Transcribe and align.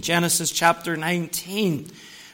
Genesis 0.00 0.50
chapter 0.50 0.96
19. 0.96 1.90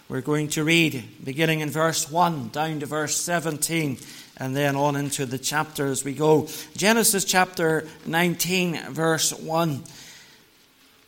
We're 0.09 0.21
going 0.21 0.49
to 0.49 0.63
read 0.63 1.03
beginning 1.25 1.61
in 1.61 1.71
verse 1.71 2.09
1 2.09 2.51
down 2.51 2.81
to 2.81 2.87
verse 2.87 3.17
17 3.17 3.99
and 4.37 4.55
then 4.55 4.77
on 4.77 4.95
into 4.97 5.27
the 5.27 5.39
chapter 5.39 5.87
as 5.87 6.05
we 6.05 6.13
go. 6.13 6.49
Genesis 6.77 7.25
chapter 7.25 7.89
19, 8.07 8.93
verse 8.93 9.33
1. 9.33 9.83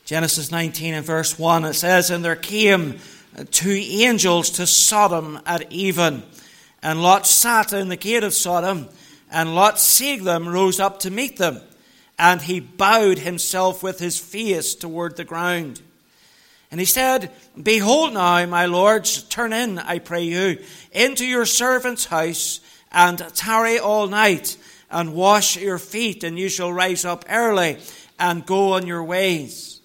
Genesis 0.04 0.50
19 0.50 0.94
and 0.94 1.06
verse 1.06 1.38
1, 1.38 1.64
it 1.66 1.74
says, 1.74 2.10
And 2.10 2.24
there 2.24 2.34
came 2.34 2.99
two 3.51 3.71
angels 3.71 4.51
to 4.51 4.67
Sodom 4.67 5.38
at 5.47 5.71
even, 5.71 6.22
and 6.83 7.03
Lot 7.03 7.27
sat 7.27 7.72
in 7.72 7.88
the 7.88 7.97
gate 7.97 8.25
of 8.25 8.35
Sodom, 8.35 8.88
and 9.31 9.54
Lot 9.54 9.79
seeing 9.79 10.25
them 10.25 10.49
rose 10.49 10.81
up 10.81 11.01
to 11.01 11.11
meet 11.11 11.37
them, 11.37 11.61
and 12.19 12.40
he 12.40 12.59
bowed 12.59 13.19
himself 13.19 13.83
with 13.83 13.99
his 13.99 14.19
face 14.19 14.75
toward 14.75 15.17
the 15.17 15.25
ground. 15.25 15.83
And 16.70 16.80
he 16.80 16.87
said, 16.87 17.30
Behold 17.60 18.12
now, 18.14 18.45
my 18.46 18.66
lords, 18.66 19.23
turn 19.23 19.52
in, 19.52 19.79
I 19.79 19.98
pray 19.98 20.24
you, 20.24 20.59
into 20.93 21.24
your 21.24 21.47
servant's 21.47 22.06
house, 22.06 22.60
and 22.93 23.19
tarry 23.34 23.79
all 23.79 24.06
night, 24.06 24.56
and 24.91 25.15
wash 25.15 25.57
your 25.57 25.79
feet, 25.79 26.24
and 26.24 26.38
you 26.38 26.48
shall 26.48 26.73
rise 26.73 27.05
up 27.05 27.24
early, 27.29 27.79
and 28.19 28.45
go 28.45 28.74
on 28.74 28.87
your 28.87 29.02
ways. 29.02 29.80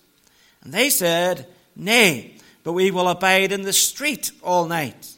And 0.63 0.73
they 0.73 0.89
said, 0.89 1.47
Nay, 1.75 2.35
but 2.63 2.73
we 2.73 2.91
will 2.91 3.07
abide 3.07 3.51
in 3.51 3.63
the 3.63 3.73
street 3.73 4.31
all 4.41 4.65
night. 4.65 5.15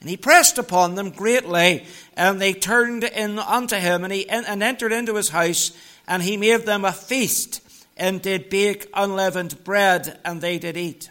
And 0.00 0.10
he 0.10 0.16
pressed 0.16 0.58
upon 0.58 0.96
them 0.96 1.10
greatly, 1.10 1.84
and 2.16 2.40
they 2.40 2.52
turned 2.52 3.04
in 3.04 3.38
unto 3.38 3.76
him, 3.76 4.04
and 4.04 4.12
he 4.12 4.28
and 4.28 4.62
entered 4.62 4.92
into 4.92 5.14
his 5.14 5.30
house, 5.30 5.72
and 6.06 6.22
he 6.22 6.36
made 6.36 6.62
them 6.62 6.84
a 6.84 6.92
feast 6.92 7.60
and 7.96 8.20
did 8.20 8.50
bake 8.50 8.88
unleavened 8.94 9.62
bread, 9.64 10.18
and 10.24 10.40
they 10.40 10.58
did 10.58 10.76
eat. 10.76 11.10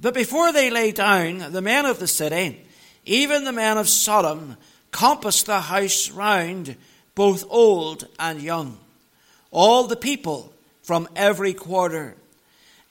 But 0.00 0.14
before 0.14 0.52
they 0.52 0.70
lay 0.70 0.92
down, 0.92 1.52
the 1.52 1.62
men 1.62 1.86
of 1.86 1.98
the 1.98 2.08
city, 2.08 2.64
even 3.04 3.44
the 3.44 3.52
men 3.52 3.78
of 3.78 3.88
Sodom, 3.88 4.56
compassed 4.90 5.46
the 5.46 5.60
house 5.60 6.10
round, 6.10 6.76
both 7.14 7.44
old 7.48 8.08
and 8.18 8.40
young, 8.40 8.78
all 9.50 9.86
the 9.86 9.96
people 9.96 10.52
from 10.82 11.08
every 11.14 11.54
quarter. 11.54 12.16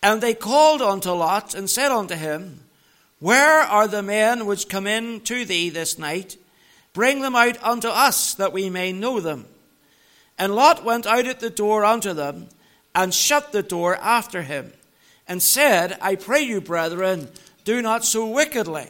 And 0.01 0.21
they 0.21 0.33
called 0.33 0.81
unto 0.81 1.11
Lot 1.11 1.55
and 1.55 1.69
said 1.69 1.91
unto 1.91 2.15
him, 2.15 2.61
Where 3.19 3.59
are 3.59 3.87
the 3.87 4.03
men 4.03 4.45
which 4.45 4.69
come 4.69 4.87
in 4.87 5.21
to 5.21 5.45
thee 5.45 5.69
this 5.69 5.97
night? 5.97 6.37
Bring 6.93 7.21
them 7.21 7.35
out 7.35 7.61
unto 7.63 7.87
us, 7.87 8.33
that 8.35 8.53
we 8.53 8.69
may 8.69 8.91
know 8.91 9.19
them. 9.19 9.45
And 10.43 10.55
Lot 10.55 10.83
went 10.83 11.07
out 11.07 11.25
at 11.25 11.39
the 11.39 11.49
door 11.49 11.85
unto 11.85 12.11
them, 12.11 12.49
and 12.93 13.13
shut 13.13 13.53
the 13.53 13.63
door 13.63 13.95
after 13.95 14.41
him, 14.41 14.73
and 15.25 15.41
said, 15.41 15.97
I 16.01 16.15
pray 16.15 16.41
you, 16.41 16.59
brethren, 16.59 17.29
do 17.63 17.81
not 17.81 18.03
so 18.03 18.27
wickedly. 18.27 18.89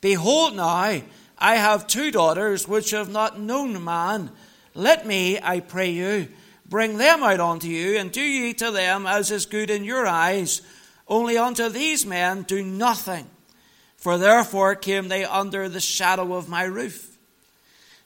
Behold, 0.00 0.54
now, 0.54 1.00
I 1.38 1.56
have 1.56 1.88
two 1.88 2.12
daughters 2.12 2.68
which 2.68 2.92
have 2.92 3.10
not 3.10 3.40
known 3.40 3.82
man. 3.82 4.30
Let 4.74 5.04
me, 5.04 5.40
I 5.42 5.58
pray 5.58 5.90
you, 5.90 6.28
bring 6.64 6.98
them 6.98 7.20
out 7.24 7.40
unto 7.40 7.66
you, 7.66 7.98
and 7.98 8.12
do 8.12 8.22
ye 8.22 8.54
to 8.54 8.70
them 8.70 9.08
as 9.08 9.32
is 9.32 9.44
good 9.44 9.70
in 9.70 9.82
your 9.82 10.06
eyes. 10.06 10.62
Only 11.08 11.36
unto 11.36 11.68
these 11.68 12.06
men 12.06 12.42
do 12.42 12.62
nothing, 12.62 13.26
for 13.96 14.18
therefore 14.18 14.76
came 14.76 15.08
they 15.08 15.24
under 15.24 15.68
the 15.68 15.80
shadow 15.80 16.34
of 16.34 16.48
my 16.48 16.62
roof. 16.62 17.15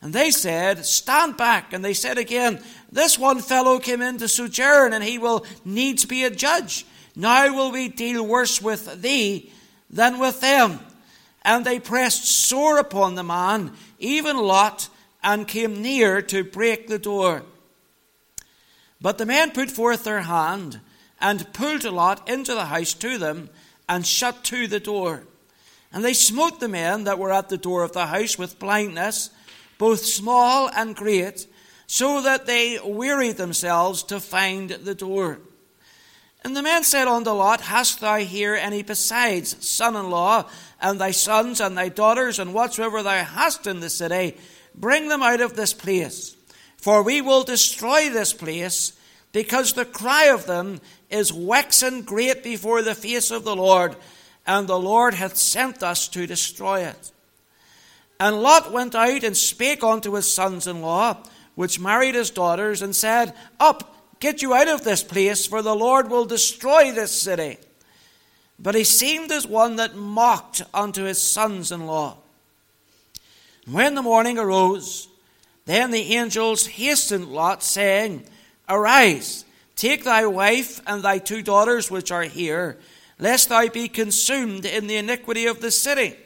And 0.02 0.12
they 0.12 0.30
said, 0.30 0.84
Stand 0.86 1.36
back. 1.36 1.72
And 1.72 1.84
they 1.84 1.94
said 1.94 2.18
again, 2.18 2.60
This 2.90 3.18
one 3.18 3.40
fellow 3.40 3.78
came 3.78 4.02
in 4.02 4.18
to 4.18 4.28
sojourn, 4.28 4.92
and 4.92 5.04
he 5.04 5.18
will 5.18 5.44
needs 5.64 6.04
be 6.04 6.24
a 6.24 6.30
judge. 6.30 6.86
Now 7.14 7.54
will 7.54 7.72
we 7.72 7.88
deal 7.88 8.26
worse 8.26 8.62
with 8.62 9.02
thee 9.02 9.52
than 9.90 10.18
with 10.18 10.40
them. 10.40 10.80
And 11.42 11.64
they 11.64 11.80
pressed 11.80 12.24
sore 12.24 12.78
upon 12.78 13.14
the 13.14 13.22
man, 13.22 13.72
even 13.98 14.36
Lot, 14.36 14.88
and 15.22 15.48
came 15.48 15.82
near 15.82 16.22
to 16.22 16.44
break 16.44 16.86
the 16.86 16.98
door. 16.98 17.42
But 19.00 19.18
the 19.18 19.26
men 19.26 19.50
put 19.50 19.70
forth 19.70 20.04
their 20.04 20.22
hand, 20.22 20.80
and 21.20 21.52
pulled 21.52 21.84
Lot 21.84 22.28
into 22.28 22.54
the 22.54 22.66
house 22.66 22.94
to 22.94 23.18
them, 23.18 23.50
and 23.88 24.06
shut 24.06 24.44
to 24.44 24.66
the 24.66 24.80
door. 24.80 25.24
And 25.92 26.04
they 26.04 26.12
smote 26.14 26.60
the 26.60 26.68
men 26.68 27.04
that 27.04 27.18
were 27.18 27.32
at 27.32 27.48
the 27.48 27.58
door 27.58 27.82
of 27.82 27.92
the 27.92 28.06
house 28.06 28.38
with 28.38 28.58
blindness, 28.58 29.30
both 29.80 30.04
small 30.04 30.68
and 30.68 30.94
great, 30.94 31.46
so 31.86 32.20
that 32.20 32.44
they 32.44 32.78
wearied 32.84 33.38
themselves 33.38 34.02
to 34.02 34.20
find 34.20 34.68
the 34.68 34.94
door. 34.94 35.38
And 36.44 36.54
the 36.54 36.62
men 36.62 36.84
said 36.84 37.08
unto 37.08 37.30
Lot, 37.30 37.62
Hast 37.62 37.98
thou 38.00 38.18
here 38.18 38.54
any 38.54 38.82
besides 38.82 39.66
son 39.66 39.96
in 39.96 40.10
law, 40.10 40.44
and 40.82 41.00
thy 41.00 41.12
sons 41.12 41.62
and 41.62 41.78
thy 41.78 41.88
daughters, 41.88 42.38
and 42.38 42.52
whatsoever 42.52 43.02
thou 43.02 43.24
hast 43.24 43.66
in 43.66 43.80
the 43.80 43.88
city? 43.88 44.36
Bring 44.74 45.08
them 45.08 45.22
out 45.22 45.40
of 45.40 45.56
this 45.56 45.72
place. 45.72 46.36
For 46.76 47.02
we 47.02 47.22
will 47.22 47.42
destroy 47.42 48.10
this 48.10 48.34
place, 48.34 48.92
because 49.32 49.72
the 49.72 49.86
cry 49.86 50.26
of 50.26 50.44
them 50.44 50.82
is 51.08 51.32
waxen 51.32 52.02
great 52.02 52.42
before 52.42 52.82
the 52.82 52.94
face 52.94 53.30
of 53.30 53.44
the 53.44 53.56
Lord, 53.56 53.96
and 54.46 54.68
the 54.68 54.78
Lord 54.78 55.14
hath 55.14 55.38
sent 55.38 55.82
us 55.82 56.06
to 56.08 56.26
destroy 56.26 56.80
it. 56.80 57.12
And 58.20 58.42
Lot 58.42 58.70
went 58.70 58.94
out 58.94 59.24
and 59.24 59.34
spake 59.34 59.82
unto 59.82 60.12
his 60.12 60.30
sons 60.30 60.66
in 60.66 60.82
law, 60.82 61.16
which 61.54 61.80
married 61.80 62.14
his 62.14 62.28
daughters, 62.28 62.82
and 62.82 62.94
said, 62.94 63.34
Up, 63.58 63.96
get 64.20 64.42
you 64.42 64.52
out 64.52 64.68
of 64.68 64.84
this 64.84 65.02
place, 65.02 65.46
for 65.46 65.62
the 65.62 65.74
Lord 65.74 66.10
will 66.10 66.26
destroy 66.26 66.92
this 66.92 67.12
city. 67.12 67.56
But 68.58 68.74
he 68.74 68.84
seemed 68.84 69.32
as 69.32 69.46
one 69.46 69.76
that 69.76 69.96
mocked 69.96 70.60
unto 70.74 71.04
his 71.04 71.20
sons 71.20 71.72
in 71.72 71.86
law. 71.86 72.18
When 73.66 73.94
the 73.94 74.02
morning 74.02 74.38
arose, 74.38 75.08
then 75.64 75.90
the 75.90 76.14
angels 76.14 76.66
hastened 76.66 77.28
Lot, 77.28 77.62
saying, 77.62 78.24
Arise, 78.68 79.46
take 79.76 80.04
thy 80.04 80.26
wife 80.26 80.82
and 80.86 81.02
thy 81.02 81.16
two 81.18 81.40
daughters 81.40 81.90
which 81.90 82.12
are 82.12 82.24
here, 82.24 82.78
lest 83.18 83.48
thou 83.48 83.66
be 83.68 83.88
consumed 83.88 84.66
in 84.66 84.88
the 84.88 84.98
iniquity 84.98 85.46
of 85.46 85.62
the 85.62 85.70
city. 85.70 86.18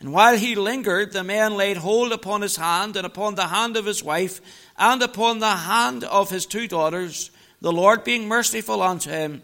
And 0.00 0.14
while 0.14 0.36
he 0.36 0.54
lingered, 0.54 1.12
the 1.12 1.22
men 1.22 1.56
laid 1.56 1.76
hold 1.76 2.12
upon 2.12 2.40
his 2.40 2.56
hand 2.56 2.96
and 2.96 3.06
upon 3.06 3.34
the 3.34 3.48
hand 3.48 3.76
of 3.76 3.84
his 3.84 4.02
wife 4.02 4.40
and 4.78 5.02
upon 5.02 5.38
the 5.38 5.50
hand 5.50 6.04
of 6.04 6.30
his 6.30 6.46
two 6.46 6.66
daughters, 6.66 7.30
the 7.60 7.70
Lord 7.70 8.02
being 8.02 8.26
merciful 8.26 8.82
unto 8.82 9.10
him. 9.10 9.42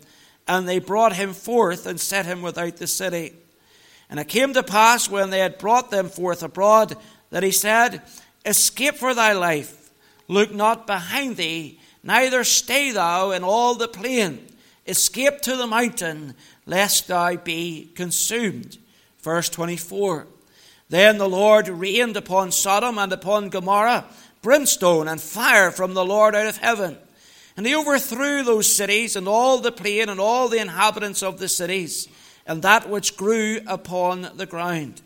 And 0.48 0.66
they 0.66 0.78
brought 0.78 1.12
him 1.12 1.34
forth 1.34 1.86
and 1.86 2.00
set 2.00 2.24
him 2.24 2.40
without 2.40 2.78
the 2.78 2.86
city. 2.86 3.34
And 4.08 4.18
it 4.18 4.28
came 4.28 4.54
to 4.54 4.62
pass 4.62 5.10
when 5.10 5.28
they 5.28 5.40
had 5.40 5.58
brought 5.58 5.90
them 5.90 6.08
forth 6.08 6.42
abroad 6.42 6.96
that 7.30 7.42
he 7.42 7.50
said, 7.50 8.02
Escape 8.46 8.94
for 8.94 9.12
thy 9.12 9.32
life, 9.32 9.90
look 10.28 10.54
not 10.54 10.86
behind 10.86 11.36
thee, 11.36 11.80
neither 12.02 12.44
stay 12.44 12.92
thou 12.92 13.32
in 13.32 13.42
all 13.42 13.74
the 13.74 13.88
plain. 13.88 14.46
Escape 14.86 15.40
to 15.42 15.56
the 15.56 15.66
mountain, 15.66 16.34
lest 16.64 17.08
thou 17.08 17.34
be 17.34 17.90
consumed. 17.94 18.78
Verse 19.20 19.48
24. 19.48 20.28
Then 20.88 21.18
the 21.18 21.28
Lord 21.28 21.68
rained 21.68 22.16
upon 22.16 22.52
Sodom 22.52 22.98
and 22.98 23.12
upon 23.12 23.48
Gomorrah 23.48 24.04
brimstone 24.42 25.08
and 25.08 25.20
fire 25.20 25.70
from 25.70 25.94
the 25.94 26.04
Lord 26.04 26.34
out 26.34 26.46
of 26.46 26.58
heaven. 26.58 26.96
And 27.56 27.66
he 27.66 27.74
overthrew 27.74 28.44
those 28.44 28.72
cities 28.72 29.16
and 29.16 29.26
all 29.26 29.58
the 29.58 29.72
plain 29.72 30.08
and 30.08 30.20
all 30.20 30.48
the 30.48 30.60
inhabitants 30.60 31.22
of 31.22 31.38
the 31.38 31.48
cities 31.48 32.06
and 32.46 32.62
that 32.62 32.88
which 32.88 33.16
grew 33.16 33.60
upon 33.66 34.30
the 34.36 34.46
ground. 34.46 35.02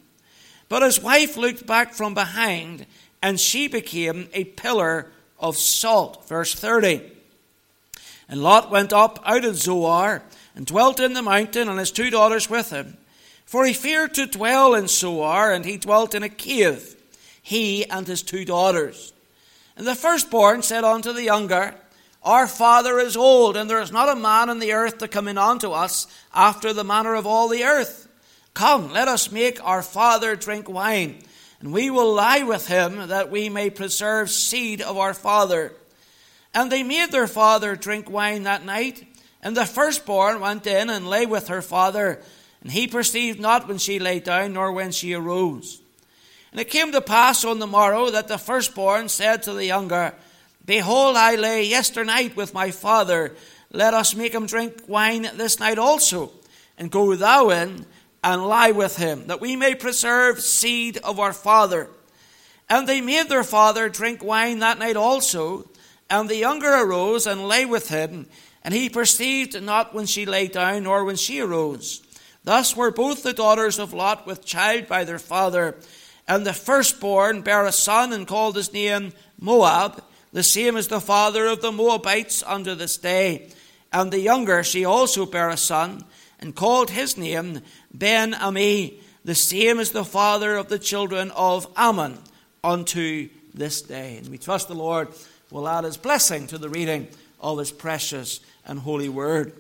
But 0.69 0.83
his 0.83 1.01
wife 1.01 1.37
looked 1.37 1.67
back 1.67 1.95
from 1.95 2.15
behind, 2.15 2.87
and 3.23 3.41
she 3.41 3.67
became 3.67 4.29
a 4.33 4.45
pillar 4.45 5.11
of 5.39 5.57
salt. 5.57 6.29
Verse 6.29 6.55
30. 6.55 7.01
And 8.29 8.43
Lot 8.43 8.71
went 8.71 8.93
up 8.93 9.19
out 9.25 9.45
of 9.45 9.57
Zoar 9.57 10.23
and 10.55 10.67
dwelt 10.67 11.01
in 11.01 11.15
the 11.15 11.23
mountain, 11.23 11.69
and 11.69 11.79
his 11.79 11.91
two 11.91 12.11
daughters 12.11 12.49
with 12.49 12.71
him. 12.71 12.99
For 13.51 13.65
he 13.65 13.73
feared 13.73 14.15
to 14.15 14.27
dwell 14.27 14.77
in 14.77 14.87
Zoar, 14.87 15.51
and 15.51 15.65
he 15.65 15.77
dwelt 15.77 16.15
in 16.15 16.23
a 16.23 16.29
cave, 16.29 16.95
he 17.43 17.85
and 17.85 18.07
his 18.07 18.23
two 18.23 18.45
daughters. 18.45 19.13
And 19.77 19.85
the 19.85 19.97
firstborn 19.97 20.63
said 20.63 20.85
unto 20.85 21.13
the 21.13 21.25
younger, 21.25 21.75
Our 22.23 22.47
father 22.47 23.01
is 23.01 23.17
old, 23.17 23.57
and 23.57 23.69
there 23.69 23.81
is 23.81 23.91
not 23.91 24.09
a 24.09 24.15
man 24.15 24.51
in 24.51 24.61
the 24.61 24.75
earth 24.75 24.99
to 24.99 25.09
come 25.09 25.27
in 25.27 25.37
unto 25.37 25.73
us 25.73 26.07
after 26.33 26.73
the 26.73 26.85
manner 26.85 27.17
of 27.17 27.27
all 27.27 27.49
the 27.49 27.65
earth. 27.65 28.07
Come, 28.55 28.93
let 28.93 29.09
us 29.09 29.33
make 29.33 29.59
our 29.65 29.83
father 29.83 30.37
drink 30.37 30.69
wine, 30.69 31.19
and 31.59 31.73
we 31.73 31.91
will 31.91 32.15
lie 32.15 32.45
with 32.45 32.69
him, 32.69 33.09
that 33.09 33.33
we 33.33 33.49
may 33.49 33.69
preserve 33.69 34.31
seed 34.31 34.81
of 34.81 34.97
our 34.97 35.13
father. 35.13 35.73
And 36.55 36.71
they 36.71 36.85
made 36.85 37.11
their 37.11 37.27
father 37.27 37.75
drink 37.75 38.09
wine 38.09 38.45
that 38.45 38.65
night, 38.65 39.09
and 39.43 39.57
the 39.57 39.67
firstborn 39.67 40.39
went 40.39 40.69
in 40.69 40.89
and 40.89 41.11
lay 41.11 41.27
with 41.27 41.49
her 41.49 41.63
father. 41.63 42.23
And 42.63 42.73
he 42.73 42.87
perceived 42.87 43.41
not 43.41 43.69
when 43.69 43.79
she 43.79 43.99
lay 43.99 44.21
down, 44.21 44.53
nor 44.53 44.73
when 44.73 44.93
she 44.93 45.15
arose. 45.15 45.81
And 46.53 46.61
it 46.61 46.69
came 46.69 46.93
to 46.93 47.01
pass 47.01 47.45
on 47.45 47.59
the 47.59 47.67
morrow 47.67 48.11
that 48.11 48.29
the 48.29 48.39
firstborn 48.39 49.09
said 49.09 49.43
to 49.45 49.53
the 49.53 49.65
younger, 49.65 50.15
Behold, 50.65 51.17
I 51.17 51.37
lay 51.37 51.65
yesternight 51.65 52.37
with 52.37 52.55
my 52.55 52.71
father, 52.71 53.35
let 53.73 53.95
us 53.95 54.15
make 54.15 54.35
him 54.35 54.47
drink 54.47 54.75
wine 54.89 55.23
this 55.35 55.61
night 55.61 55.79
also, 55.79 56.33
and 56.77 56.91
go 56.91 57.15
thou 57.15 57.51
in 57.51 57.87
and 58.23 58.47
lie 58.47 58.73
with 58.73 58.97
him, 58.97 59.27
that 59.29 59.41
we 59.41 59.57
may 59.57 59.75
preserve 59.75 60.41
seed 60.41 60.99
of 60.99 61.19
our 61.19 61.33
father. 61.33 61.89
And 62.69 62.87
they 62.87 63.01
made 63.01 63.29
their 63.29 63.45
father 63.45 63.89
drink 63.89 64.23
wine 64.23 64.59
that 64.59 64.79
night 64.79 64.97
also. 64.97 65.69
And 66.09 66.29
the 66.29 66.37
younger 66.37 66.73
arose 66.73 67.27
and 67.27 67.49
lay 67.49 67.65
with 67.65 67.89
him, 67.89 68.27
and 68.63 68.75
he 68.75 68.89
perceived 68.89 69.61
not 69.63 69.95
when 69.95 70.07
she 70.07 70.27
lay 70.27 70.49
down, 70.49 70.83
nor 70.83 71.05
when 71.05 71.17
she 71.17 71.41
arose. 71.41 72.03
Thus 72.45 72.77
were 72.77 72.91
both 72.91 73.23
the 73.23 73.33
daughters 73.33 73.79
of 73.79 73.93
Lot 73.93 74.27
with 74.27 74.45
child 74.45 74.87
by 74.89 75.05
their 75.05 75.19
father. 75.19 75.77
And 76.27 76.47
the 76.47 76.53
firstborn 76.53 77.43
bare 77.43 77.67
a 77.67 77.73
son, 77.73 78.13
and 78.13 78.27
called 78.27 78.57
his 78.57 78.73
name 78.73 79.13
Moab, 79.41 80.03
the 80.33 80.43
same 80.43 80.77
as 80.77 80.89
the 80.89 81.01
father 81.01 81.47
of 81.47 81.61
the 81.61 81.73
Moabites 81.73 82.43
unto 82.45 82.75
this 82.75 82.97
day. 82.97 83.51
And 83.93 84.13
the 84.13 84.21
younger 84.21 84.63
she 84.63 84.85
also 84.85 85.27
bare 85.27 85.51
a 85.51 85.57
son, 85.57 86.05
and 86.39 86.55
called 86.55 86.91
his 86.91 87.17
name 87.19 87.61
Ben 87.93 88.35
Ami, 88.35 89.01
the 89.25 89.35
same 89.35 89.79
as 89.79 89.91
the 89.91 90.05
father 90.05 90.57
of 90.57 90.69
the 90.69 90.79
children 90.79 91.31
of 91.33 91.67
Ammon 91.77 92.19
unto 92.63 93.29
this 93.53 93.83
day. 93.83 94.17
And 94.19 94.29
we 94.29 94.39
trust 94.39 94.69
the 94.69 94.75
Lord 94.75 95.09
will 95.51 95.69
add 95.69 95.85
his 95.85 95.97
blessing 95.97 96.47
to 96.47 96.59
the 96.59 96.69
reading 96.69 97.09
of 97.41 97.59
his 97.59 97.73
precious 97.73 98.41
and 98.65 98.79
holy 98.79 99.09
word. 99.09 99.53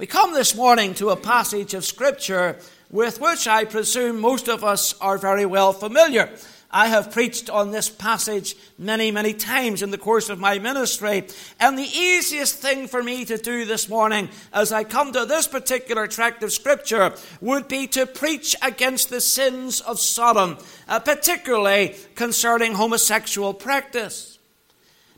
We 0.00 0.06
come 0.06 0.32
this 0.32 0.56
morning 0.56 0.94
to 0.94 1.10
a 1.10 1.16
passage 1.16 1.74
of 1.74 1.84
Scripture 1.84 2.56
with 2.90 3.20
which 3.20 3.46
I 3.46 3.66
presume 3.66 4.18
most 4.18 4.48
of 4.48 4.64
us 4.64 4.98
are 4.98 5.18
very 5.18 5.44
well 5.44 5.74
familiar. 5.74 6.30
I 6.70 6.86
have 6.86 7.12
preached 7.12 7.50
on 7.50 7.70
this 7.70 7.90
passage 7.90 8.56
many, 8.78 9.10
many 9.10 9.34
times 9.34 9.82
in 9.82 9.90
the 9.90 9.98
course 9.98 10.30
of 10.30 10.38
my 10.40 10.58
ministry. 10.58 11.26
And 11.60 11.76
the 11.76 11.82
easiest 11.82 12.54
thing 12.54 12.88
for 12.88 13.02
me 13.02 13.26
to 13.26 13.36
do 13.36 13.66
this 13.66 13.90
morning 13.90 14.30
as 14.54 14.72
I 14.72 14.84
come 14.84 15.12
to 15.12 15.26
this 15.26 15.46
particular 15.46 16.06
tract 16.06 16.42
of 16.42 16.50
scripture 16.50 17.12
would 17.42 17.68
be 17.68 17.86
to 17.88 18.06
preach 18.06 18.56
against 18.62 19.10
the 19.10 19.20
sins 19.20 19.82
of 19.82 20.00
Sodom, 20.00 20.56
uh, 20.88 21.00
particularly 21.00 21.94
concerning 22.14 22.72
homosexual 22.72 23.52
practice. 23.52 24.38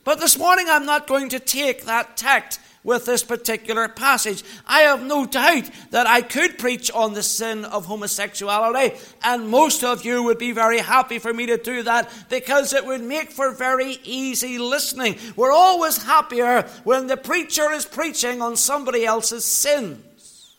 But 0.02 0.18
this 0.18 0.36
morning 0.36 0.66
I'm 0.68 0.86
not 0.86 1.06
going 1.06 1.28
to 1.28 1.38
take 1.38 1.84
that 1.84 2.16
tact 2.16 2.58
with 2.84 3.04
this 3.04 3.22
particular 3.22 3.88
passage. 3.88 4.42
I 4.66 4.80
have 4.82 5.02
no 5.02 5.26
doubt 5.26 5.70
that 5.90 6.06
I 6.06 6.22
could 6.22 6.58
preach 6.58 6.90
on 6.90 7.14
the 7.14 7.22
sin 7.22 7.64
of 7.64 7.86
homosexuality, 7.86 8.96
and 9.22 9.48
most 9.48 9.84
of 9.84 10.04
you 10.04 10.22
would 10.24 10.38
be 10.38 10.52
very 10.52 10.78
happy 10.78 11.18
for 11.18 11.32
me 11.32 11.46
to 11.46 11.56
do 11.56 11.82
that 11.84 12.10
because 12.28 12.72
it 12.72 12.84
would 12.84 13.02
make 13.02 13.30
for 13.30 13.52
very 13.52 13.98
easy 14.04 14.58
listening. 14.58 15.16
We're 15.36 15.52
always 15.52 16.02
happier 16.02 16.62
when 16.84 17.06
the 17.06 17.16
preacher 17.16 17.70
is 17.72 17.84
preaching 17.84 18.42
on 18.42 18.56
somebody 18.56 19.04
else's 19.04 19.44
sins. 19.44 20.56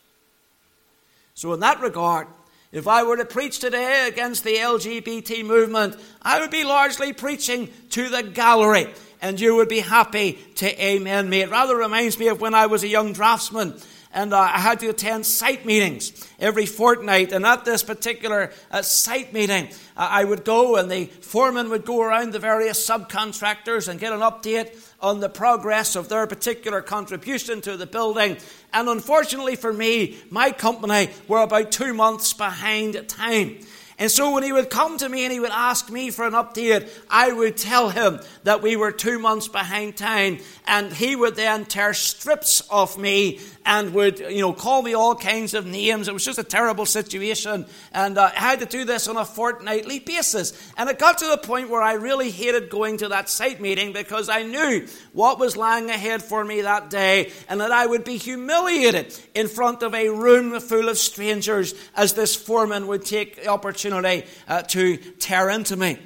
So, 1.34 1.52
in 1.52 1.60
that 1.60 1.80
regard, 1.80 2.28
if 2.72 2.88
I 2.88 3.02
were 3.02 3.16
to 3.16 3.24
preach 3.24 3.58
today 3.58 4.08
against 4.08 4.44
the 4.44 4.56
LGBT 4.56 5.44
movement, 5.44 5.96
I 6.22 6.40
would 6.40 6.50
be 6.50 6.64
largely 6.64 7.12
preaching 7.12 7.68
to 7.90 8.08
the 8.08 8.22
gallery 8.22 8.88
and 9.24 9.40
you 9.40 9.56
would 9.56 9.70
be 9.70 9.80
happy 9.80 10.38
to 10.56 10.84
amen 10.84 11.30
me. 11.30 11.40
It 11.40 11.50
rather 11.50 11.74
reminds 11.74 12.18
me 12.18 12.28
of 12.28 12.42
when 12.42 12.52
I 12.52 12.66
was 12.66 12.82
a 12.82 12.88
young 12.88 13.14
draftsman 13.14 13.74
and 14.12 14.34
uh, 14.34 14.38
I 14.38 14.60
had 14.60 14.80
to 14.80 14.90
attend 14.90 15.24
site 15.24 15.64
meetings 15.64 16.28
every 16.38 16.66
fortnight. 16.66 17.32
And 17.32 17.46
at 17.46 17.64
this 17.64 17.82
particular 17.82 18.52
uh, 18.70 18.82
site 18.82 19.32
meeting, 19.32 19.68
uh, 19.96 20.08
I 20.10 20.24
would 20.24 20.44
go 20.44 20.76
and 20.76 20.90
the 20.90 21.06
foreman 21.06 21.70
would 21.70 21.86
go 21.86 22.02
around 22.02 22.34
the 22.34 22.38
various 22.38 22.86
subcontractors 22.86 23.88
and 23.88 23.98
get 23.98 24.12
an 24.12 24.20
update 24.20 24.78
on 25.00 25.20
the 25.20 25.30
progress 25.30 25.96
of 25.96 26.10
their 26.10 26.26
particular 26.26 26.82
contribution 26.82 27.62
to 27.62 27.78
the 27.78 27.86
building. 27.86 28.36
And 28.74 28.90
unfortunately 28.90 29.56
for 29.56 29.72
me, 29.72 30.18
my 30.28 30.50
company 30.50 31.08
were 31.28 31.42
about 31.42 31.72
two 31.72 31.94
months 31.94 32.34
behind 32.34 33.08
time. 33.08 33.60
And 33.98 34.10
so 34.10 34.32
when 34.32 34.42
he 34.42 34.52
would 34.52 34.70
come 34.70 34.98
to 34.98 35.08
me 35.08 35.24
and 35.24 35.32
he 35.32 35.38
would 35.38 35.50
ask 35.50 35.90
me 35.90 36.10
for 36.10 36.26
an 36.26 36.32
update, 36.32 36.90
I 37.08 37.32
would 37.32 37.56
tell 37.56 37.90
him 37.90 38.20
that 38.42 38.60
we 38.60 38.74
were 38.76 38.90
two 38.90 39.18
months 39.18 39.46
behind 39.46 39.96
time. 39.96 40.38
And 40.66 40.92
he 40.92 41.14
would 41.14 41.36
then 41.36 41.64
tear 41.64 41.94
strips 41.94 42.68
off 42.70 42.98
me 42.98 43.40
and 43.66 43.94
would, 43.94 44.18
you 44.18 44.40
know, 44.40 44.52
call 44.52 44.82
me 44.82 44.94
all 44.94 45.14
kinds 45.14 45.54
of 45.54 45.66
names. 45.66 46.08
It 46.08 46.14
was 46.14 46.24
just 46.24 46.38
a 46.38 46.44
terrible 46.44 46.86
situation. 46.86 47.66
And 47.92 48.18
uh, 48.18 48.30
I 48.34 48.38
had 48.38 48.60
to 48.60 48.66
do 48.66 48.84
this 48.84 49.08
on 49.08 49.16
a 49.16 49.24
fortnightly 49.24 50.00
basis. 50.00 50.52
And 50.76 50.90
it 50.90 50.98
got 50.98 51.18
to 51.18 51.26
the 51.26 51.38
point 51.38 51.70
where 51.70 51.82
I 51.82 51.94
really 51.94 52.30
hated 52.30 52.68
going 52.68 52.98
to 52.98 53.08
that 53.08 53.28
site 53.28 53.60
meeting 53.60 53.92
because 53.92 54.28
I 54.28 54.42
knew 54.42 54.86
what 55.12 55.38
was 55.38 55.56
lying 55.56 55.88
ahead 55.88 56.22
for 56.22 56.44
me 56.44 56.62
that 56.62 56.90
day 56.90 57.32
and 57.48 57.60
that 57.60 57.72
I 57.72 57.86
would 57.86 58.04
be 58.04 58.16
humiliated 58.16 59.18
in 59.34 59.48
front 59.48 59.82
of 59.82 59.94
a 59.94 60.10
room 60.10 60.58
full 60.60 60.88
of 60.88 60.98
strangers 60.98 61.74
as 61.96 62.12
this 62.12 62.36
foreman 62.36 62.86
would 62.86 63.04
take 63.04 63.42
the 63.42 63.48
opportunity 63.48 64.26
uh, 64.46 64.62
to 64.62 64.96
tear 64.96 65.48
into 65.50 65.76
me. 65.76 65.98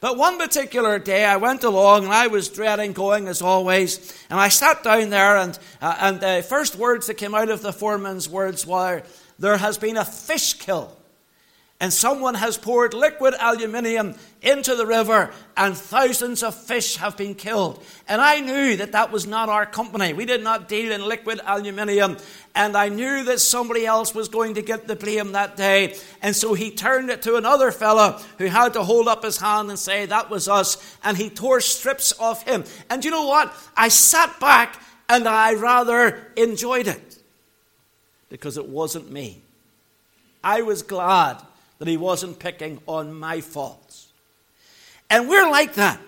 But 0.00 0.18
one 0.18 0.38
particular 0.38 0.98
day 0.98 1.24
I 1.24 1.36
went 1.36 1.64
along 1.64 2.04
and 2.04 2.12
I 2.12 2.26
was 2.26 2.48
dreading 2.48 2.92
going 2.92 3.28
as 3.28 3.40
always. 3.40 4.12
And 4.28 4.38
I 4.38 4.48
sat 4.48 4.82
down 4.82 5.10
there 5.10 5.38
and, 5.38 5.58
uh, 5.80 5.96
and 6.00 6.20
the 6.20 6.44
first 6.46 6.76
words 6.76 7.06
that 7.06 7.14
came 7.14 7.34
out 7.34 7.48
of 7.48 7.62
the 7.62 7.72
foreman's 7.72 8.28
words 8.28 8.66
were, 8.66 9.02
There 9.38 9.56
has 9.56 9.78
been 9.78 9.96
a 9.96 10.04
fish 10.04 10.54
kill 10.54 10.96
and 11.78 11.92
someone 11.92 12.34
has 12.34 12.56
poured 12.56 12.94
liquid 12.94 13.34
aluminium 13.38 14.14
into 14.40 14.74
the 14.74 14.86
river, 14.86 15.30
and 15.56 15.76
thousands 15.76 16.42
of 16.42 16.54
fish 16.54 16.96
have 16.96 17.18
been 17.18 17.34
killed. 17.34 17.84
And 18.08 18.18
I 18.20 18.40
knew 18.40 18.76
that 18.76 18.92
that 18.92 19.12
was 19.12 19.26
not 19.26 19.50
our 19.50 19.66
company. 19.66 20.14
We 20.14 20.24
did 20.24 20.42
not 20.42 20.68
deal 20.68 20.90
in 20.90 21.06
liquid 21.06 21.40
aluminium, 21.44 22.16
and 22.54 22.76
I 22.76 22.88
knew 22.88 23.24
that 23.24 23.40
somebody 23.40 23.84
else 23.84 24.14
was 24.14 24.28
going 24.28 24.54
to 24.54 24.62
get 24.62 24.86
the 24.86 24.96
blame 24.96 25.32
that 25.32 25.56
day. 25.56 25.96
And 26.22 26.34
so 26.34 26.54
he 26.54 26.70
turned 26.70 27.10
it 27.10 27.20
to 27.22 27.36
another 27.36 27.70
fellow 27.70 28.20
who 28.38 28.46
had 28.46 28.72
to 28.72 28.82
hold 28.82 29.06
up 29.06 29.22
his 29.22 29.36
hand 29.36 29.68
and 29.68 29.78
say, 29.78 30.06
That 30.06 30.30
was 30.30 30.48
us. 30.48 30.96
And 31.04 31.16
he 31.16 31.28
tore 31.28 31.60
strips 31.60 32.18
off 32.18 32.42
him. 32.44 32.64
And 32.88 33.04
you 33.04 33.10
know 33.10 33.26
what? 33.26 33.54
I 33.76 33.88
sat 33.88 34.40
back 34.40 34.80
and 35.10 35.28
I 35.28 35.54
rather 35.54 36.26
enjoyed 36.36 36.88
it 36.88 37.18
because 38.30 38.56
it 38.56 38.66
wasn't 38.66 39.10
me. 39.10 39.42
I 40.42 40.62
was 40.62 40.82
glad 40.82 41.42
that 41.78 41.88
he 41.88 41.96
wasn't 41.96 42.38
picking 42.38 42.80
on 42.86 43.14
my 43.14 43.40
faults. 43.40 44.08
And 45.10 45.28
we're 45.28 45.50
like 45.50 45.74
that. 45.74 46.00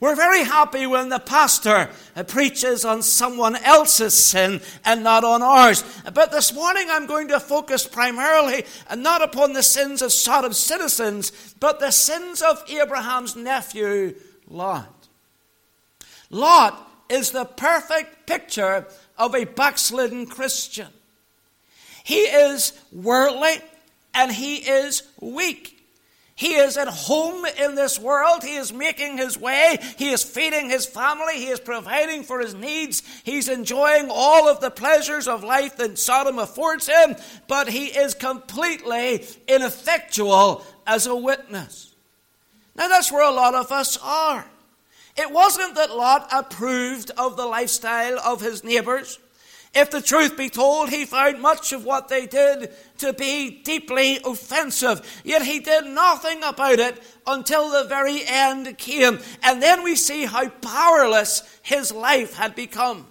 We're 0.00 0.16
very 0.16 0.44
happy 0.44 0.86
when 0.86 1.10
the 1.10 1.18
pastor 1.18 1.90
preaches 2.26 2.86
on 2.86 3.02
someone 3.02 3.56
else's 3.56 4.14
sin 4.14 4.62
and 4.82 5.04
not 5.04 5.24
on 5.24 5.42
ours. 5.42 5.84
But 6.14 6.32
this 6.32 6.54
morning 6.54 6.86
I'm 6.88 7.06
going 7.06 7.28
to 7.28 7.38
focus 7.38 7.86
primarily 7.86 8.64
uh, 8.88 8.94
not 8.94 9.20
upon 9.20 9.52
the 9.52 9.62
sins 9.62 10.00
of 10.00 10.10
Sodom's 10.10 10.56
citizens, 10.56 11.54
but 11.60 11.80
the 11.80 11.90
sins 11.90 12.40
of 12.40 12.64
Abraham's 12.70 13.36
nephew, 13.36 14.14
Lot. 14.48 15.08
Lot 16.30 16.90
is 17.10 17.32
the 17.32 17.44
perfect 17.44 18.26
picture 18.26 18.86
of 19.18 19.34
a 19.34 19.44
backslidden 19.44 20.26
Christian. 20.26 20.88
He 22.04 22.20
is 22.20 22.72
worldly, 22.90 23.60
and 24.14 24.32
he 24.32 24.56
is 24.56 25.02
weak. 25.20 25.76
He 26.40 26.54
is 26.54 26.78
at 26.78 26.88
home 26.88 27.44
in 27.44 27.74
this 27.74 27.98
world. 27.98 28.42
He 28.42 28.56
is 28.56 28.72
making 28.72 29.18
his 29.18 29.36
way. 29.36 29.76
He 29.98 30.08
is 30.08 30.24
feeding 30.24 30.70
his 30.70 30.86
family. 30.86 31.34
He 31.34 31.48
is 31.48 31.60
providing 31.60 32.22
for 32.22 32.40
his 32.40 32.54
needs. 32.54 33.02
He's 33.24 33.50
enjoying 33.50 34.08
all 34.10 34.48
of 34.48 34.60
the 34.60 34.70
pleasures 34.70 35.28
of 35.28 35.44
life 35.44 35.76
that 35.76 35.98
Sodom 35.98 36.38
affords 36.38 36.86
him, 36.86 37.14
but 37.46 37.68
he 37.68 37.88
is 37.88 38.14
completely 38.14 39.26
ineffectual 39.48 40.64
as 40.86 41.06
a 41.06 41.14
witness. 41.14 41.94
Now, 42.74 42.88
that's 42.88 43.12
where 43.12 43.28
a 43.28 43.34
lot 43.34 43.54
of 43.54 43.70
us 43.70 43.98
are. 44.02 44.46
It 45.18 45.30
wasn't 45.30 45.74
that 45.74 45.94
Lot 45.94 46.26
approved 46.32 47.10
of 47.18 47.36
the 47.36 47.44
lifestyle 47.44 48.18
of 48.18 48.40
his 48.40 48.64
neighbors. 48.64 49.18
If 49.72 49.90
the 49.90 50.02
truth 50.02 50.36
be 50.36 50.48
told, 50.48 50.88
he 50.88 51.04
found 51.04 51.40
much 51.40 51.72
of 51.72 51.84
what 51.84 52.08
they 52.08 52.26
did 52.26 52.72
to 52.98 53.12
be 53.12 53.62
deeply 53.62 54.18
offensive. 54.24 55.20
Yet 55.24 55.42
he 55.42 55.60
did 55.60 55.86
nothing 55.86 56.42
about 56.42 56.80
it 56.80 57.00
until 57.24 57.70
the 57.70 57.84
very 57.88 58.22
end 58.26 58.76
came. 58.78 59.20
And 59.44 59.62
then 59.62 59.84
we 59.84 59.94
see 59.94 60.24
how 60.24 60.48
powerless 60.48 61.42
his 61.62 61.92
life 61.92 62.34
had 62.34 62.56
become. 62.56 63.06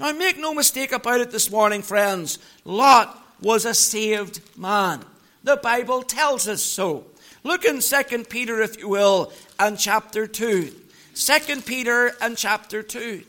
Now, 0.00 0.12
make 0.12 0.38
no 0.38 0.52
mistake 0.52 0.92
about 0.92 1.20
it 1.20 1.30
this 1.30 1.50
morning, 1.50 1.82
friends. 1.82 2.38
Lot 2.64 3.22
was 3.40 3.64
a 3.64 3.74
saved 3.74 4.40
man. 4.58 5.04
The 5.44 5.56
Bible 5.56 6.02
tells 6.02 6.48
us 6.48 6.62
so. 6.62 7.04
Look 7.44 7.64
in 7.64 7.80
2 7.80 8.24
Peter, 8.24 8.60
if 8.62 8.78
you 8.78 8.88
will, 8.88 9.32
and 9.58 9.78
chapter 9.78 10.26
2. 10.26 10.74
2 11.14 11.60
Peter 11.62 12.12
and 12.20 12.36
chapter 12.36 12.82
2. 12.82 13.22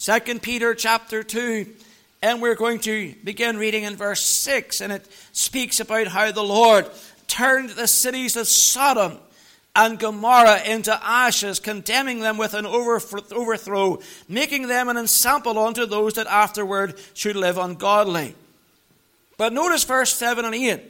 2 0.00 0.38
Peter 0.38 0.76
chapter 0.76 1.24
2, 1.24 1.66
and 2.22 2.40
we're 2.40 2.54
going 2.54 2.78
to 2.78 3.12
begin 3.24 3.56
reading 3.56 3.82
in 3.82 3.96
verse 3.96 4.20
6, 4.20 4.80
and 4.80 4.92
it 4.92 5.04
speaks 5.32 5.80
about 5.80 6.06
how 6.06 6.30
the 6.30 6.42
Lord 6.42 6.88
turned 7.26 7.70
the 7.70 7.88
cities 7.88 8.36
of 8.36 8.46
Sodom 8.46 9.18
and 9.74 9.98
Gomorrah 9.98 10.62
into 10.62 10.96
ashes, 11.04 11.58
condemning 11.58 12.20
them 12.20 12.38
with 12.38 12.54
an 12.54 12.64
overthrow, 12.64 13.98
making 14.28 14.68
them 14.68 14.88
an 14.88 14.96
ensample 14.96 15.58
unto 15.58 15.84
those 15.84 16.14
that 16.14 16.28
afterward 16.28 16.94
should 17.14 17.34
live 17.34 17.58
ungodly. 17.58 18.36
But 19.36 19.52
notice 19.52 19.82
verse 19.82 20.12
7 20.12 20.44
and 20.44 20.54
8. 20.54 20.80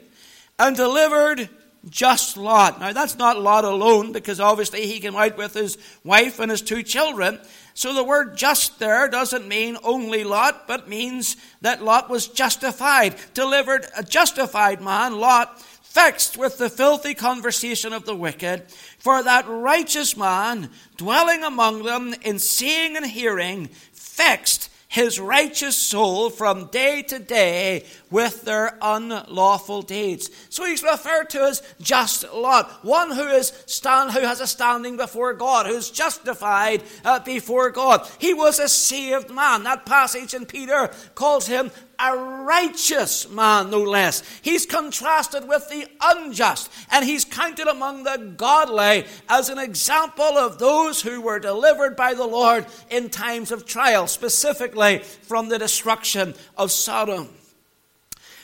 And 0.59 0.77
delivered 0.77 1.49
just 1.89 2.37
Lot. 2.37 2.81
Now, 2.81 2.93
that's 2.93 3.17
not 3.17 3.41
Lot 3.41 3.65
alone, 3.65 4.13
because 4.13 4.39
obviously 4.39 4.87
he 4.87 5.01
came 5.01 5.17
out 5.17 5.39
with 5.39 5.55
his 5.55 5.79
wife 6.05 6.41
and 6.41 6.51
his 6.51 6.61
two 6.61 6.83
children. 6.83 7.39
So 7.79 7.95
the 7.95 8.03
word 8.03 8.37
just 8.37 8.81
there 8.81 9.07
doesn't 9.07 9.47
mean 9.47 9.77
only 9.85 10.25
Lot, 10.25 10.67
but 10.67 10.89
means 10.89 11.37
that 11.61 11.81
Lot 11.81 12.11
was 12.11 12.27
justified. 12.27 13.15
Delivered 13.35 13.87
a 13.97 14.03
justified 14.03 14.81
man, 14.81 15.21
Lot, 15.21 15.65
vexed 15.93 16.37
with 16.37 16.59
the 16.59 16.71
filthy 16.71 17.15
conversation 17.15 17.93
of 17.93 18.05
the 18.05 18.17
wicked. 18.17 18.69
For 18.99 19.23
that 19.23 19.47
righteous 19.47 20.17
man, 20.17 20.71
dwelling 20.97 21.45
among 21.45 21.85
them 21.85 22.17
in 22.23 22.41
seeing 22.41 22.97
and 22.97 23.07
hearing, 23.07 23.71
vexed 23.95 24.71
his 24.89 25.21
righteous 25.21 25.77
soul 25.77 26.31
from 26.31 26.67
day 26.69 27.03
to 27.03 27.19
day 27.19 27.85
with 28.11 28.43
their 28.45 28.79
unlawful 28.81 29.83
deeds. 29.83 30.31
So 30.49 30.65
he's 30.65 30.83
referred 30.83 31.29
to 31.31 31.43
as 31.43 31.63
just 31.79 32.25
Lot, 32.33 32.85
one 32.85 33.11
who 33.11 33.27
is 33.27 33.53
stand, 33.67 34.13
who 34.13 34.21
has 34.21 34.41
a 34.41 34.47
standing 34.47 34.97
before 34.97 35.35
God, 35.35 35.67
who's 35.67 35.91
justified 35.91 36.83
uh, 37.05 37.21
before 37.21 37.71
God. 37.71 38.09
He 38.19 38.33
was 38.33 38.59
a 38.59 38.69
saved 38.69 39.31
man. 39.31 39.65
That 39.65 39.85
passage 39.85 40.33
in 40.33 40.47
Peter 40.47 40.91
calls 41.15 41.47
him 41.47 41.71
a 41.99 42.17
righteous 42.17 43.29
man, 43.29 43.71
no 43.71 43.83
less. 43.83 44.23
He's 44.43 44.67
contrasted 44.67 45.49
with 45.49 45.69
the 45.69 45.87
unjust, 46.01 46.71
and 46.91 47.05
he's 47.05 47.25
counted 47.25 47.67
among 47.67 48.05
the 48.05 48.35
godly 48.37 49.05
as 49.29 49.49
an 49.49 49.59
example 49.59 50.25
of 50.25 50.59
those 50.59 51.03
who 51.03 51.21
were 51.21 51.41
delivered 51.41 51.97
by 51.97 52.15
the 52.15 52.27
Lord 52.27 52.67
in 52.91 53.11
times 53.11 53.51
of 53.51 53.67
trial, 53.67 54.07
specifically 54.07 54.99
from 54.99 55.49
the 55.49 55.59
destruction 55.59 56.35
of 56.57 56.71
Sodom. 56.71 57.29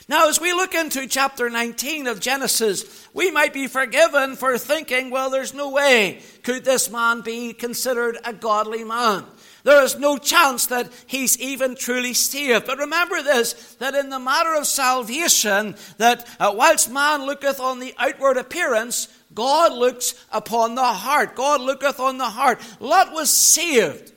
Now, 0.07 0.29
as 0.29 0.39
we 0.39 0.53
look 0.53 0.75
into 0.75 1.07
chapter 1.07 1.49
19 1.49 2.05
of 2.05 2.19
Genesis, 2.19 3.07
we 3.13 3.31
might 3.31 3.53
be 3.53 3.65
forgiven 3.65 4.35
for 4.35 4.57
thinking, 4.57 5.09
well, 5.09 5.31
there's 5.31 5.53
no 5.53 5.71
way 5.71 6.21
could 6.43 6.63
this 6.63 6.91
man 6.91 7.21
be 7.21 7.53
considered 7.53 8.17
a 8.23 8.31
godly 8.31 8.83
man. 8.83 9.25
There 9.63 9.83
is 9.83 9.97
no 9.97 10.19
chance 10.19 10.67
that 10.67 10.91
he's 11.07 11.39
even 11.39 11.73
truly 11.73 12.13
saved. 12.13 12.67
But 12.67 12.77
remember 12.77 13.23
this, 13.23 13.53
that 13.79 13.95
in 13.95 14.11
the 14.11 14.19
matter 14.19 14.53
of 14.53 14.67
salvation, 14.67 15.75
that 15.97 16.27
uh, 16.39 16.53
whilst 16.55 16.91
man 16.91 17.25
looketh 17.25 17.59
on 17.59 17.79
the 17.79 17.95
outward 17.97 18.37
appearance, 18.37 19.07
God 19.33 19.73
looks 19.73 20.13
upon 20.31 20.75
the 20.75 20.83
heart. 20.83 21.35
God 21.35 21.61
looketh 21.61 21.99
on 21.99 22.19
the 22.19 22.29
heart. 22.29 22.61
Lot 22.79 23.11
was 23.11 23.31
saved. 23.31 24.11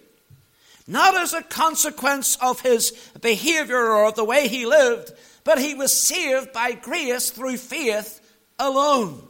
Not 0.86 1.16
as 1.16 1.32
a 1.32 1.42
consequence 1.42 2.36
of 2.42 2.60
his 2.60 2.90
behavior 3.22 3.78
or 3.78 4.06
of 4.06 4.16
the 4.16 4.24
way 4.24 4.48
he 4.48 4.66
lived, 4.66 5.12
but 5.48 5.58
he 5.58 5.74
was 5.74 5.96
saved 5.96 6.52
by 6.52 6.72
grace 6.72 7.30
through 7.30 7.56
faith 7.56 8.20
alone. 8.58 9.26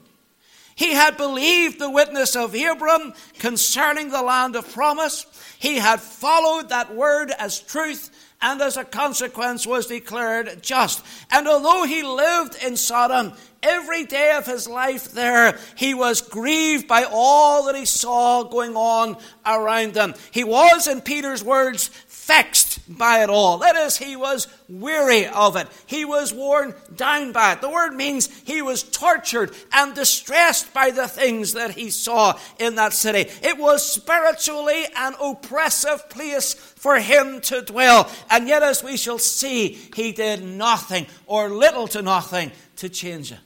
He 0.74 0.92
had 0.92 1.16
believed 1.16 1.78
the 1.78 1.88
witness 1.88 2.34
of 2.34 2.56
Abram 2.56 3.14
concerning 3.38 4.10
the 4.10 4.22
land 4.22 4.56
of 4.56 4.68
promise. 4.72 5.26
He 5.60 5.76
had 5.76 6.00
followed 6.00 6.70
that 6.70 6.92
word 6.92 7.30
as 7.38 7.60
truth 7.60 8.10
and 8.42 8.60
as 8.60 8.76
a 8.76 8.84
consequence 8.84 9.64
was 9.64 9.86
declared 9.86 10.60
just. 10.60 11.04
And 11.30 11.46
although 11.46 11.84
he 11.84 12.02
lived 12.02 12.56
in 12.64 12.76
Sodom, 12.76 13.32
every 13.62 14.04
day 14.04 14.32
of 14.32 14.44
his 14.44 14.68
life 14.68 15.12
there, 15.12 15.56
he 15.76 15.94
was 15.94 16.20
grieved 16.20 16.88
by 16.88 17.06
all 17.08 17.66
that 17.66 17.76
he 17.76 17.84
saw 17.84 18.42
going 18.42 18.74
on 18.74 19.18
around 19.46 19.94
them. 19.94 20.14
He 20.32 20.42
was, 20.42 20.88
in 20.88 21.00
Peter's 21.00 21.44
words, 21.44 21.90
vexed 22.08 22.67
by 22.88 23.22
it 23.22 23.30
all. 23.30 23.58
That 23.58 23.76
is, 23.76 23.96
he 23.96 24.16
was 24.16 24.48
weary 24.68 25.26
of 25.26 25.56
it. 25.56 25.68
He 25.86 26.04
was 26.04 26.32
worn 26.32 26.74
down 26.96 27.32
by 27.32 27.52
it. 27.52 27.60
The 27.60 27.70
word 27.70 27.94
means 27.94 28.26
he 28.44 28.62
was 28.62 28.82
tortured 28.82 29.54
and 29.72 29.94
distressed 29.94 30.72
by 30.72 30.90
the 30.90 31.08
things 31.08 31.52
that 31.52 31.72
he 31.72 31.90
saw 31.90 32.38
in 32.58 32.76
that 32.76 32.92
city. 32.92 33.30
It 33.42 33.58
was 33.58 33.84
spiritually 33.84 34.86
an 34.96 35.14
oppressive 35.20 36.08
place 36.08 36.54
for 36.54 36.98
him 36.98 37.40
to 37.42 37.62
dwell. 37.62 38.10
And 38.30 38.48
yet, 38.48 38.62
as 38.62 38.82
we 38.82 38.96
shall 38.96 39.18
see, 39.18 39.78
he 39.94 40.12
did 40.12 40.42
nothing 40.42 41.06
or 41.26 41.50
little 41.50 41.86
to 41.88 42.02
nothing 42.02 42.52
to 42.76 42.88
change 42.88 43.32
it. 43.32 43.38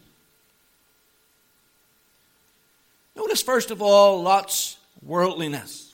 Notice, 3.16 3.42
first 3.42 3.70
of 3.70 3.82
all, 3.82 4.22
Lot's 4.22 4.76
worldliness. 5.02 5.91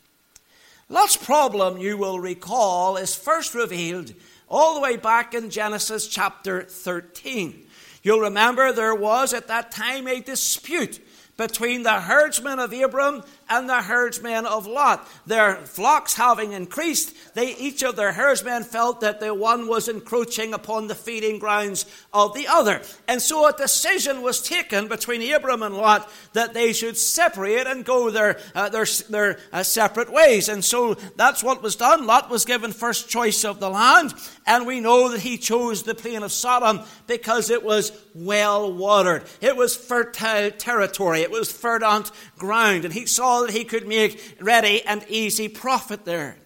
Lot's 0.91 1.19
problem, 1.19 1.77
you 1.77 1.99
will 1.99 2.19
recall, 2.19 2.97
is 2.97 3.15
first 3.15 3.55
revealed 3.55 4.15
all 4.49 4.75
the 4.75 4.81
way 4.81 4.97
back 4.97 5.35
in 5.35 5.51
Genesis 5.51 6.07
chapter 6.09 6.63
13. 6.63 7.67
You'll 8.03 8.21
remember 8.21 8.73
there 8.73 8.95
was 8.95 9.35
at 9.35 9.49
that 9.49 9.71
time 9.71 10.09
a 10.09 10.21
dispute 10.21 10.99
between 11.37 11.83
the 11.83 12.01
herdsmen 12.01 12.59
of 12.59 12.73
Abram 12.73 13.23
and 13.49 13.69
the 13.69 13.83
herdsmen 13.83 14.47
of 14.47 14.67
Lot. 14.67 15.09
Their 15.27 15.57
flocks 15.57 16.15
having 16.15 16.53
increased, 16.53 17.35
they 17.35 17.55
each 17.57 17.83
of 17.83 17.97
their 17.97 18.13
herdsmen 18.13 18.65
felt 18.65 19.01
that 19.01 19.21
the 19.21 19.35
one 19.35 19.69
was 19.69 19.89
encroaching 19.89 20.55
upon 20.55 20.87
the 20.87 20.95
feeding 20.95 21.39
grounds 21.39 21.87
of 22.13 22.35
the 22.35 22.47
other. 22.49 22.83
And 23.07 23.21
so 23.21 23.47
a 23.47 23.53
decision 23.53 24.23
was 24.23 24.43
taken 24.43 24.89
between 24.89 25.33
Abram 25.33 25.63
and 25.63 25.77
Lot 25.77 26.11
that 26.33 26.55
they 26.55 26.73
should 26.73 26.97
separate 26.97 27.67
and 27.67 27.85
go 27.85 28.11
their, 28.11 28.39
uh, 28.55 28.69
their, 28.69 28.87
their 29.09 29.39
uh, 29.53 29.63
separate 29.63 30.13
ways. 30.13 30.49
And 30.49 30.65
so 30.65 30.95
that's 31.17 31.43
what 31.43 31.63
was 31.63 31.77
done. 31.77 32.07
Lot 32.07 32.31
was 32.31 32.45
given 32.45 32.73
first 32.73 33.09
choice 33.09 33.45
of 33.45 33.61
the 33.61 33.71
land, 33.71 34.15
and 34.47 34.67
we 34.67 34.81
know 34.81 35.11
that 35.11 35.21
he 35.21 35.39
chose 35.39 35.83
the 35.83 35.95
plain 35.95 36.23
of 36.23 36.33
Sodom 36.33 36.81
because 37.07 37.51
it 37.51 37.63
was 37.63 37.93
well 38.15 38.73
watered. 38.73 39.25
It 39.41 39.57
was 39.57 39.77
fertile 39.77 40.51
territory. 40.51 41.21
It 41.21 41.31
was 41.31 41.53
verdant 41.53 42.11
ground. 42.39 42.85
And 42.85 42.95
he 42.95 43.07
saw 43.07 43.43
that 43.43 43.51
he 43.51 43.65
could 43.65 43.87
make 43.87 44.37
ready 44.41 44.83
and 44.85 45.05
easy 45.09 45.49
profit 45.49 46.05
there. 46.05 46.37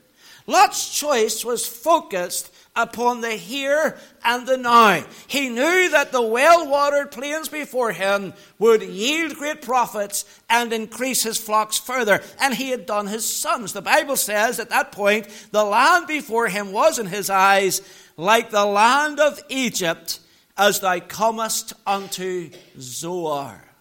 Lot's 0.47 0.99
choice 0.99 1.45
was 1.45 1.67
focused 1.67 2.53
upon 2.75 3.21
the 3.21 3.33
here 3.33 3.99
and 4.25 4.47
the 4.47 4.57
now. 4.57 5.05
He 5.27 5.49
knew 5.49 5.91
that 5.91 6.11
the 6.11 6.23
well 6.23 6.69
watered 6.69 7.13
plains 7.13 7.49
before 7.49 7.93
him 7.93 8.33
would 8.59 8.83
yield 8.83 9.37
great 9.37 9.63
profits 9.63 10.25
and 10.49 10.73
increase 10.73 11.23
his 11.23 11.39
flocks 11.39 11.79
further. 11.79 12.23
And 12.41 12.55
he 12.55 12.71
had 12.71 12.87
done 12.87 13.07
his 13.07 13.25
sons. 13.31 13.73
The 13.73 13.83
Bible 13.83 14.17
says 14.17 14.59
at 14.59 14.71
that 14.71 14.93
point, 14.93 15.29
the 15.53 15.65
land 15.65 16.07
before 16.07 16.49
him 16.49 16.73
was 16.73 16.99
in 16.99 17.07
his 17.07 17.31
eyes 17.31 17.83
like 18.17 18.51
the 18.51 18.67
land 18.67 19.21
of 19.21 19.41
Egypt 19.49 20.21
as 20.57 20.81
thou 20.81 20.99
comest 21.01 21.73
unto 21.87 22.51
Zoar. 22.79 23.72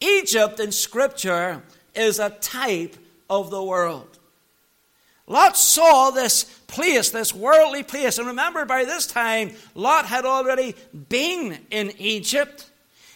Egypt 0.00 0.58
in 0.60 0.72
Scripture 0.72 1.62
is 1.94 2.18
a 2.18 2.30
type 2.30 2.96
of 3.28 3.50
the 3.50 3.62
world. 3.62 4.18
Lot 5.26 5.56
saw 5.56 6.10
this 6.10 6.44
place, 6.66 7.10
this 7.10 7.32
worldly 7.32 7.84
place. 7.84 8.18
And 8.18 8.26
remember, 8.26 8.64
by 8.64 8.84
this 8.84 9.06
time, 9.06 9.52
Lot 9.74 10.06
had 10.06 10.24
already 10.24 10.74
been 11.08 11.58
in 11.70 11.92
Egypt. 11.98 12.68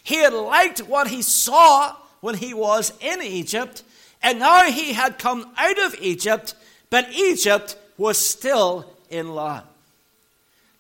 He 0.05 0.17
had 0.17 0.33
liked 0.33 0.81
what 0.81 1.09
he 1.09 1.23
saw 1.23 1.97
when 2.21 2.37
he 2.37 2.55
was 2.55 2.93
in 3.01 3.21
Egypt. 3.21 3.83
And 4.23 4.39
now 4.39 4.65
he 4.65 4.93
had 4.93 5.19
come 5.19 5.51
out 5.57 5.79
of 5.79 5.97
Egypt, 6.01 6.55
but 6.89 7.11
Egypt 7.13 7.77
was 7.99 8.17
still 8.17 8.91
in 9.11 9.35
Lot. 9.35 9.67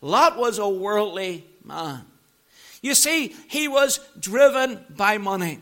Lot 0.01 0.37
was 0.37 0.59
a 0.59 0.69
worldly 0.69 1.45
man. 1.65 2.03
You 2.81 2.95
see, 2.95 3.35
he 3.49 3.67
was 3.67 3.99
driven 4.21 4.85
by 4.91 5.19
money. 5.19 5.59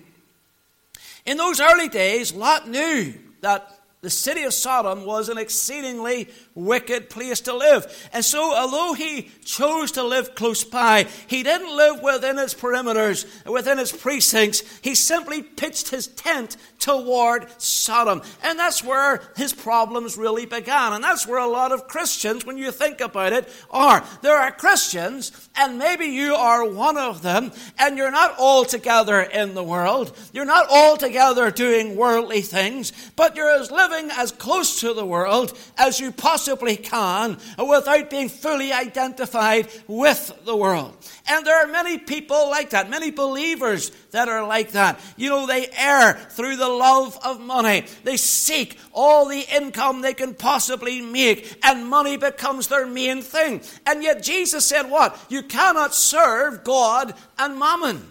In 1.24 1.36
those 1.36 1.60
early 1.60 1.88
days, 1.88 2.32
Lot 2.32 2.68
knew 2.68 3.14
that 3.40 3.80
the 4.00 4.10
city 4.10 4.42
of 4.42 4.52
Sodom 4.52 5.04
was 5.04 5.28
an 5.28 5.38
exceedingly 5.38 6.28
wicked 6.54 7.08
place 7.08 7.40
to 7.42 7.54
live. 7.54 8.10
And 8.12 8.24
so, 8.24 8.54
although 8.54 8.94
he 8.94 9.30
chose 9.44 9.92
to 9.92 10.02
live 10.02 10.34
close 10.34 10.64
by, 10.64 11.06
he 11.26 11.42
didn't 11.42 11.76
live 11.76 12.02
within 12.02 12.38
its 12.38 12.54
perimeters, 12.54 13.24
within 13.46 13.78
its 13.78 13.92
precincts. 13.92 14.62
He 14.82 14.94
simply 14.94 15.42
pitched 15.42 15.90
his 15.90 16.08
tent 16.08 16.56
toward 16.78 17.46
Sodom. 17.60 18.22
And 18.42 18.58
that's 18.58 18.82
where 18.82 19.22
his 19.36 19.52
problems 19.52 20.16
really 20.16 20.46
began. 20.46 20.92
And 20.92 21.04
that's 21.04 21.26
where 21.26 21.38
a 21.38 21.46
lot 21.46 21.72
of 21.72 21.88
Christians, 21.88 22.44
when 22.44 22.58
you 22.58 22.70
think 22.70 23.00
about 23.00 23.32
it, 23.32 23.48
are. 23.70 24.04
There 24.20 24.36
are 24.36 24.50
Christians, 24.50 25.48
and 25.56 25.78
maybe 25.78 26.06
you 26.06 26.34
are 26.34 26.68
one 26.68 26.98
of 26.98 27.22
them, 27.22 27.52
and 27.78 27.96
you're 27.96 28.10
not 28.10 28.34
all 28.38 28.64
together 28.64 29.20
in 29.20 29.54
the 29.54 29.64
world. 29.64 30.16
You're 30.32 30.44
not 30.44 30.66
all 30.70 30.96
together 30.96 31.50
doing 31.50 31.96
worldly 31.96 32.40
things, 32.40 32.92
but 33.16 33.36
you're 33.36 33.50
as 33.50 33.70
living 33.70 33.92
living 33.92 34.10
as 34.16 34.32
close 34.32 34.80
to 34.80 34.94
the 34.94 35.04
world 35.04 35.56
as 35.76 36.00
you 36.00 36.12
possibly 36.12 36.41
can 36.82 37.38
without 37.58 38.10
being 38.10 38.28
fully 38.28 38.72
identified 38.72 39.68
with 39.86 40.32
the 40.44 40.56
world. 40.56 40.96
And 41.28 41.46
there 41.46 41.62
are 41.62 41.66
many 41.66 41.98
people 41.98 42.50
like 42.50 42.70
that, 42.70 42.90
many 42.90 43.10
believers 43.10 43.90
that 44.10 44.28
are 44.28 44.46
like 44.46 44.72
that. 44.72 45.00
You 45.16 45.30
know, 45.30 45.46
they 45.46 45.68
err 45.76 46.14
through 46.30 46.56
the 46.56 46.68
love 46.68 47.18
of 47.24 47.40
money. 47.40 47.84
They 48.04 48.16
seek 48.16 48.78
all 48.92 49.28
the 49.28 49.44
income 49.54 50.00
they 50.00 50.14
can 50.14 50.34
possibly 50.34 51.00
make, 51.00 51.58
and 51.62 51.88
money 51.88 52.16
becomes 52.16 52.68
their 52.68 52.86
main 52.86 53.22
thing. 53.22 53.62
And 53.86 54.02
yet 54.02 54.22
Jesus 54.22 54.66
said, 54.66 54.90
What? 54.90 55.18
You 55.28 55.42
cannot 55.42 55.94
serve 55.94 56.64
God 56.64 57.14
and 57.38 57.58
mammon. 57.58 58.08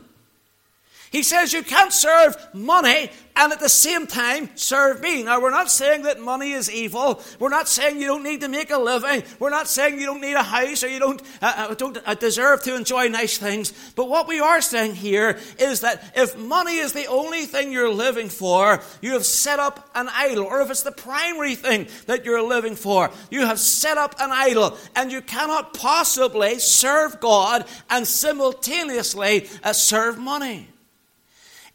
He 1.11 1.23
says 1.23 1.51
you 1.51 1.61
can't 1.61 1.91
serve 1.91 2.37
money 2.53 3.09
and 3.35 3.51
at 3.51 3.59
the 3.59 3.67
same 3.67 4.07
time 4.07 4.49
serve 4.55 5.01
me. 5.01 5.23
Now, 5.23 5.41
we're 5.41 5.51
not 5.51 5.69
saying 5.69 6.03
that 6.03 6.21
money 6.21 6.53
is 6.53 6.71
evil. 6.71 7.21
We're 7.37 7.49
not 7.49 7.67
saying 7.67 7.99
you 7.99 8.07
don't 8.07 8.23
need 8.23 8.39
to 8.41 8.47
make 8.47 8.71
a 8.71 8.77
living. 8.77 9.23
We're 9.37 9.49
not 9.49 9.67
saying 9.67 9.99
you 9.99 10.05
don't 10.05 10.21
need 10.21 10.35
a 10.35 10.43
house 10.43 10.85
or 10.85 10.87
you 10.87 10.99
don't, 10.99 11.21
uh, 11.41 11.67
uh 11.69 11.73
don't 11.73 11.97
uh, 12.05 12.13
deserve 12.13 12.63
to 12.63 12.77
enjoy 12.77 13.09
nice 13.09 13.37
things. 13.37 13.73
But 13.95 14.07
what 14.07 14.29
we 14.29 14.39
are 14.39 14.61
saying 14.61 14.95
here 14.95 15.37
is 15.59 15.81
that 15.81 16.13
if 16.15 16.37
money 16.37 16.77
is 16.77 16.93
the 16.93 17.07
only 17.07 17.45
thing 17.45 17.73
you're 17.73 17.93
living 17.93 18.29
for, 18.29 18.81
you 19.01 19.11
have 19.11 19.25
set 19.25 19.59
up 19.59 19.89
an 19.93 20.07
idol. 20.13 20.45
Or 20.45 20.61
if 20.61 20.69
it's 20.69 20.83
the 20.83 20.93
primary 20.93 21.55
thing 21.55 21.87
that 22.05 22.23
you're 22.23 22.41
living 22.41 22.77
for, 22.77 23.11
you 23.29 23.45
have 23.45 23.59
set 23.59 23.97
up 23.97 24.15
an 24.19 24.31
idol. 24.31 24.77
And 24.95 25.11
you 25.11 25.21
cannot 25.21 25.73
possibly 25.73 26.59
serve 26.59 27.19
God 27.19 27.65
and 27.89 28.07
simultaneously 28.07 29.49
uh, 29.61 29.73
serve 29.73 30.17
money. 30.17 30.70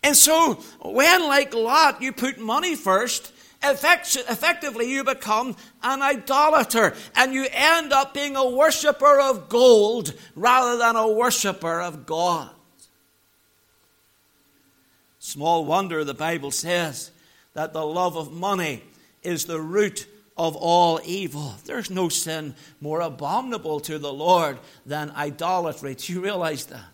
And 0.07 0.17
so, 0.17 0.55
when, 0.83 1.23
like 1.23 1.53
Lot, 1.53 2.01
you 2.01 2.13
put 2.13 2.39
money 2.39 2.77
first, 2.77 3.33
effect- 3.61 4.15
effectively 4.15 4.89
you 4.89 5.03
become 5.03 5.57
an 5.83 6.01
idolater 6.01 6.95
and 7.17 7.35
you 7.35 7.49
end 7.51 7.93
up 7.93 8.15
being 8.15 8.37
a 8.37 8.49
worshiper 8.49 9.19
of 9.19 9.49
gold 9.49 10.15
rather 10.37 10.79
than 10.79 10.95
a 10.95 11.09
worshiper 11.09 11.81
of 11.81 12.07
God. 12.07 12.51
Small 15.19 15.65
wonder 15.65 16.05
the 16.05 16.15
Bible 16.15 16.53
says 16.53 17.11
that 17.55 17.73
the 17.73 17.85
love 17.85 18.17
of 18.17 18.33
money 18.33 18.85
is 19.25 19.47
the 19.47 19.61
root 19.61 20.07
of 20.37 20.55
all 20.55 21.01
evil. 21.05 21.57
There's 21.65 21.91
no 21.91 22.09
sin 22.11 22.55
more 22.81 23.01
abominable 23.01 23.81
to 23.81 23.99
the 23.99 24.13
Lord 24.13 24.61
than 24.85 25.11
idolatry. 25.11 25.97
Do 25.97 26.13
you 26.13 26.21
realize 26.21 26.67
that? 26.67 26.93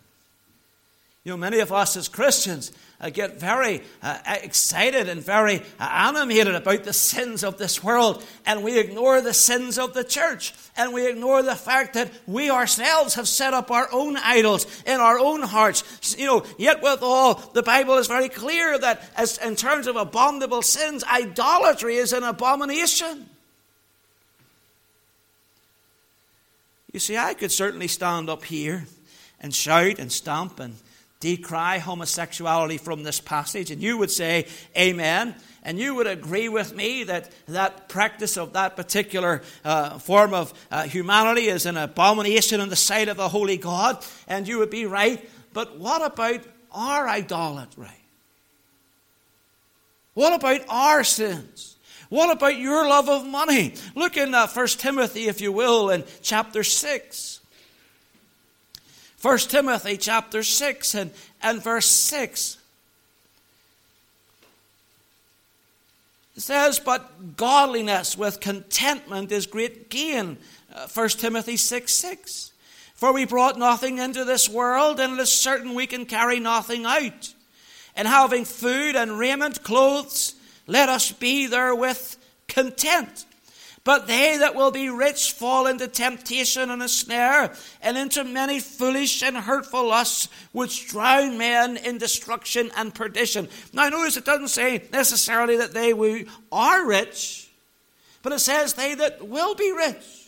You 1.23 1.31
know, 1.31 1.37
many 1.37 1.59
of 1.59 1.71
us 1.71 1.95
as 1.95 2.09
Christians 2.09 2.73
uh, 2.99 3.09
get 3.09 3.39
very 3.39 3.81
uh, 4.01 4.17
excited 4.25 5.07
and 5.07 5.23
very 5.23 5.61
uh, 5.79 5.87
animated 5.89 6.53
about 6.53 6.83
the 6.83 6.91
sins 6.91 7.45
of 7.45 7.57
this 7.57 7.81
world, 7.81 8.25
and 8.45 8.61
we 8.61 8.77
ignore 8.77 9.21
the 9.21 9.33
sins 9.33 9.79
of 9.79 9.93
the 9.93 10.03
church, 10.03 10.53
and 10.75 10.93
we 10.93 11.07
ignore 11.07 11.41
the 11.41 11.55
fact 11.55 11.93
that 11.93 12.11
we 12.27 12.49
ourselves 12.49 13.15
have 13.15 13.29
set 13.29 13.53
up 13.53 13.71
our 13.71 13.87
own 13.93 14.17
idols 14.17 14.67
in 14.85 14.99
our 14.99 15.17
own 15.17 15.41
hearts. 15.43 16.13
You 16.17 16.25
know, 16.25 16.45
yet 16.57 16.83
with 16.83 17.01
all, 17.01 17.35
the 17.35 17.63
Bible 17.63 17.97
is 17.99 18.07
very 18.07 18.27
clear 18.27 18.77
that 18.77 19.01
as 19.15 19.37
in 19.37 19.55
terms 19.55 19.87
of 19.87 19.95
abominable 19.95 20.61
sins, 20.61 21.05
idolatry 21.05 21.95
is 21.95 22.11
an 22.11 22.23
abomination. 22.23 23.29
You 26.91 26.99
see, 26.99 27.15
I 27.15 27.33
could 27.33 27.51
certainly 27.51 27.87
stand 27.87 28.29
up 28.29 28.43
here 28.43 28.87
and 29.39 29.55
shout 29.55 29.99
and 29.99 30.11
stamp 30.11 30.59
and 30.59 30.75
decry 31.23 31.77
homosexuality 31.77 32.77
from 32.77 33.03
this 33.03 33.21
passage, 33.21 33.71
and 33.71 33.81
you 33.81 33.97
would 33.97 34.11
say, 34.11 34.45
Amen. 34.77 35.33
And 35.65 35.79
you 35.79 35.95
would 35.95 36.07
agree 36.07 36.49
with 36.49 36.75
me 36.75 37.05
that 37.05 37.31
that 37.47 37.87
practice 37.87 38.35
of 38.35 38.51
that 38.51 38.75
particular 38.75 39.41
uh, 39.63 39.97
form 39.99 40.33
of 40.33 40.53
uh, 40.69 40.83
humanity 40.83 41.47
is 41.47 41.65
an 41.65 41.77
abomination 41.77 42.59
in 42.59 42.67
the 42.67 42.75
sight 42.75 43.07
of 43.07 43.15
the 43.15 43.29
Holy 43.29 43.55
God, 43.55 44.05
and 44.27 44.45
you 44.45 44.57
would 44.59 44.69
be 44.69 44.85
right. 44.85 45.29
But 45.53 45.79
what 45.79 46.03
about 46.03 46.41
our 46.73 47.07
idolatry? 47.07 47.87
What 50.13 50.33
about 50.33 50.59
our 50.67 51.05
sins? 51.05 51.77
What 52.09 52.35
about 52.35 52.57
your 52.57 52.85
love 52.85 53.07
of 53.07 53.25
money? 53.25 53.75
Look 53.95 54.17
in 54.17 54.33
uh, 54.35 54.47
1 54.47 54.67
Timothy, 54.67 55.29
if 55.29 55.39
you 55.39 55.53
will, 55.53 55.89
in 55.89 56.03
chapter 56.21 56.63
6. 56.63 57.39
1 59.23 59.37
Timothy 59.37 59.95
chapter 59.95 60.43
6 60.43 60.95
and, 60.95 61.09
and 61.41 61.63
verse 61.63 61.85
6. 61.85 62.57
It 66.35 66.41
says, 66.41 66.81
But 66.81 67.37
godliness 67.37 68.17
with 68.17 68.41
contentment 68.41 69.31
is 69.31 69.45
great 69.45 69.89
gain. 69.89 70.37
Uh, 70.75 70.87
1 70.93 71.09
Timothy 71.09 71.55
6 71.55 71.93
6. 71.93 72.51
For 72.95 73.13
we 73.13 73.23
brought 73.23 73.57
nothing 73.57 73.97
into 73.97 74.25
this 74.25 74.49
world, 74.49 74.99
and 74.99 75.13
it 75.13 75.21
is 75.21 75.31
certain 75.31 75.73
we 75.73 75.87
can 75.87 76.05
carry 76.05 76.41
nothing 76.41 76.85
out. 76.85 77.33
And 77.95 78.09
having 78.09 78.43
food 78.43 78.97
and 78.97 79.17
raiment, 79.17 79.63
clothes, 79.63 80.35
let 80.67 80.89
us 80.89 81.13
be 81.13 81.47
therewith 81.47 82.15
content. 82.49 83.25
But 83.85 84.07
they 84.07 84.37
that 84.37 84.55
will 84.55 84.71
be 84.71 84.89
rich 84.89 85.33
fall 85.33 85.67
into 85.67 85.87
temptation 85.89 86.69
and 86.69 86.81
a 86.81 86.87
snare, 86.87 87.53
and 87.81 87.97
into 87.97 88.23
many 88.23 88.61
foolish 88.61 89.21
and 89.21 89.35
hurtful 89.35 89.87
lusts, 89.87 90.29
which 90.53 90.87
drown 90.87 91.37
men 91.37 91.75
in 91.75 91.97
destruction 91.97 92.71
and 92.77 92.95
perdition. 92.95 93.49
Now, 93.73 93.89
notice 93.89 94.15
it 94.15 94.23
doesn't 94.23 94.49
say 94.49 94.87
necessarily 94.93 95.57
that 95.57 95.73
they 95.73 95.91
who 95.91 96.23
are 96.49 96.87
rich, 96.87 97.51
but 98.21 98.31
it 98.31 98.39
says 98.39 98.73
they 98.73 98.95
that 98.95 99.27
will 99.27 99.53
be 99.53 99.73
rich. 99.73 100.22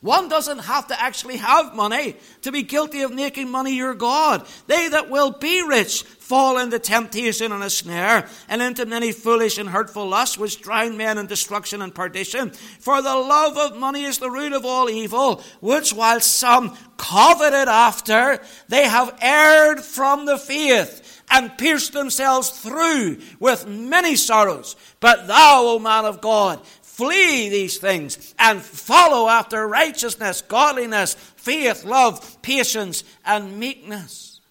One 0.00 0.30
doesn't 0.30 0.60
have 0.60 0.86
to 0.88 0.98
actually 0.98 1.36
have 1.36 1.74
money 1.74 2.16
to 2.42 2.52
be 2.52 2.62
guilty 2.62 3.02
of 3.02 3.12
making 3.12 3.50
money 3.50 3.74
your 3.74 3.94
God. 3.94 4.46
They 4.66 4.88
that 4.88 5.10
will 5.10 5.30
be 5.30 5.62
rich 5.62 6.04
fall 6.30 6.58
into 6.58 6.78
temptation 6.78 7.50
and 7.50 7.62
a 7.62 7.68
snare, 7.68 8.28
and 8.48 8.62
into 8.62 8.86
many 8.86 9.10
foolish 9.10 9.58
and 9.58 9.68
hurtful 9.68 10.08
lusts, 10.08 10.38
which 10.38 10.62
drown 10.62 10.96
men 10.96 11.18
in 11.18 11.26
destruction 11.26 11.82
and 11.82 11.92
perdition. 11.92 12.50
For 12.50 13.02
the 13.02 13.16
love 13.16 13.58
of 13.58 13.76
money 13.76 14.04
is 14.04 14.18
the 14.18 14.30
root 14.30 14.52
of 14.52 14.64
all 14.64 14.88
evil, 14.88 15.42
which 15.60 15.92
while 15.92 16.20
some 16.20 16.76
coveted 16.96 17.68
after, 17.68 18.40
they 18.68 18.84
have 18.84 19.18
erred 19.20 19.80
from 19.80 20.24
the 20.24 20.38
faith 20.38 21.20
and 21.30 21.56
pierced 21.58 21.92
themselves 21.92 22.50
through 22.50 23.18
with 23.38 23.66
many 23.66 24.16
sorrows. 24.16 24.76
But 25.00 25.26
thou, 25.26 25.64
O 25.66 25.78
man 25.78 26.04
of 26.04 26.20
God, 26.20 26.60
Flee 27.00 27.48
these 27.48 27.78
things 27.78 28.34
and 28.38 28.60
follow 28.60 29.26
after 29.26 29.66
righteousness, 29.66 30.42
godliness, 30.42 31.14
faith, 31.14 31.82
love, 31.82 32.42
patience, 32.42 33.04
and 33.24 33.58
meekness. 33.58 34.42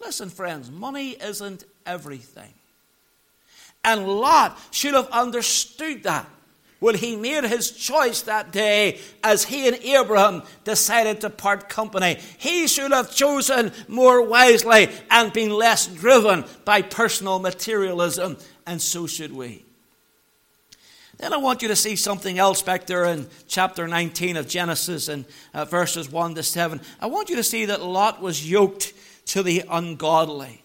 Listen, 0.00 0.30
friends, 0.30 0.70
money 0.70 1.16
isn't 1.20 1.64
everything. 1.84 2.54
And 3.84 4.06
Lot 4.06 4.56
should 4.70 4.94
have 4.94 5.08
understood 5.08 6.04
that 6.04 6.28
when 6.78 6.94
he 6.94 7.16
made 7.16 7.42
his 7.42 7.72
choice 7.72 8.22
that 8.22 8.52
day 8.52 9.00
as 9.24 9.42
he 9.42 9.66
and 9.66 9.76
Abraham 9.78 10.44
decided 10.62 11.22
to 11.22 11.28
part 11.28 11.68
company. 11.68 12.20
He 12.38 12.68
should 12.68 12.92
have 12.92 13.12
chosen 13.12 13.72
more 13.88 14.22
wisely 14.22 14.90
and 15.10 15.32
been 15.32 15.50
less 15.50 15.88
driven 15.88 16.44
by 16.64 16.82
personal 16.82 17.40
materialism, 17.40 18.38
and 18.64 18.80
so 18.80 19.08
should 19.08 19.32
we. 19.32 19.64
Then 21.20 21.34
I 21.34 21.36
want 21.36 21.60
you 21.60 21.68
to 21.68 21.76
see 21.76 21.96
something 21.96 22.38
else 22.38 22.62
back 22.62 22.86
there 22.86 23.04
in 23.04 23.28
chapter 23.46 23.86
19 23.86 24.38
of 24.38 24.48
Genesis 24.48 25.08
and 25.08 25.26
uh, 25.52 25.66
verses 25.66 26.10
1 26.10 26.34
to 26.36 26.42
7. 26.42 26.80
I 26.98 27.06
want 27.08 27.28
you 27.28 27.36
to 27.36 27.42
see 27.42 27.66
that 27.66 27.82
Lot 27.82 28.22
was 28.22 28.50
yoked 28.50 28.94
to 29.26 29.42
the 29.42 29.62
ungodly. 29.68 30.62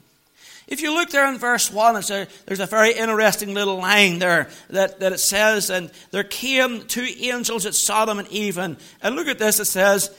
If 0.68 0.82
you 0.82 0.94
look 0.94 1.10
there 1.10 1.28
in 1.28 1.38
verse 1.38 1.70
1, 1.70 1.98
a, 1.98 2.28
there's 2.46 2.62
a 2.62 2.66
very 2.68 2.94
interesting 2.94 3.54
little 3.54 3.80
line 3.80 4.20
there 4.20 4.50
that, 4.70 5.02
that 5.02 5.12
it 5.12 5.20
says, 5.20 5.70
And 5.70 5.92
there 6.12 6.24
came 6.24 6.84
two 6.84 7.06
angels 7.20 7.66
at 7.66 7.76
Sodom 7.76 8.18
and 8.18 8.28
Even. 8.30 8.78
And 9.04 9.18
look 9.18 9.28
at 9.28 9.38
this, 9.38 9.60
it 9.60 9.66
says, 9.66 10.10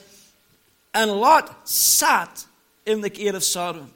And 0.93 1.11
Lot 1.11 1.67
sat 1.67 2.45
in 2.85 3.01
the 3.01 3.09
gate 3.09 3.35
of 3.35 3.43
Sodom. 3.43 3.91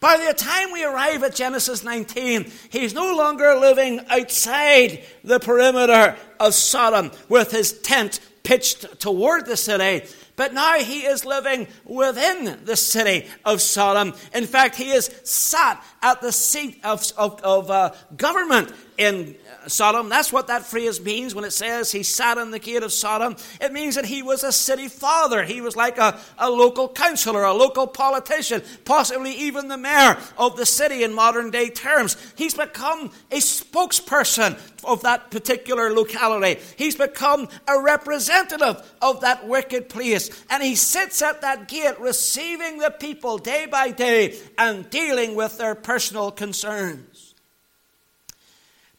By 0.00 0.16
the 0.16 0.34
time 0.34 0.72
we 0.72 0.84
arrive 0.84 1.22
at 1.22 1.34
Genesis 1.34 1.84
19, 1.84 2.50
he's 2.70 2.94
no 2.94 3.16
longer 3.16 3.54
living 3.54 4.00
outside 4.08 5.02
the 5.22 5.40
perimeter 5.40 6.16
of 6.38 6.54
Sodom 6.54 7.10
with 7.28 7.50
his 7.50 7.80
tent 7.80 8.20
pitched 8.42 9.00
toward 9.00 9.46
the 9.46 9.56
city, 9.56 10.06
but 10.36 10.52
now 10.52 10.74
he 10.74 11.00
is 11.00 11.24
living 11.24 11.66
within 11.84 12.64
the 12.64 12.76
city 12.76 13.26
of 13.44 13.60
Sodom. 13.60 14.14
In 14.34 14.46
fact, 14.46 14.76
he 14.76 14.90
is 14.90 15.06
sat 15.24 15.82
at 16.02 16.20
the 16.20 16.32
seat 16.32 16.80
of, 16.84 17.10
of, 17.16 17.40
of 17.42 17.70
uh, 17.70 17.94
government 18.16 18.72
in 18.96 19.36
Sodom. 19.66 20.08
That's 20.08 20.32
what 20.32 20.48
that 20.48 20.66
phrase 20.66 21.00
means 21.00 21.34
when 21.34 21.44
it 21.44 21.52
says 21.52 21.90
he 21.90 22.02
sat 22.02 22.38
in 22.38 22.50
the 22.50 22.58
gate 22.58 22.82
of 22.82 22.92
Sodom. 22.92 23.36
It 23.60 23.72
means 23.72 23.94
that 23.94 24.04
he 24.04 24.22
was 24.22 24.44
a 24.44 24.52
city 24.52 24.88
father. 24.88 25.42
He 25.42 25.60
was 25.60 25.76
like 25.76 25.98
a, 25.98 26.18
a 26.38 26.50
local 26.50 26.88
councillor, 26.88 27.44
a 27.44 27.52
local 27.52 27.86
politician, 27.86 28.62
possibly 28.84 29.32
even 29.32 29.68
the 29.68 29.78
mayor 29.78 30.18
of 30.36 30.56
the 30.56 30.66
city 30.66 31.02
in 31.02 31.14
modern 31.14 31.50
day 31.50 31.70
terms. 31.70 32.16
He's 32.36 32.54
become 32.54 33.10
a 33.30 33.38
spokesperson 33.38 34.58
of 34.84 35.02
that 35.02 35.30
particular 35.30 35.92
locality. 35.92 36.60
He's 36.76 36.96
become 36.96 37.48
a 37.66 37.80
representative 37.80 38.82
of 39.00 39.22
that 39.22 39.46
wicked 39.48 39.88
place. 39.88 40.30
And 40.50 40.62
he 40.62 40.74
sits 40.74 41.22
at 41.22 41.40
that 41.40 41.68
gate 41.68 41.98
receiving 42.00 42.78
the 42.78 42.90
people 42.90 43.38
day 43.38 43.66
by 43.66 43.90
day 43.90 44.38
and 44.58 44.88
dealing 44.90 45.34
with 45.34 45.58
their 45.58 45.74
personal 45.74 46.30
concerns. 46.30 47.13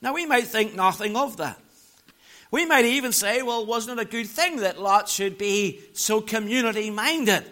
Now, 0.06 0.13
we 0.13 0.28
might 0.28 0.46
think 0.46 0.76
nothing 0.76 1.18
of 1.18 1.38
that. 1.38 1.60
We 2.52 2.63
might 2.63 2.86
even 2.86 3.12
say, 3.12 3.41
well, 3.41 3.65
wasn't 3.65 4.00
it 4.00 4.08
a 4.08 4.10
good 4.10 4.28
thing 4.28 4.58
that 4.58 4.80
Lot 4.80 5.10
should 5.10 5.39
be 5.39 5.82
so 5.94 6.22
community 6.22 6.91
minded? 6.91 7.44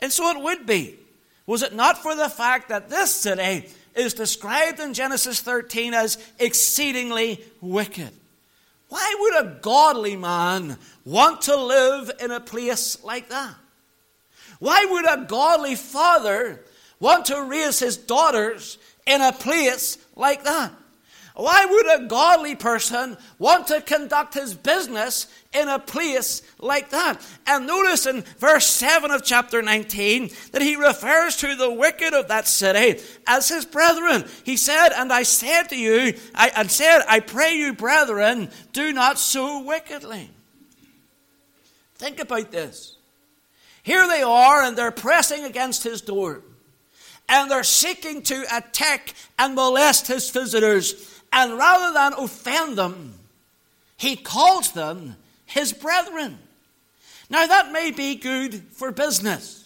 And 0.00 0.10
so 0.10 0.30
it 0.30 0.42
would 0.42 0.64
be. 0.64 0.96
Was 1.44 1.62
it 1.62 1.74
not 1.74 2.02
for 2.02 2.16
the 2.16 2.30
fact 2.30 2.70
that 2.70 2.88
this 2.88 3.10
city 3.10 3.68
is 3.94 4.14
described 4.14 4.80
in 4.80 4.94
Genesis 4.94 5.42
13 5.42 5.92
as 5.92 6.16
exceedingly 6.38 7.44
wicked? 7.60 8.10
Why 8.88 9.14
would 9.20 9.44
a 9.44 9.58
godly 9.60 10.16
man 10.16 10.78
want 11.04 11.42
to 11.42 11.56
live 11.56 12.10
in 12.20 12.30
a 12.30 12.40
place 12.40 13.04
like 13.04 13.28
that? 13.28 13.54
Why 14.60 14.86
would 14.86 15.06
a 15.06 15.26
godly 15.26 15.74
father 15.74 16.64
want 16.98 17.26
to 17.26 17.44
raise 17.44 17.80
his 17.80 17.98
daughters 17.98 18.78
in 19.06 19.20
a 19.20 19.32
place 19.32 19.98
like 20.16 20.44
that? 20.44 20.72
Why 21.38 21.66
would 21.66 22.00
a 22.00 22.06
godly 22.08 22.56
person 22.56 23.16
want 23.38 23.68
to 23.68 23.80
conduct 23.80 24.34
his 24.34 24.54
business 24.54 25.28
in 25.54 25.68
a 25.68 25.78
place 25.78 26.42
like 26.58 26.90
that? 26.90 27.24
And 27.46 27.64
notice 27.64 28.06
in 28.06 28.22
verse 28.38 28.66
7 28.66 29.12
of 29.12 29.22
chapter 29.22 29.62
19 29.62 30.30
that 30.50 30.62
he 30.62 30.74
refers 30.74 31.36
to 31.36 31.54
the 31.54 31.72
wicked 31.72 32.12
of 32.12 32.26
that 32.26 32.48
city 32.48 33.00
as 33.24 33.48
his 33.48 33.64
brethren. 33.64 34.24
He 34.42 34.56
said, 34.56 34.88
And 34.88 35.12
I 35.12 35.22
said 35.22 35.68
to 35.68 35.76
you, 35.76 36.14
I 36.34 36.50
and 36.56 36.68
said, 36.68 37.02
I 37.08 37.20
pray 37.20 37.54
you, 37.54 37.72
brethren, 37.72 38.50
do 38.72 38.92
not 38.92 39.20
so 39.20 39.62
wickedly. 39.62 40.30
Think 41.94 42.18
about 42.18 42.50
this. 42.50 42.96
Here 43.84 44.08
they 44.08 44.22
are, 44.22 44.64
and 44.64 44.76
they're 44.76 44.90
pressing 44.90 45.44
against 45.44 45.84
his 45.84 46.00
door. 46.00 46.42
And 47.28 47.48
they're 47.48 47.62
seeking 47.62 48.22
to 48.22 48.44
attack 48.50 49.14
and 49.38 49.54
molest 49.54 50.08
his 50.08 50.30
visitors. 50.30 51.14
And 51.32 51.56
rather 51.58 51.92
than 51.92 52.14
offend 52.14 52.76
them, 52.76 53.14
he 53.96 54.16
calls 54.16 54.72
them 54.72 55.16
his 55.46 55.72
brethren. 55.72 56.38
Now, 57.30 57.46
that 57.46 57.72
may 57.72 57.90
be 57.90 58.14
good 58.14 58.62
for 58.72 58.90
business. 58.90 59.57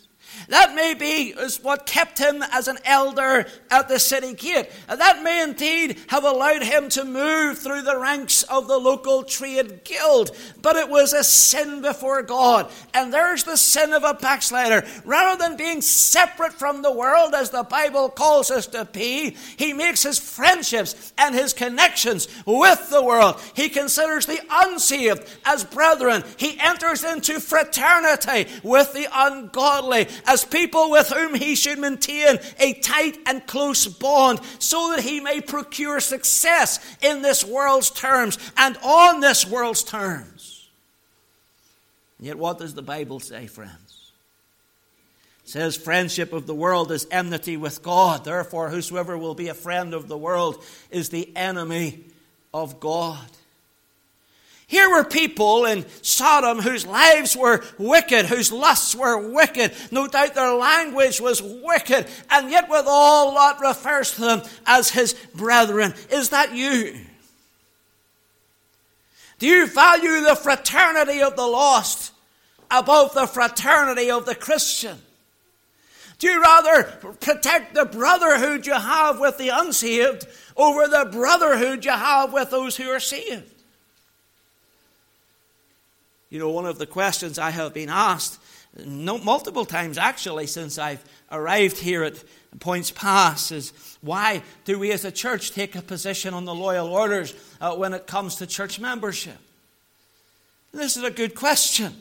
That 0.48 0.74
may 0.74 0.94
be 0.94 1.34
what 1.62 1.86
kept 1.86 2.18
him 2.18 2.42
as 2.52 2.68
an 2.68 2.78
elder 2.84 3.46
at 3.70 3.88
the 3.88 3.98
city 3.98 4.34
gate. 4.34 4.70
That 4.88 5.22
may 5.22 5.42
indeed 5.42 5.98
have 6.08 6.24
allowed 6.24 6.62
him 6.62 6.88
to 6.90 7.04
move 7.04 7.58
through 7.58 7.82
the 7.82 7.98
ranks 7.98 8.42
of 8.44 8.68
the 8.68 8.78
local 8.78 9.22
trade 9.22 9.84
guild. 9.84 10.30
But 10.60 10.76
it 10.76 10.88
was 10.88 11.12
a 11.12 11.24
sin 11.24 11.82
before 11.82 12.22
God. 12.22 12.70
And 12.94 13.12
there's 13.12 13.44
the 13.44 13.56
sin 13.56 13.92
of 13.92 14.04
a 14.04 14.14
backslider. 14.14 14.86
Rather 15.04 15.38
than 15.38 15.56
being 15.56 15.80
separate 15.80 16.52
from 16.52 16.82
the 16.82 16.92
world, 16.92 17.34
as 17.34 17.50
the 17.50 17.62
Bible 17.62 18.08
calls 18.08 18.50
us 18.50 18.66
to 18.68 18.84
be, 18.84 19.36
he 19.56 19.72
makes 19.72 20.02
his 20.02 20.18
friendships 20.18 21.12
and 21.18 21.34
his 21.34 21.52
connections 21.52 22.28
with 22.46 22.90
the 22.90 23.02
world. 23.02 23.40
He 23.54 23.68
considers 23.68 24.26
the 24.26 24.40
unsaved 24.50 25.28
as 25.44 25.64
brethren. 25.64 26.24
He 26.36 26.58
enters 26.58 27.04
into 27.04 27.40
fraternity 27.40 28.50
with 28.62 28.92
the 28.92 29.08
ungodly 29.12 30.08
as 30.26 30.44
people 30.44 30.90
with 30.90 31.08
whom 31.08 31.34
he 31.34 31.54
should 31.54 31.78
maintain 31.78 32.38
a 32.58 32.74
tight 32.74 33.18
and 33.26 33.46
close 33.46 33.86
bond 33.86 34.40
so 34.58 34.92
that 34.94 35.02
he 35.02 35.20
may 35.20 35.40
procure 35.40 36.00
success 36.00 36.78
in 37.02 37.22
this 37.22 37.44
world's 37.44 37.90
terms 37.90 38.38
and 38.56 38.76
on 38.78 39.20
this 39.20 39.46
world's 39.46 39.82
terms. 39.84 40.68
And 42.18 42.26
yet, 42.26 42.38
what 42.38 42.58
does 42.58 42.74
the 42.74 42.82
Bible 42.82 43.20
say, 43.20 43.46
friends? 43.46 44.12
It 45.44 45.50
says, 45.50 45.76
Friendship 45.76 46.32
of 46.32 46.46
the 46.46 46.54
world 46.54 46.92
is 46.92 47.06
enmity 47.10 47.56
with 47.56 47.82
God. 47.82 48.24
Therefore, 48.24 48.70
whosoever 48.70 49.18
will 49.18 49.34
be 49.34 49.48
a 49.48 49.54
friend 49.54 49.92
of 49.92 50.08
the 50.08 50.16
world 50.16 50.64
is 50.90 51.08
the 51.08 51.36
enemy 51.36 52.04
of 52.54 52.78
God. 52.78 53.18
Here 54.72 54.88
were 54.88 55.04
people 55.04 55.66
in 55.66 55.84
Sodom 56.00 56.58
whose 56.58 56.86
lives 56.86 57.36
were 57.36 57.62
wicked, 57.76 58.24
whose 58.24 58.50
lusts 58.50 58.94
were 58.94 59.18
wicked. 59.30 59.70
No 59.90 60.06
doubt 60.06 60.34
their 60.34 60.54
language 60.54 61.20
was 61.20 61.42
wicked, 61.42 62.06
and 62.30 62.50
yet 62.50 62.70
with 62.70 62.86
all 62.88 63.34
Lot 63.34 63.60
refers 63.60 64.12
to 64.12 64.22
them 64.22 64.42
as 64.66 64.88
his 64.88 65.12
brethren. 65.34 65.92
Is 66.10 66.30
that 66.30 66.54
you? 66.54 66.96
Do 69.40 69.46
you 69.46 69.66
value 69.66 70.22
the 70.22 70.36
fraternity 70.36 71.20
of 71.20 71.36
the 71.36 71.46
lost 71.46 72.12
above 72.70 73.12
the 73.12 73.26
fraternity 73.26 74.10
of 74.10 74.24
the 74.24 74.34
Christian? 74.34 74.96
Do 76.18 76.28
you 76.28 76.40
rather 76.40 76.84
protect 77.20 77.74
the 77.74 77.84
brotherhood 77.84 78.64
you 78.64 78.72
have 78.72 79.20
with 79.20 79.36
the 79.36 79.50
unsaved 79.50 80.26
over 80.56 80.88
the 80.88 81.10
brotherhood 81.12 81.84
you 81.84 81.90
have 81.90 82.32
with 82.32 82.48
those 82.48 82.74
who 82.78 82.88
are 82.88 83.00
saved? 83.00 83.52
You 86.32 86.38
know, 86.38 86.48
one 86.48 86.64
of 86.64 86.78
the 86.78 86.86
questions 86.86 87.38
I 87.38 87.50
have 87.50 87.74
been 87.74 87.90
asked 87.90 88.40
no, 88.86 89.18
multiple 89.18 89.66
times 89.66 89.98
actually 89.98 90.46
since 90.46 90.78
I've 90.78 91.04
arrived 91.30 91.76
here 91.76 92.04
at 92.04 92.24
Poyntzpass 92.58 93.52
is 93.52 93.98
why 94.00 94.42
do 94.64 94.78
we 94.78 94.92
as 94.92 95.04
a 95.04 95.12
church 95.12 95.52
take 95.52 95.76
a 95.76 95.82
position 95.82 96.32
on 96.32 96.46
the 96.46 96.54
loyal 96.54 96.88
orders 96.88 97.34
uh, 97.60 97.74
when 97.74 97.92
it 97.92 98.06
comes 98.06 98.36
to 98.36 98.46
church 98.46 98.80
membership? 98.80 99.36
This 100.72 100.96
is 100.96 101.02
a 101.02 101.10
good 101.10 101.34
question. 101.34 101.92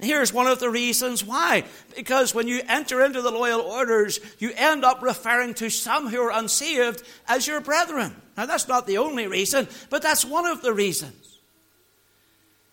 Here's 0.00 0.32
one 0.32 0.48
of 0.48 0.58
the 0.58 0.68
reasons 0.68 1.24
why. 1.24 1.62
Because 1.94 2.34
when 2.34 2.48
you 2.48 2.62
enter 2.66 3.04
into 3.04 3.22
the 3.22 3.30
loyal 3.30 3.60
orders, 3.60 4.18
you 4.40 4.50
end 4.56 4.84
up 4.84 5.02
referring 5.02 5.54
to 5.54 5.70
some 5.70 6.08
who 6.08 6.20
are 6.20 6.36
unsaved 6.36 7.04
as 7.28 7.46
your 7.46 7.60
brethren. 7.60 8.16
Now, 8.36 8.46
that's 8.46 8.66
not 8.66 8.88
the 8.88 8.98
only 8.98 9.28
reason, 9.28 9.68
but 9.88 10.02
that's 10.02 10.24
one 10.24 10.46
of 10.46 10.62
the 10.62 10.72
reasons. 10.72 11.21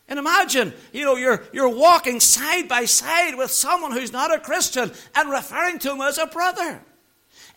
And 0.10 0.18
imagine, 0.18 0.74
you 0.92 1.06
know, 1.06 1.16
you're, 1.16 1.44
you're 1.54 1.70
walking 1.70 2.20
side 2.20 2.68
by 2.68 2.86
side 2.86 3.36
with 3.36 3.52
someone 3.52 3.92
who's 3.92 4.12
not 4.12 4.34
a 4.34 4.40
Christian 4.40 4.92
and 5.16 5.30
referring 5.30 5.78
to 5.80 5.92
him 5.92 6.02
as 6.02 6.18
a 6.18 6.26
brother 6.26 6.82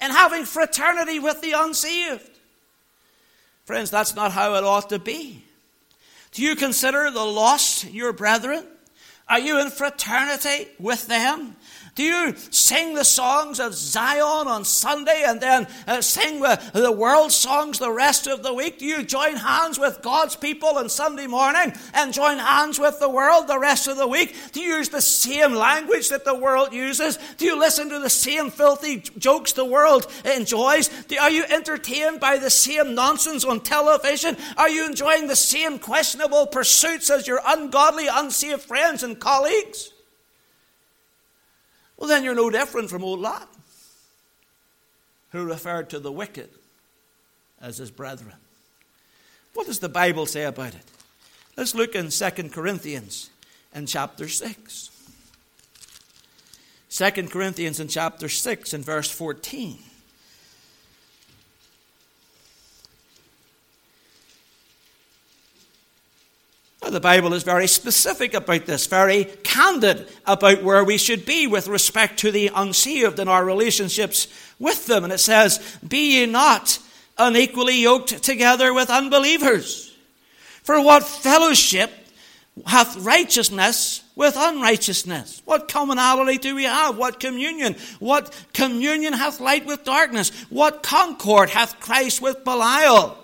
and 0.01 0.13
having 0.13 0.45
fraternity 0.45 1.19
with 1.19 1.41
the 1.41 1.53
unsaved. 1.53 2.29
Friends, 3.65 3.91
that's 3.91 4.15
not 4.15 4.33
how 4.33 4.55
it 4.57 4.65
ought 4.65 4.91
to 4.91 4.99
be. 4.99 5.43
Do 6.33 6.43
you 6.43 6.55
consider 6.55 7.11
the 7.11 7.25
lost 7.25 7.91
your 7.91 8.13
brethren? 8.13 8.67
Are 9.29 9.41
you 9.41 9.59
in 9.59 9.71
fraternity 9.71 10.69
with 10.79 11.07
them? 11.07 11.57
Do 11.95 12.05
you 12.05 12.35
sing 12.51 12.95
the 12.95 13.05
songs 13.05 13.61
of 13.61 13.75
Zion 13.75 14.49
on 14.49 14.65
Sunday 14.65 15.25
and 15.27 15.43
then 15.43 15.67
uh, 15.87 16.01
sing 16.01 16.41
the 16.41 16.95
world 16.97 17.33
songs 17.33 17.79
the 17.79 17.93
rest 17.93 18.27
of 18.27 18.43
the 18.43 18.55
week? 18.55 18.79
Do 18.79 18.87
you 18.87 19.03
join 19.03 19.37
hands 19.37 19.79
with 19.79 20.01
God's 20.01 20.35
people 20.35 20.71
on 20.79 20.89
Sunday 20.89 21.27
morning 21.27 21.75
and 21.93 22.15
join 22.15 22.39
hands 22.39 22.79
with 22.79 22.99
the 22.99 23.11
world 23.11 23.47
the 23.47 23.59
rest 23.59 23.89
of 23.89 23.99
the 23.99 24.07
week? 24.07 24.35
Do 24.53 24.63
you 24.63 24.77
use 24.77 24.89
the 24.89 25.03
same 25.03 25.53
language 25.53 26.09
that 26.09 26.25
the 26.25 26.35
world 26.35 26.73
uses? 26.73 27.19
Do 27.37 27.45
you 27.45 27.61
listen 27.61 27.91
to 27.91 27.99
the 27.99 28.09
same 28.09 28.51
filthy 28.51 29.01
jokes 29.19 29.53
the 29.53 29.67
world 29.67 30.07
enjoys? 30.25 30.89
Do, 30.89 31.19
are 31.19 31.31
you 31.31 31.45
entertained 31.45 32.21
by 32.21 32.39
the 32.39 32.49
same 32.49 32.95
nonsense 32.95 33.45
on 33.45 33.61
television? 33.61 34.39
Are 34.57 34.71
you 34.71 34.87
enjoying 34.87 35.27
the 35.27 35.37
same 35.37 35.79
questionable 35.79 36.47
pursuits 36.47 37.11
as 37.11 37.27
your 37.27 37.43
ungodly, 37.47 38.07
unsaved 38.11 38.63
friends 38.63 39.03
and 39.03 39.21
colleagues? 39.21 39.93
Well, 42.03 42.09
then 42.09 42.25
you're 42.25 42.35
no 42.35 42.51
different 42.51 42.91
from 42.91 43.05
old 43.05 43.21
Lot, 43.21 43.49
who 45.31 45.45
referred 45.45 45.89
to 45.91 46.01
the 46.01 46.11
wicked 46.11 46.49
as 47.61 47.79
his 47.79 47.93
brethren. 47.93 48.35
What 49.55 49.69
does 49.69 49.79
the 49.79 49.89
Bible 49.89 50.27
say 50.27 50.43
about 50.43 50.75
it? 50.75 50.83
Let's 51.57 51.77
look 51.77 51.95
in 51.95 52.09
2 52.09 52.31
Corinthians 52.49 53.31
in 53.73 53.87
chapter 53.87 54.29
6. 54.29 54.91
2 56.91 57.11
Corinthians 57.29 57.79
in 57.79 57.87
chapter 57.87 58.29
6 58.29 58.73
and 58.73 58.85
verse 58.85 59.09
14. 59.09 59.79
The 66.93 67.01
Bible 67.01 67.35
is 67.35 67.43
very 67.43 67.67
specific 67.67 68.35
about 68.35 68.67
this, 68.67 68.87
very 68.87 69.25
candid 69.43 70.09
about 70.27 70.63
where 70.63 70.85
we 70.85 70.99
should 70.99 71.27
be 71.27 71.47
with 71.47 71.67
respect 71.67 72.19
to 72.21 72.31
the 72.31 72.51
unsaved 72.55 73.19
and 73.19 73.29
our 73.29 73.45
relationships 73.45 74.29
with 74.59 74.87
them. 74.87 75.05
And 75.05 75.13
it 75.13 75.19
says, 75.19 75.79
Be 75.87 76.21
ye 76.21 76.27
not 76.27 76.79
unequally 77.19 77.81
yoked 77.81 78.23
together 78.23 78.73
with 78.73 78.91
unbelievers. 78.91 79.95
For 80.63 80.81
what 80.81 81.03
fellowship 81.03 81.91
hath 82.67 82.97
righteousness 82.99 84.03
with 84.15 84.35
unrighteousness? 84.37 85.43
What 85.45 85.69
commonality 85.69 86.39
do 86.39 86.55
we 86.55 86.65
have? 86.65 86.97
What 86.97 87.19
communion? 87.19 87.77
What 87.99 88.33
communion 88.53 89.13
hath 89.13 89.41
light 89.41 89.67
with 89.67 89.85
darkness? 89.85 90.31
What 90.51 90.83
concord 90.83 91.51
hath 91.51 91.81
Christ 91.81 92.21
with 92.21 92.45
Belial? 92.45 93.19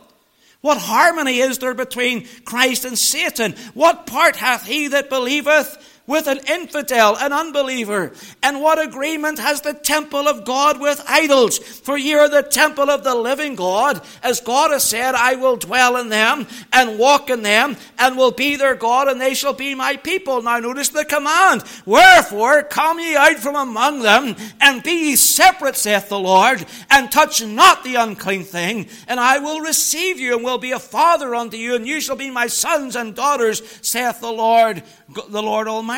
What 0.61 0.79
harmony 0.79 1.39
is 1.39 1.59
there 1.59 1.75
between 1.75 2.27
Christ 2.45 2.85
and 2.85 2.99
Satan? 2.99 3.55
What 3.75 4.07
part 4.07 4.37
hath 4.37 4.67
he 4.67 4.89
that 4.89 5.09
believeth 5.09 5.98
with 6.09 6.27
an 6.27 6.41
infidel, 6.49 7.17
an 7.17 7.33
unbeliever? 7.33 8.13
And 8.43 8.61
what 8.61 8.85
agreement 8.85 9.39
has 9.39 9.61
the 9.61 9.75
temple 9.75 10.27
of 10.27 10.45
God 10.45 10.81
with 10.81 11.01
idols? 11.07 11.59
For 11.59 11.97
ye 11.97 12.15
are 12.15 12.29
the 12.29 12.43
temple 12.43 12.91
of 12.91 13.05
the 13.05 13.15
living 13.15 13.55
God. 13.55 14.03
As 14.25 14.41
God 14.41 14.73
has 14.73 14.83
said, 14.83 15.15
I 15.15 15.37
will 15.37 15.57
dwell 15.57 15.97
in 15.99 16.09
them 16.09 16.49
and 16.73 16.99
walk 16.99 17.31
in 17.31 17.43
them 17.43 17.77
and 17.99 18.17
will 18.17 18.33
be 18.33 18.57
their 18.57 18.75
God 18.75 19.07
and 19.07 19.21
they 19.21 19.35
shall 19.35 19.53
be 19.53 19.77
my 19.77 19.97
people. 19.97 20.43
Now 20.43 20.59
notice 20.59 20.89
the 20.89 21.05
command. 21.05 21.63
Wherefore 21.87 22.65
come 22.65 22.99
ye 22.99 23.15
out 23.15 23.37
from 23.37 23.55
among 23.55 24.01
them 24.01 24.35
and 24.61 24.83
be 24.83 25.11
ye 25.11 25.17
separate, 25.17 25.77
saith 25.77 26.09
the 26.09 26.19
Lord, 26.19 26.65
and 26.91 27.13
touch 27.13 27.45
not 27.45 27.85
the 27.85 27.97
unclean 27.97 28.45
thing, 28.45 28.89
and 29.07 29.21
I 29.21 29.39
will 29.39 29.61
receive 29.61 30.19
you 30.19 30.35
and 30.35 30.45
will 30.45 30.59
be 30.59 30.73
a 30.73 30.79
father 30.79 31.35
unto 31.35 31.57
you, 31.57 31.75
and 31.75 31.87
you 31.87 32.01
shall 32.01 32.17
be 32.17 32.31
my 32.31 32.47
sons 32.47 32.97
and 32.97 33.15
daughters, 33.15 33.63
saith 33.83 34.21
the 34.21 34.33
Lord, 34.33 34.83
the 35.29 35.43
Lord 35.43 35.69
Almighty. 35.69 35.98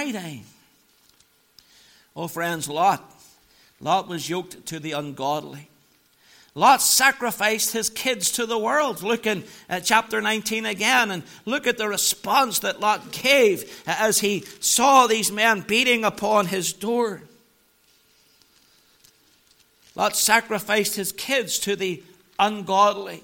Oh, 2.17 2.29
friends, 2.29 2.69
Lot. 2.69 3.05
Lot 3.81 4.09
was 4.09 4.29
yoked 4.29 4.67
to 4.67 4.79
the 4.79 4.93
ungodly. 4.93 5.69
Lot 6.55 6.83
sacrificed 6.83 7.73
his 7.73 7.89
kids 7.89 8.33
to 8.33 8.45
the 8.45 8.59
world. 8.59 9.03
Look 9.03 9.27
in 9.27 9.45
uh, 9.69 9.81
chapter 9.81 10.21
19 10.21 10.67
again 10.67 11.11
and 11.11 11.23
look 11.45 11.67
at 11.67 11.79
the 11.79 11.89
response 11.89 12.59
that 12.61 12.81
Lot 12.81 13.13
gave 13.13 13.83
as 13.87 14.19
he 14.19 14.41
saw 14.59 15.07
these 15.07 15.31
men 15.31 15.61
beating 15.61 16.05
upon 16.05 16.47
his 16.47 16.73
door. 16.73 17.23
Lot 19.95 20.17
sacrificed 20.17 20.97
his 20.97 21.13
kids 21.13 21.59
to 21.61 21.77
the 21.77 22.03
ungodly. 22.39 23.23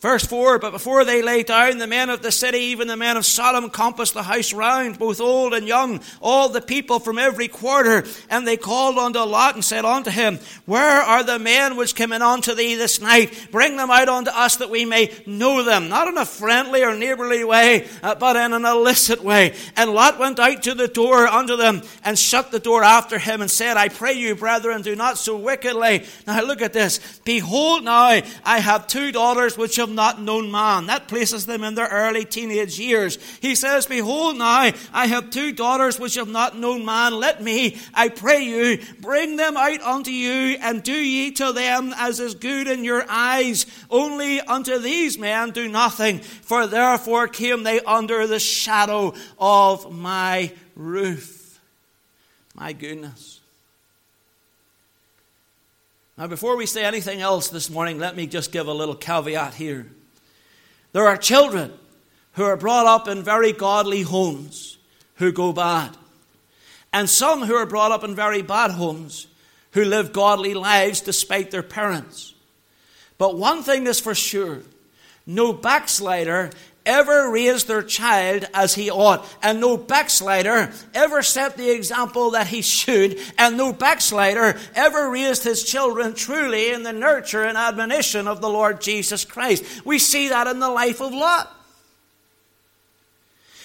Verse 0.00 0.26
4 0.26 0.58
But 0.58 0.72
before 0.72 1.06
they 1.06 1.22
lay 1.22 1.42
down, 1.42 1.78
the 1.78 1.86
men 1.86 2.10
of 2.10 2.20
the 2.20 2.30
city, 2.30 2.58
even 2.58 2.86
the 2.86 2.98
men 2.98 3.16
of 3.16 3.24
Sodom, 3.24 3.70
compassed 3.70 4.12
the 4.12 4.22
house 4.22 4.52
round, 4.52 4.98
both 4.98 5.22
old 5.22 5.54
and 5.54 5.66
young, 5.66 6.00
all 6.20 6.50
the 6.50 6.60
people 6.60 6.98
from 6.98 7.18
every 7.18 7.48
quarter. 7.48 8.04
And 8.28 8.46
they 8.46 8.58
called 8.58 8.98
unto 8.98 9.20
Lot 9.20 9.54
and 9.54 9.64
said 9.64 9.86
unto 9.86 10.10
him, 10.10 10.38
Where 10.66 11.00
are 11.00 11.22
the 11.22 11.38
men 11.38 11.76
which 11.76 11.94
came 11.94 12.12
in 12.12 12.20
unto 12.20 12.54
thee 12.54 12.74
this 12.74 13.00
night? 13.00 13.48
Bring 13.50 13.78
them 13.78 13.90
out 13.90 14.10
unto 14.10 14.30
us 14.30 14.56
that 14.56 14.68
we 14.68 14.84
may 14.84 15.14
know 15.24 15.62
them. 15.62 15.88
Not 15.88 16.08
in 16.08 16.18
a 16.18 16.26
friendly 16.26 16.84
or 16.84 16.94
neighborly 16.94 17.42
way, 17.42 17.88
uh, 18.02 18.16
but 18.16 18.36
in 18.36 18.52
an 18.52 18.66
illicit 18.66 19.24
way. 19.24 19.54
And 19.76 19.94
Lot 19.94 20.18
went 20.18 20.38
out 20.38 20.62
to 20.64 20.74
the 20.74 20.88
door 20.88 21.26
unto 21.26 21.56
them 21.56 21.80
and 22.04 22.18
shut 22.18 22.50
the 22.50 22.58
door 22.58 22.84
after 22.84 23.18
him 23.18 23.40
and 23.40 23.50
said, 23.50 23.78
I 23.78 23.88
pray 23.88 24.12
you, 24.12 24.34
brethren, 24.34 24.82
do 24.82 24.94
not 24.94 25.16
so 25.16 25.38
wickedly. 25.38 26.04
Now 26.26 26.42
look 26.42 26.60
at 26.60 26.74
this. 26.74 27.20
Behold, 27.24 27.84
now 27.84 28.20
I 28.44 28.58
have 28.58 28.86
two 28.86 29.10
daughters 29.10 29.56
which 29.56 29.78
not 29.90 30.20
known 30.20 30.50
man. 30.50 30.86
That 30.86 31.08
places 31.08 31.46
them 31.46 31.64
in 31.64 31.74
their 31.74 31.88
early 31.88 32.24
teenage 32.24 32.78
years. 32.78 33.18
He 33.40 33.54
says, 33.54 33.86
Behold 33.86 34.38
now, 34.38 34.70
I 34.92 35.06
have 35.06 35.30
two 35.30 35.52
daughters 35.52 35.98
which 35.98 36.14
have 36.16 36.28
not 36.28 36.56
known 36.56 36.84
man. 36.84 37.14
Let 37.14 37.42
me, 37.42 37.78
I 37.94 38.08
pray 38.08 38.42
you, 38.42 38.78
bring 39.00 39.36
them 39.36 39.56
out 39.56 39.80
unto 39.82 40.10
you, 40.10 40.58
and 40.60 40.82
do 40.82 40.92
ye 40.92 41.30
to 41.32 41.52
them 41.52 41.92
as 41.96 42.20
is 42.20 42.34
good 42.34 42.68
in 42.68 42.84
your 42.84 43.04
eyes. 43.08 43.66
Only 43.90 44.40
unto 44.40 44.78
these 44.78 45.18
men 45.18 45.50
do 45.50 45.68
nothing, 45.68 46.20
for 46.20 46.66
therefore 46.66 47.28
came 47.28 47.62
they 47.62 47.80
under 47.80 48.26
the 48.26 48.40
shadow 48.40 49.14
of 49.38 49.92
my 49.92 50.52
roof. 50.74 51.60
My 52.54 52.72
goodness. 52.72 53.35
Now, 56.18 56.26
before 56.26 56.56
we 56.56 56.64
say 56.64 56.82
anything 56.82 57.20
else 57.20 57.48
this 57.48 57.68
morning, 57.68 57.98
let 57.98 58.16
me 58.16 58.26
just 58.26 58.50
give 58.50 58.68
a 58.68 58.72
little 58.72 58.94
caveat 58.94 59.54
here. 59.54 59.86
There 60.92 61.06
are 61.06 61.16
children 61.16 61.74
who 62.32 62.44
are 62.44 62.56
brought 62.56 62.86
up 62.86 63.06
in 63.06 63.22
very 63.22 63.52
godly 63.52 64.00
homes 64.00 64.78
who 65.16 65.30
go 65.30 65.52
bad, 65.52 65.94
and 66.90 67.08
some 67.08 67.42
who 67.42 67.54
are 67.54 67.66
brought 67.66 67.92
up 67.92 68.02
in 68.02 68.14
very 68.14 68.40
bad 68.40 68.70
homes 68.70 69.26
who 69.72 69.84
live 69.84 70.14
godly 70.14 70.54
lives 70.54 71.02
despite 71.02 71.50
their 71.50 71.62
parents. 71.62 72.34
But 73.18 73.36
one 73.36 73.62
thing 73.62 73.86
is 73.86 74.00
for 74.00 74.14
sure 74.14 74.60
no 75.26 75.52
backslider 75.52 76.50
ever 76.86 77.30
raised 77.30 77.68
their 77.68 77.82
child 77.82 78.46
as 78.54 78.74
he 78.74 78.90
ought, 78.90 79.26
and 79.42 79.60
no 79.60 79.76
backslider 79.76 80.72
ever 80.94 81.22
set 81.22 81.56
the 81.56 81.70
example 81.70 82.30
that 82.30 82.46
he 82.46 82.62
should, 82.62 83.18
and 83.36 83.56
no 83.56 83.72
backslider 83.72 84.58
ever 84.74 85.10
raised 85.10 85.44
his 85.44 85.64
children 85.64 86.14
truly 86.14 86.70
in 86.70 86.84
the 86.84 86.92
nurture 86.92 87.44
and 87.44 87.58
admonition 87.58 88.28
of 88.28 88.40
the 88.40 88.48
Lord 88.48 88.80
Jesus 88.80 89.24
Christ. 89.24 89.84
We 89.84 89.98
see 89.98 90.28
that 90.28 90.46
in 90.46 90.60
the 90.60 90.70
life 90.70 91.00
of 91.02 91.12
Lot. 91.12 91.52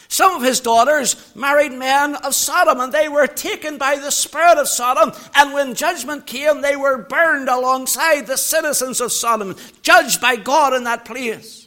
Some 0.08 0.36
of 0.36 0.42
his 0.42 0.60
daughters 0.60 1.34
married 1.36 1.72
men 1.72 2.16
of 2.16 2.36
Sodom, 2.36 2.82
and 2.82 2.92
they 2.92 3.08
were 3.08 3.28
taken 3.28 3.78
by 3.78 3.96
the 3.96 4.12
spirit 4.12 4.58
of 4.58 4.68
Sodom. 4.68 5.14
And 5.36 5.54
when 5.54 5.74
judgment 5.74 6.28
came, 6.28 6.60
they 6.60 6.76
were 6.76 6.98
burned 6.98 7.48
alongside 7.48 8.28
the 8.28 8.36
citizens 8.36 9.00
of 9.00 9.14
Sodom, 9.14 9.56
judged 9.84 10.20
by 10.20 10.36
God 10.36 10.74
in 10.74 10.84
that 10.84 11.06
place 11.06 11.61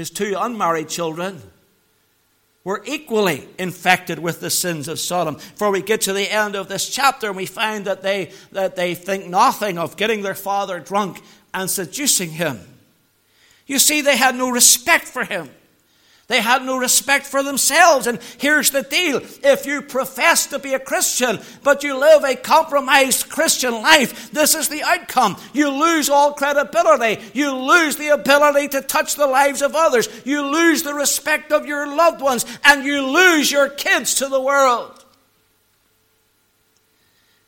his 0.00 0.10
two 0.10 0.34
unmarried 0.38 0.88
children 0.88 1.42
were 2.64 2.82
equally 2.86 3.46
infected 3.58 4.18
with 4.18 4.40
the 4.40 4.48
sins 4.48 4.88
of 4.88 4.98
Sodom. 4.98 5.36
For 5.36 5.70
we 5.70 5.82
get 5.82 6.00
to 6.02 6.14
the 6.14 6.32
end 6.32 6.56
of 6.56 6.68
this 6.68 6.88
chapter 6.88 7.28
and 7.28 7.36
we 7.36 7.44
find 7.44 7.84
that 7.84 8.00
they, 8.00 8.32
that 8.52 8.76
they 8.76 8.94
think 8.94 9.26
nothing 9.26 9.76
of 9.76 9.98
getting 9.98 10.22
their 10.22 10.34
father 10.34 10.80
drunk 10.80 11.20
and 11.52 11.68
seducing 11.68 12.30
him. 12.30 12.60
You 13.66 13.78
see, 13.78 14.00
they 14.00 14.16
had 14.16 14.36
no 14.36 14.48
respect 14.48 15.04
for 15.04 15.22
him. 15.22 15.50
They 16.30 16.40
had 16.40 16.64
no 16.64 16.76
respect 16.76 17.26
for 17.26 17.42
themselves. 17.42 18.06
And 18.06 18.20
here's 18.38 18.70
the 18.70 18.82
deal. 18.82 19.20
If 19.42 19.66
you 19.66 19.82
profess 19.82 20.46
to 20.46 20.60
be 20.60 20.74
a 20.74 20.78
Christian, 20.78 21.40
but 21.64 21.82
you 21.82 21.98
live 21.98 22.22
a 22.22 22.36
compromised 22.36 23.28
Christian 23.28 23.72
life, 23.72 24.30
this 24.30 24.54
is 24.54 24.68
the 24.68 24.84
outcome. 24.84 25.36
You 25.52 25.70
lose 25.70 26.08
all 26.08 26.34
credibility. 26.34 27.20
You 27.34 27.52
lose 27.52 27.96
the 27.96 28.10
ability 28.10 28.68
to 28.68 28.80
touch 28.80 29.16
the 29.16 29.26
lives 29.26 29.60
of 29.60 29.74
others. 29.74 30.08
You 30.24 30.42
lose 30.42 30.84
the 30.84 30.94
respect 30.94 31.50
of 31.50 31.66
your 31.66 31.92
loved 31.96 32.20
ones. 32.20 32.46
And 32.64 32.84
you 32.84 33.04
lose 33.08 33.50
your 33.50 33.68
kids 33.68 34.14
to 34.14 34.28
the 34.28 34.40
world. 34.40 35.04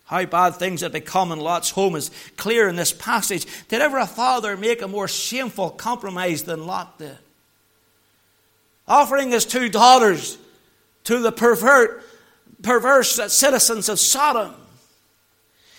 How 0.06 0.24
bad 0.24 0.56
things 0.56 0.80
had 0.80 0.90
become 0.90 1.30
in 1.30 1.38
Lot's 1.38 1.70
home 1.70 1.94
is 1.94 2.10
clear 2.36 2.68
in 2.68 2.74
this 2.74 2.92
passage. 2.92 3.46
Did 3.68 3.80
ever 3.80 3.98
a 3.98 4.08
father 4.08 4.56
make 4.56 4.82
a 4.82 4.88
more 4.88 5.06
shameful 5.06 5.70
compromise 5.70 6.42
than 6.42 6.66
Lot 6.66 6.98
did? 6.98 7.16
Offering 8.86 9.30
his 9.30 9.44
two 9.44 9.68
daughters 9.68 10.38
to 11.04 11.18
the 11.18 11.32
pervert, 11.32 12.04
perverse 12.62 13.32
citizens 13.32 13.88
of 13.88 13.98
Sodom. 13.98 14.54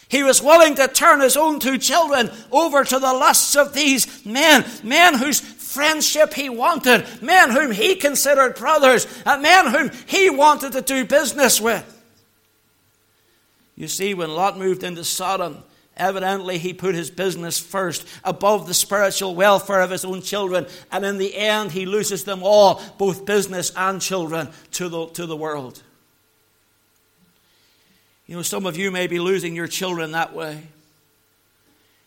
He 0.09 0.21
was 0.21 0.43
willing 0.43 0.75
to 0.75 0.87
turn 0.87 1.21
his 1.21 1.35
own 1.35 1.59
two 1.59 1.77
children 1.77 2.29
over 2.51 2.83
to 2.83 2.99
the 2.99 3.13
lusts 3.13 3.55
of 3.55 3.73
these 3.73 4.25
men, 4.25 4.63
men 4.83 5.17
whose 5.17 5.39
friendship 5.39 6.35
he 6.35 6.49
wanted, 6.49 7.05
men 7.21 7.49
whom 7.49 7.71
he 7.71 7.95
considered 7.95 8.55
brothers, 8.55 9.07
and 9.25 9.41
men 9.41 9.67
whom 9.67 9.91
he 10.05 10.29
wanted 10.29 10.73
to 10.73 10.81
do 10.81 11.03
business 11.03 11.59
with. 11.59 11.89
You 13.75 13.87
see, 13.87 14.13
when 14.13 14.35
Lot 14.35 14.57
moved 14.57 14.83
into 14.83 15.03
Sodom, 15.03 15.63
Evidently, 15.95 16.57
he 16.57 16.73
put 16.73 16.95
his 16.95 17.11
business 17.11 17.59
first 17.59 18.07
above 18.23 18.67
the 18.67 18.73
spiritual 18.73 19.35
welfare 19.35 19.81
of 19.81 19.91
his 19.91 20.03
own 20.03 20.21
children, 20.21 20.65
and 20.91 21.05
in 21.05 21.17
the 21.17 21.35
end, 21.35 21.71
he 21.71 21.85
loses 21.85 22.23
them 22.23 22.41
all, 22.43 22.81
both 22.97 23.25
business 23.25 23.71
and 23.75 24.01
children, 24.01 24.49
to 24.71 24.89
the, 24.89 25.05
to 25.07 25.25
the 25.25 25.37
world. 25.37 25.83
You 28.25 28.37
know, 28.37 28.41
some 28.41 28.65
of 28.65 28.77
you 28.77 28.89
may 28.89 29.07
be 29.07 29.19
losing 29.19 29.55
your 29.55 29.67
children 29.67 30.13
that 30.13 30.33
way 30.33 30.63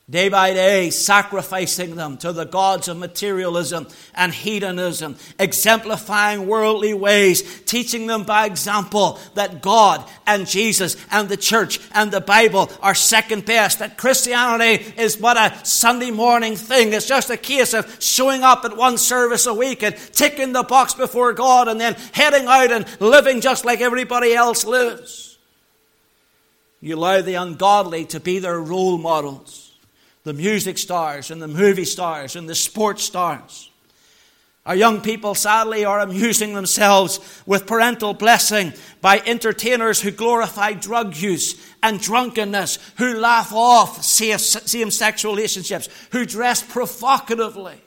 day 0.09 0.29
by 0.29 0.55
day, 0.55 0.89
sacrificing 0.91 1.97
them 1.97 2.17
to 2.17 2.33
the 2.33 2.45
gods 2.45 2.87
of 2.87 2.97
materialism 2.97 3.89
and 4.15 4.33
hedonism, 4.33 5.17
exemplifying 5.37 6.47
worldly 6.47 6.95
ways, 6.95 7.63
teaching 7.63 8.07
them 8.07 8.23
by 8.23 8.47
example 8.47 9.19
that 9.35 9.61
God 9.63 10.09
and 10.25 10.47
Jesus 10.47 10.97
and 11.11 11.29
the 11.29 11.37
church 11.37 11.81
and 11.93 12.13
the 12.13 12.21
Bible 12.21 12.71
are 12.81 12.95
second 12.95 13.47
best, 13.47 13.81
that 13.81 13.99
Christianity 13.99 14.85
is 14.97 15.17
but 15.17 15.37
a 15.37 15.65
Sunday 15.67 16.13
morning 16.13 16.55
thing. 16.55 16.93
It's 16.93 17.09
just 17.09 17.31
a 17.31 17.37
case 17.37 17.75
of 17.75 18.01
showing 18.01 18.45
up 18.45 18.65
at 18.65 18.77
one 18.77 18.99
service 18.99 19.47
a 19.47 19.55
week 19.55 19.83
and 19.83 19.97
ticking 19.97 20.53
the 20.53 20.63
box 20.63 20.95
before 20.95 21.33
God 21.33 21.67
and 21.67 21.81
then 21.81 21.95
heading 22.13 22.47
out 22.47 22.71
and 22.71 22.87
living 23.01 23.41
just 23.41 23.65
like 23.65 23.81
everybody 23.81 24.35
else 24.35 24.65
lives. 24.65 25.37
You 26.81 26.95
allow 26.95 27.23
the 27.23 27.35
ungodly 27.35 28.05
to 28.05 28.21
be 28.21 28.39
their 28.39 28.61
role 28.61 28.99
models 28.99 29.66
the 30.27 30.33
music 30.33 30.77
stars 30.77 31.31
and 31.31 31.41
the 31.41 31.47
movie 31.47 31.85
stars 31.85 32.35
and 32.35 32.49
the 32.49 32.55
sports 32.57 33.05
stars. 33.05 33.71
Our 34.67 34.75
young 34.75 35.01
people 35.01 35.37
sadly 35.37 35.85
are 35.85 36.01
amusing 36.01 36.53
themselves 36.53 37.21
with 37.47 37.69
parental 37.69 38.13
blessing 38.13 38.73
by 39.01 39.23
entertainers 39.25 40.01
who 40.01 40.11
glorify 40.11 40.73
drug 40.73 41.15
use 41.17 41.55
and 41.81 42.01
drunkenness, 42.01 42.81
who 42.99 43.15
laugh 43.15 43.53
off 43.53 44.03
same 44.03 44.91
sex 44.91 45.25
relationships, 45.25 45.89
who 46.11 46.27
dress 46.27 46.61
provocatively. 46.61 47.81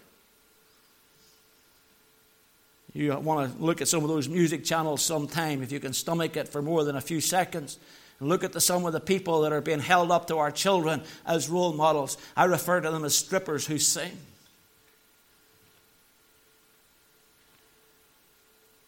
You 2.94 3.18
want 3.18 3.58
to 3.58 3.62
look 3.62 3.82
at 3.82 3.90
some 3.90 4.02
of 4.04 4.08
those 4.08 4.30
music 4.30 4.64
channels 4.64 5.02
sometime 5.02 5.62
if 5.62 5.74
you 5.74 5.82
can 5.82 5.92
stomach 5.92 6.38
it 6.38 6.48
for 6.48 6.62
more 6.62 6.86
than 6.86 6.96
a 6.96 7.02
few 7.02 7.20
seconds. 7.20 7.80
And 8.20 8.28
look 8.28 8.44
at 8.44 8.52
the, 8.52 8.62
some 8.62 8.86
of 8.86 8.94
the 8.94 9.00
people 9.00 9.42
that 9.42 9.54
are 9.54 9.62
being 9.62 9.80
held 9.80 10.12
up 10.12 10.28
to 10.28 10.38
our 10.38 10.52
children 10.52 11.02
as 11.26 11.50
role 11.50 11.74
models. 11.74 12.18
I 12.36 12.46
refer 12.46 12.82
to 12.82 12.92
them 12.92 13.06
as 13.06 13.16
strippers 13.16 13.66
who 13.66 13.78
sing. 13.78 14.12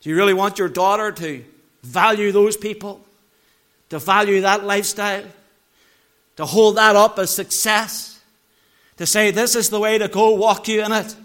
Do 0.01 0.09
you 0.09 0.15
really 0.15 0.33
want 0.33 0.57
your 0.59 0.67
daughter 0.67 1.11
to 1.11 1.45
value 1.83 2.31
those 2.31 2.57
people? 2.57 3.01
To 3.89 3.99
value 3.99 4.41
that 4.41 4.63
lifestyle? 4.63 5.25
To 6.37 6.45
hold 6.45 6.77
that 6.77 6.95
up 6.95 7.19
as 7.19 7.29
success? 7.29 8.19
To 8.97 9.05
say, 9.05 9.31
this 9.31 9.55
is 9.55 9.69
the 9.69 9.79
way 9.79 9.97
to 9.97 10.07
go, 10.07 10.31
walk 10.31 10.67
you 10.67 10.83
in 10.83 10.91
it? 10.91 11.15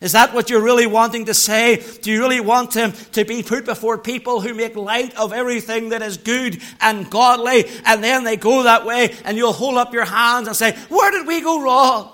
Is 0.00 0.12
that 0.12 0.32
what 0.32 0.48
you're 0.48 0.62
really 0.62 0.86
wanting 0.86 1.26
to 1.26 1.34
say? 1.34 1.84
Do 2.00 2.10
you 2.10 2.20
really 2.20 2.40
want 2.40 2.74
him 2.74 2.92
to 3.12 3.24
be 3.24 3.42
put 3.42 3.66
before 3.66 3.98
people 3.98 4.40
who 4.40 4.54
make 4.54 4.74
light 4.74 5.14
of 5.18 5.34
everything 5.34 5.90
that 5.90 6.00
is 6.00 6.16
good 6.16 6.62
and 6.80 7.10
godly, 7.10 7.66
and 7.84 8.02
then 8.02 8.24
they 8.24 8.36
go 8.36 8.62
that 8.62 8.86
way, 8.86 9.14
and 9.26 9.36
you'll 9.36 9.52
hold 9.52 9.76
up 9.76 9.92
your 9.92 10.06
hands 10.06 10.48
and 10.48 10.56
say, 10.56 10.74
Where 10.88 11.10
did 11.10 11.26
we 11.26 11.42
go 11.42 11.62
wrong? 11.62 12.12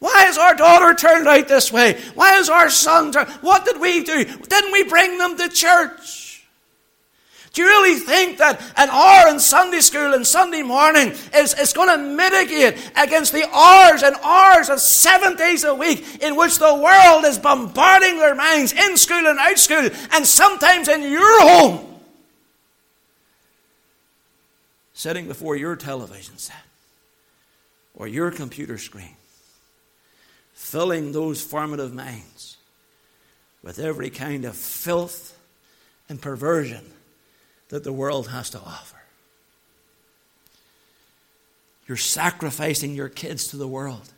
Why 0.00 0.24
has 0.24 0.36
our 0.36 0.54
daughter 0.54 0.94
turned 0.94 1.28
out 1.28 1.48
this 1.48 1.72
way? 1.72 1.98
Why 2.14 2.32
has 2.32 2.50
our 2.50 2.68
son 2.68 3.12
turned? 3.12 3.30
What 3.42 3.64
did 3.64 3.80
we 3.80 4.02
do? 4.02 4.24
Didn't 4.24 4.72
we 4.72 4.84
bring 4.84 5.16
them 5.16 5.36
to 5.38 5.48
church? 5.48 6.19
Do 7.52 7.62
you 7.62 7.68
really 7.68 7.98
think 7.98 8.38
that 8.38 8.60
an 8.76 8.88
hour 8.90 9.28
in 9.28 9.40
Sunday 9.40 9.80
school 9.80 10.14
and 10.14 10.24
Sunday 10.24 10.62
morning 10.62 11.12
is, 11.34 11.52
is 11.54 11.72
going 11.72 11.88
to 11.88 11.98
mitigate 11.98 12.76
against 12.96 13.32
the 13.32 13.48
hours 13.52 14.04
and 14.04 14.14
hours 14.22 14.68
of 14.68 14.80
seven 14.80 15.36
days 15.36 15.64
a 15.64 15.74
week 15.74 16.22
in 16.22 16.36
which 16.36 16.58
the 16.58 16.74
world 16.74 17.24
is 17.24 17.38
bombarding 17.38 18.18
their 18.18 18.36
minds 18.36 18.72
in 18.72 18.96
school 18.96 19.26
and 19.26 19.38
out 19.38 19.58
school 19.58 19.88
and 20.12 20.24
sometimes 20.24 20.88
in 20.88 21.02
your 21.02 21.42
home? 21.42 22.00
Sitting 24.92 25.26
before 25.26 25.56
your 25.56 25.74
television 25.74 26.38
set 26.38 26.62
or 27.96 28.06
your 28.06 28.30
computer 28.30 28.78
screen 28.78 29.16
filling 30.52 31.10
those 31.10 31.42
formative 31.42 31.92
minds 31.92 32.58
with 33.62 33.80
every 33.80 34.08
kind 34.08 34.44
of 34.44 34.54
filth 34.54 35.36
and 36.08 36.22
perversion 36.22 36.92
that 37.70 37.84
the 37.84 37.92
world 37.92 38.28
has 38.28 38.50
to 38.50 38.58
offer. 38.58 38.98
You're 41.88 41.96
sacrificing 41.96 42.94
your 42.94 43.08
kids 43.08 43.48
to 43.48 43.56
the 43.56 43.66
world. 43.66 44.12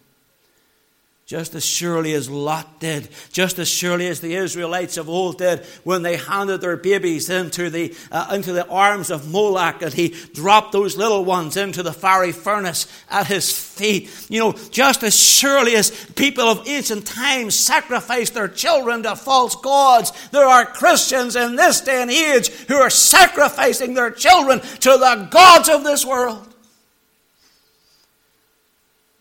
Just 1.24 1.54
as 1.54 1.64
surely 1.64 2.14
as 2.14 2.28
Lot 2.28 2.80
did, 2.80 3.08
just 3.30 3.58
as 3.60 3.68
surely 3.68 4.08
as 4.08 4.20
the 4.20 4.34
Israelites 4.34 4.96
of 4.96 5.08
old 5.08 5.38
did 5.38 5.60
when 5.84 6.02
they 6.02 6.16
handed 6.16 6.60
their 6.60 6.76
babies 6.76 7.30
into 7.30 7.70
the, 7.70 7.94
uh, 8.10 8.32
into 8.34 8.52
the 8.52 8.66
arms 8.66 9.08
of 9.08 9.30
Moloch 9.30 9.82
and 9.82 9.94
he 9.94 10.08
dropped 10.34 10.72
those 10.72 10.96
little 10.96 11.24
ones 11.24 11.56
into 11.56 11.82
the 11.82 11.92
fiery 11.92 12.32
furnace 12.32 12.86
at 13.08 13.28
his 13.28 13.56
feet. 13.56 14.10
You 14.28 14.40
know, 14.40 14.52
just 14.72 15.04
as 15.04 15.18
surely 15.18 15.76
as 15.76 15.90
people 16.16 16.44
of 16.44 16.66
ancient 16.66 17.06
times 17.06 17.54
sacrificed 17.54 18.34
their 18.34 18.48
children 18.48 19.04
to 19.04 19.14
false 19.14 19.54
gods, 19.54 20.12
there 20.32 20.46
are 20.46 20.66
Christians 20.66 21.36
in 21.36 21.54
this 21.54 21.80
day 21.80 22.02
and 22.02 22.10
age 22.10 22.48
who 22.66 22.74
are 22.74 22.90
sacrificing 22.90 23.94
their 23.94 24.10
children 24.10 24.58
to 24.60 24.90
the 24.90 25.28
gods 25.30 25.68
of 25.68 25.84
this 25.84 26.04
world. 26.04 26.52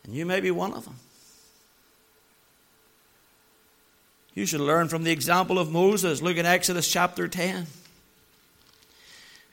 And 0.04 0.16
you 0.16 0.26
may 0.26 0.42
be 0.42 0.50
one 0.50 0.74
of 0.74 0.84
them. 0.84 0.96
You 4.34 4.46
should 4.46 4.62
learn 4.62 4.88
from 4.88 5.04
the 5.04 5.12
example 5.12 5.60
of 5.60 5.72
Moses. 5.72 6.22
Look 6.22 6.38
at 6.38 6.46
Exodus 6.46 6.89
chapter 6.89 7.28
10. 7.28 7.67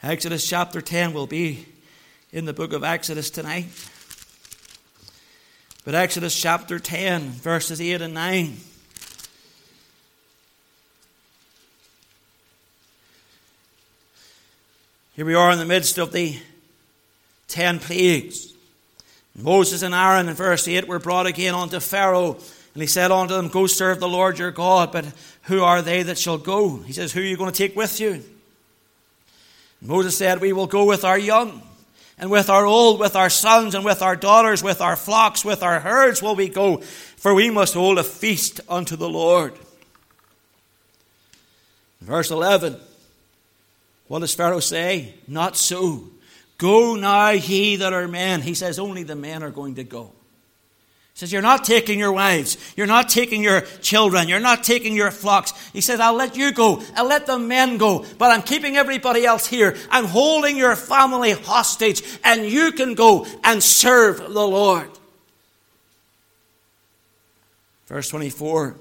Exodus 0.03 0.49
chapter 0.49 0.81
10 0.81 1.13
will 1.13 1.27
be 1.27 1.67
in 2.33 2.45
the 2.45 2.53
book 2.53 2.73
of 2.73 2.85
Exodus 2.85 3.31
tonight. 3.31 3.67
But 5.85 5.97
Exodus 5.97 6.41
chapter 6.41 6.79
10, 6.79 7.31
verses 7.31 7.81
8 7.81 8.03
and 8.03 8.15
9. 8.15 8.57
Here 15.17 15.25
we 15.25 15.35
are 15.35 15.51
in 15.51 15.59
the 15.59 15.65
midst 15.65 15.99
of 15.99 16.13
the 16.13 16.39
ten 17.49 17.81
plagues. 17.81 18.53
Moses 19.35 19.83
and 19.83 19.93
Aaron 19.93 20.29
in 20.29 20.35
verse 20.35 20.69
8 20.69 20.87
were 20.87 21.01
brought 21.01 21.27
again 21.27 21.57
unto 21.57 21.81
Pharaoh 21.81 22.39
and 22.79 22.83
he 22.85 22.87
said 22.87 23.11
unto 23.11 23.35
them, 23.35 23.49
Go 23.49 23.67
serve 23.67 23.99
the 23.99 24.07
Lord 24.07 24.39
your 24.39 24.53
God, 24.53 24.93
but 24.93 25.05
who 25.43 25.65
are 25.65 25.83
they 25.83 26.05
that 26.05 26.17
shall 26.17 26.39
go? 26.39 26.77
He 26.77 26.93
says, 26.93 27.11
Who 27.11 27.19
are 27.19 27.25
you 27.25 27.37
going 27.37 27.51
to 27.51 27.59
take 27.59 27.75
with 27.75 27.99
you? 27.99 28.13
And 28.13 28.23
Moses 29.83 30.17
said, 30.17 30.41
We 30.41 30.53
will 30.53 30.69
go 30.69 30.85
with 30.85 31.05
our 31.05 31.19
young, 31.19 31.61
and 32.21 32.31
with 32.31 32.49
our 32.49 32.65
old, 32.65 33.01
with 33.01 33.17
our 33.17 33.31
sons, 33.31 33.75
and 33.75 33.85
with 33.85 34.01
our 34.01 34.15
daughters, 34.15 34.63
with 34.63 34.81
our 34.81 34.95
flocks, 34.95 35.45
with 35.45 35.65
our 35.65 35.81
herds 35.81 36.23
will 36.23 36.37
we 36.37 36.49
go, 36.49 36.77
for 36.77 37.35
we 37.35 37.51
must 37.51 37.75
hold 37.75 37.99
a 37.99 38.05
feast 38.05 38.61
unto 38.69 38.95
the 38.95 39.11
Lord. 39.11 39.55
Verse 42.01 42.31
11. 42.31 42.77
What 44.07 44.21
does 44.21 44.37
Pharaoh 44.37 44.61
say? 44.61 45.15
Not 45.27 45.57
so. 45.57 46.11
Go 46.59 46.95
now, 46.95 47.31
ye 47.31 47.75
that 47.75 47.93
are 47.93 48.07
men. 48.07 48.41
He 48.41 48.55
says, 48.55 48.79
Only 48.79 49.03
the 49.03 49.17
men 49.17 49.43
are 49.43 49.51
going 49.51 49.75
to 49.75 49.83
go 49.83 50.13
says, 51.19 51.33
You're 51.33 51.43
not 51.43 51.65
taking 51.65 51.99
your 51.99 52.13
wives. 52.13 52.57
You're 52.77 52.87
not 52.87 53.09
taking 53.09 53.43
your 53.43 53.63
children. 53.83 54.29
You're 54.29 54.39
not 54.39 54.63
taking 54.63 54.95
your 54.95 55.11
flocks. 55.11 55.53
He 55.73 55.81
says, 55.81 55.99
I'll 55.99 56.15
let 56.15 56.37
you 56.37 56.53
go. 56.53 56.81
I'll 56.95 57.09
let 57.09 57.27
the 57.27 57.41
men 57.41 57.77
go. 57.77 58.07
But 58.19 58.31
I'm 58.31 58.43
keeping 58.43 58.77
everybody 58.77 59.27
else 59.27 59.45
here. 59.45 59.77
I'm 59.91 60.05
holding 60.05 60.57
your 60.57 60.77
family 60.77 61.33
hostage. 61.33 62.05
And 62.23 62.47
you 62.47 62.71
can 62.71 62.95
go 62.95 63.27
and 63.43 63.61
serve 63.61 64.19
the 64.19 64.47
Lord. 64.47 64.89
Verse 67.89 68.09
24. 68.11 68.77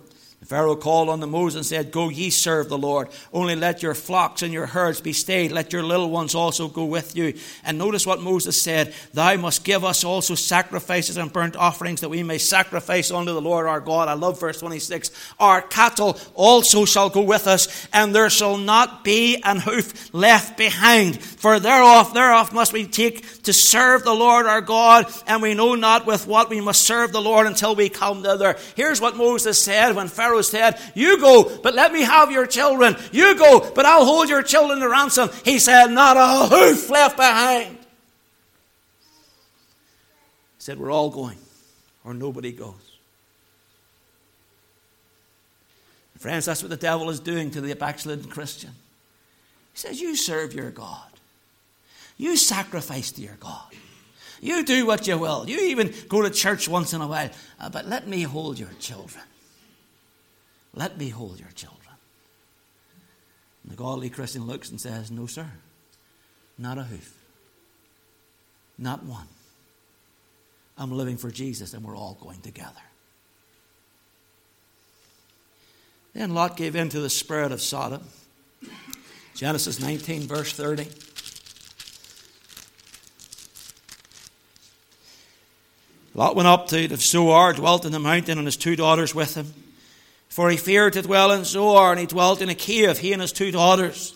Pharaoh 0.46 0.76
called 0.76 1.10
unto 1.10 1.26
Moses 1.26 1.56
and 1.56 1.66
said, 1.66 1.92
Go 1.92 2.10
ye 2.10 2.30
serve 2.30 2.70
the 2.70 2.78
Lord. 2.78 3.10
Only 3.34 3.56
let 3.56 3.82
your 3.82 3.96
flocks 3.96 4.44
and 4.44 4.54
your 4.54 4.68
herds 4.68 5.02
be 5.02 5.12
stayed. 5.12 5.52
Let 5.52 5.74
your 5.74 5.82
little 5.82 6.12
ones 6.12 6.36
also 6.36 6.68
go 6.68 6.86
with 6.86 7.18
you. 7.18 7.34
And 7.66 7.78
notice 7.78 8.06
what 8.06 8.22
Moses 8.22 8.62
said 8.62 8.94
Thou 9.14 9.36
must 9.38 9.66
give 9.66 9.84
us 9.84 10.04
also 10.04 10.36
sacrifices 10.36 11.18
and 11.18 11.34
burnt 11.34 11.56
offerings 11.56 12.02
that 12.02 12.10
we 12.10 12.22
may 12.22 12.38
sacrifice 12.38 13.10
unto 13.10 13.34
the 13.34 13.42
Lord 13.42 13.66
our 13.66 13.82
God. 13.82 14.08
I 14.08 14.14
love 14.14 14.40
verse 14.40 14.60
26. 14.60 15.10
Our 15.40 15.62
cattle 15.64 16.18
also 16.36 16.86
shall 16.86 17.10
go 17.10 17.24
with 17.24 17.48
us, 17.48 17.88
and 17.92 18.14
there 18.14 18.30
shall 18.30 18.58
not 18.58 19.04
be 19.04 19.42
an 19.44 19.58
hoof 19.58 20.14
left 20.14 20.56
behind. 20.56 21.20
For 21.20 21.60
thereof, 21.60 22.14
thereof 22.14 22.54
must 22.54 22.74
we 22.74 22.86
take 22.86 23.44
to 23.44 23.54
serve 23.54 24.04
the 24.04 24.14
Lord 24.14 24.46
our 24.46 24.62
God, 24.62 25.12
and 25.26 25.42
we 25.42 25.56
know 25.56 25.74
not 25.74 26.06
with 26.06 26.28
what 26.28 26.50
we 26.50 26.62
must 26.62 26.84
serve 26.84 27.12
the 27.12 27.22
Lord 27.22 27.48
until 27.48 27.76
we 27.76 27.90
come 27.90 28.22
thither. 28.22 28.56
Here's 28.76 29.02
what 29.02 29.18
Moses 29.18 29.62
said 29.62 29.94
when 29.94 30.08
Pharaoh 30.08 30.27
Pharaoh 30.28 30.42
said, 30.42 30.78
You 30.94 31.22
go, 31.22 31.58
but 31.60 31.74
let 31.74 31.94
me 31.94 32.02
have 32.02 32.32
your 32.32 32.46
children. 32.46 32.98
You 33.14 33.38
go, 33.38 33.72
but 33.74 33.86
I'll 33.86 34.04
hold 34.04 34.28
your 34.28 34.44
children 34.44 34.82
to 34.82 34.90
ransom. 34.90 35.30
He 35.46 35.58
said, 35.58 35.88
Not 35.88 36.18
a 36.18 36.54
hoof 36.54 36.90
left 36.90 37.16
behind. 37.16 37.78
He 37.78 37.86
said, 40.60 40.80
We're 40.80 40.92
all 40.92 41.10
going, 41.10 41.38
or 42.04 42.14
nobody 42.14 42.52
goes. 42.52 42.74
Friends, 46.18 46.46
that's 46.46 46.62
what 46.62 46.72
the 46.72 46.78
devil 46.78 47.10
is 47.10 47.22
doing 47.22 47.52
to 47.52 47.62
the 47.62 47.74
backslidden 47.74 48.30
Christian. 48.30 48.72
He 49.72 49.80
says, 49.80 50.02
You 50.02 50.18
serve 50.18 50.54
your 50.54 50.72
God. 50.72 51.08
You 52.18 52.36
sacrifice 52.36 53.14
to 53.14 53.22
your 53.22 53.38
God. 53.40 53.72
You 54.42 54.66
do 54.66 54.86
what 54.86 55.08
you 55.08 55.18
will. 55.18 55.48
You 55.48 55.60
even 55.70 55.94
go 56.10 56.22
to 56.22 56.30
church 56.30 56.68
once 56.68 56.92
in 56.94 57.00
a 57.00 57.08
while. 57.08 57.30
Uh, 57.60 57.70
but 57.70 57.88
let 57.88 58.08
me 58.10 58.24
hold 58.24 58.60
your 58.60 58.74
children. 58.80 59.24
Let 60.78 61.00
me 61.00 61.10
hold 61.10 61.40
your 61.40 61.50
children. 61.56 61.96
And 63.64 63.72
the 63.72 63.76
godly 63.76 64.12
Christian 64.12 64.46
looks 64.46 64.70
and 64.70 64.80
says, 64.80 65.10
No, 65.10 65.26
sir, 65.26 65.48
not 66.56 66.78
a 66.78 66.84
hoof, 66.84 67.18
not 68.78 69.04
one. 69.04 69.28
I'm 70.78 70.92
living 70.92 71.18
for 71.18 71.32
Jesus, 71.32 71.74
and 71.74 71.84
we're 71.84 71.98
all 71.98 72.16
going 72.22 72.42
together. 72.42 72.70
Then 76.14 76.36
Lot 76.36 76.56
gave 76.56 76.76
in 76.76 76.90
to 76.90 77.00
the 77.00 77.10
spirit 77.10 77.52
of 77.52 77.60
Sodom. 77.60 78.04
Genesis 79.34 79.80
19, 79.80 80.28
verse 80.28 80.54
30. 80.54 80.88
Lot 86.14 86.36
went 86.36 86.48
up 86.48 86.68
to 86.68 86.88
the 86.88 86.98
Zoar, 86.98 87.54
dwelt 87.54 87.84
in 87.84 87.92
the 87.92 88.00
mountain, 88.00 88.38
and 88.38 88.46
his 88.46 88.58
two 88.58 88.76
daughters 88.76 89.16
with 89.16 89.34
him. 89.34 89.56
For 90.38 90.52
he 90.52 90.58
feared 90.58 90.94
to 90.94 91.02
dwell 91.02 91.32
in 91.32 91.46
Zoar, 91.46 91.90
and 91.90 92.00
he 92.00 92.06
dwelt 92.06 92.44
in 92.44 92.50
a 92.50 92.54
cave, 92.54 93.00
he 93.00 93.12
and 93.12 93.24
his 93.24 93.32
two 93.32 93.50
daughters. 93.50 94.14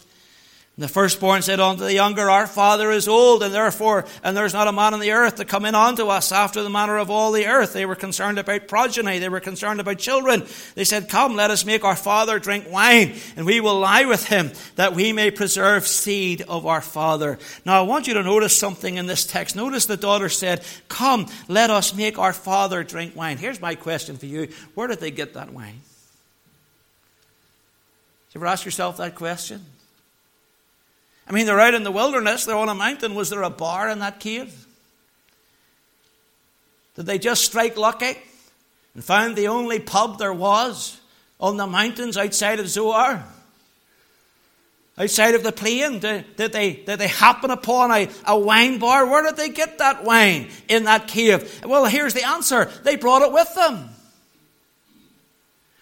And 0.76 0.84
the 0.84 0.88
firstborn 0.88 1.42
said 1.42 1.60
unto 1.60 1.82
the 1.82 1.96
younger, 1.96 2.30
Our 2.30 2.46
father 2.46 2.92
is 2.92 3.08
old, 3.08 3.42
and 3.42 3.52
therefore, 3.52 4.06
and 4.24 4.38
there's 4.38 4.54
not 4.54 4.68
a 4.68 4.72
man 4.72 4.94
on 4.94 5.00
the 5.00 5.14
earth 5.14 5.38
to 5.38 5.46
come 5.46 5.66
in 5.66 5.74
unto 5.74 6.10
us 6.10 6.32
after 6.32 6.62
the 6.62 6.70
manner 6.70 7.00
of 7.00 7.10
all 7.10 7.32
the 7.32 7.48
earth. 7.48 7.74
They 7.74 7.88
were 7.88 7.96
concerned 7.96 8.38
about 8.38 8.68
progeny. 8.68 9.18
They 9.18 9.30
were 9.30 9.40
concerned 9.40 9.80
about 9.80 9.98
children. 9.98 10.44
They 10.76 10.84
said, 10.84 11.10
Come, 11.10 11.36
let 11.36 11.50
us 11.50 11.66
make 11.66 11.84
our 11.84 11.96
father 11.96 12.38
drink 12.38 12.70
wine, 12.70 13.16
and 13.36 13.48
we 13.48 13.60
will 13.60 13.80
lie 13.80 14.06
with 14.06 14.28
him, 14.28 14.52
that 14.76 14.94
we 14.94 15.14
may 15.14 15.32
preserve 15.32 15.88
seed 15.88 16.44
of 16.44 16.68
our 16.68 16.82
father. 16.82 17.40
Now, 17.66 17.80
I 17.80 17.88
want 17.88 18.06
you 18.06 18.14
to 18.14 18.22
notice 18.22 18.56
something 18.56 18.98
in 18.98 19.08
this 19.08 19.26
text. 19.26 19.56
Notice 19.56 19.88
the 19.88 19.98
daughter 19.98 20.30
said, 20.30 20.64
Come, 20.88 21.26
let 21.48 21.72
us 21.72 21.96
make 21.96 22.20
our 22.20 22.32
father 22.32 22.84
drink 22.84 23.16
wine. 23.16 23.40
Here's 23.40 23.60
my 23.60 23.74
question 23.74 24.18
for 24.18 24.28
you 24.28 24.50
Where 24.76 24.88
did 24.88 25.00
they 25.00 25.10
get 25.10 25.34
that 25.34 25.52
wine? 25.52 25.82
You 28.34 28.40
ever 28.40 28.48
ask 28.48 28.64
yourself 28.64 28.98
that 28.98 29.16
question? 29.16 29.66
I 31.28 31.34
mean, 31.34 31.46
they're 31.46 31.60
out 31.60 31.74
in 31.74 31.84
the 31.84 31.92
wilderness, 31.92 32.46
they're 32.46 32.56
on 32.56 32.70
a 32.70 32.76
mountain. 32.76 33.14
Was 33.14 33.30
there 33.30 33.42
a 33.44 33.50
bar 33.50 33.90
in 33.90 34.00
that 34.00 34.20
cave? 34.20 34.66
Did 36.96 37.06
they 37.06 37.20
just 37.20 37.44
strike 37.44 37.78
lucky 37.78 38.18
and 38.94 39.04
find 39.04 39.36
the 39.36 39.48
only 39.48 39.80
pub 39.80 40.18
there 40.18 40.34
was 40.34 41.00
on 41.40 41.58
the 41.58 41.68
mountains 41.68 42.18
outside 42.18 42.60
of 42.60 42.68
Zoar? 42.68 43.24
Outside 44.98 45.36
of 45.36 45.44
the 45.44 45.52
plain? 45.52 46.00
Did, 46.00 46.36
did, 46.36 46.54
they, 46.54 46.74
did 46.74 47.00
they 47.00 47.08
happen 47.08 47.50
upon 47.50 47.92
a, 47.92 48.10
a 48.26 48.38
wine 48.38 48.78
bar? 48.78 49.10
Where 49.10 49.24
did 49.24 49.38
they 49.38 49.50
get 49.50 49.78
that 49.80 50.04
wine 50.04 50.50
in 50.68 50.84
that 50.84 51.08
cave? 51.08 51.62
Well, 51.66 51.86
here's 51.86 52.14
the 52.14 52.28
answer 52.28 52.66
they 52.84 52.98
brought 52.98 53.24
it 53.24 53.32
with 53.32 53.54
them. 53.56 53.90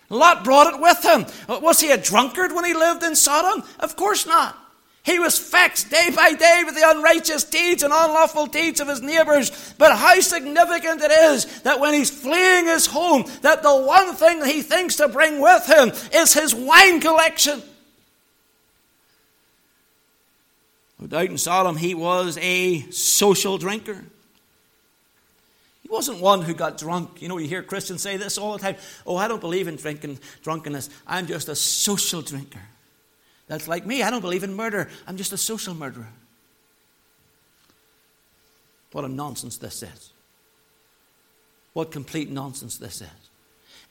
Lot 0.10 0.44
brought 0.44 0.74
it 0.74 0.82
with 0.82 1.04
him. 1.04 1.26
Uh, 1.48 1.60
was 1.62 1.80
he 1.80 1.92
a 1.92 1.98
drunkard 1.98 2.52
when 2.52 2.66
he 2.66 2.74
lived 2.74 3.04
in 3.04 3.16
Sodom? 3.16 3.64
Of 3.80 3.96
course 3.96 4.26
not. 4.26 4.58
He 5.04 5.18
was 5.18 5.40
vexed 5.40 5.90
day 5.90 6.10
by 6.16 6.34
day 6.34 6.64
with 6.66 6.76
the 6.76 6.88
unrighteous 6.88 7.46
deeds 7.46 7.84
and 7.84 7.94
unlawful 7.94 8.48
deeds 8.48 8.80
of 8.80 8.88
his 8.88 9.02
neighbors. 9.02 9.74
But 9.78 9.96
how 9.96 10.20
significant 10.20 11.02
it 11.02 11.12
is 11.12 11.62
that 11.62 11.80
when 11.80 11.94
he's 11.94 12.10
fleeing 12.10 12.66
his 12.66 12.86
home, 12.86 13.26
that 13.42 13.64
the 13.64 13.76
one 13.76 14.14
thing 14.16 14.44
he 14.44 14.62
thinks 14.62 14.98
to 14.98 15.08
bring 15.08 15.40
with 15.40 15.66
him 15.66 15.92
is 16.14 16.34
his 16.34 16.54
wine 16.54 17.00
collection. 17.00 17.62
No 21.00 21.08
doubt 21.08 21.30
in 21.30 21.38
Sodom 21.38 21.78
he 21.78 21.96
was 21.96 22.38
a 22.42 22.82
social 22.92 23.58
drinker. 23.58 24.04
He 25.90 25.96
wasn't 25.96 26.22
one 26.22 26.44
who 26.44 26.54
got 26.54 26.78
drunk. 26.78 27.20
You 27.20 27.30
know, 27.30 27.40
you 27.40 27.48
hear 27.48 27.64
Christians 27.64 28.04
say 28.04 28.16
this 28.16 28.38
all 28.38 28.54
the 28.54 28.60
time. 28.60 28.76
Oh, 29.08 29.18
I 29.18 29.28
don't 29.28 29.42
believe 29.42 29.68
in 29.68 29.76
drinking, 29.76 30.20
drunkenness. 30.44 30.88
I'm 31.08 31.26
just 31.26 31.50
a 31.50 31.56
social 31.56 32.22
drinker. 32.22 32.62
That's 33.48 33.68
like 33.68 33.88
me. 33.88 34.04
I 34.04 34.12
don't 34.12 34.22
believe 34.22 34.44
in 34.44 34.54
murder. 34.54 34.88
I'm 35.08 35.18
just 35.18 35.34
a 35.34 35.38
social 35.38 35.74
murderer. 35.74 36.10
What 38.92 39.04
a 39.04 39.08
nonsense 39.08 39.58
this 39.58 39.82
is. 39.82 40.12
What 41.74 41.92
complete 41.92 42.30
nonsense 42.30 42.78
this 42.78 43.02
is. 43.02 43.08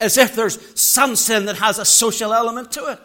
As 0.01 0.17
if 0.17 0.37
there's 0.37 0.81
some 0.81 1.17
sin 1.17 1.47
that 1.47 1.57
has 1.57 1.81
a 1.81 1.85
social 1.85 2.33
element 2.33 2.71
to 2.73 2.93
it. 2.93 3.01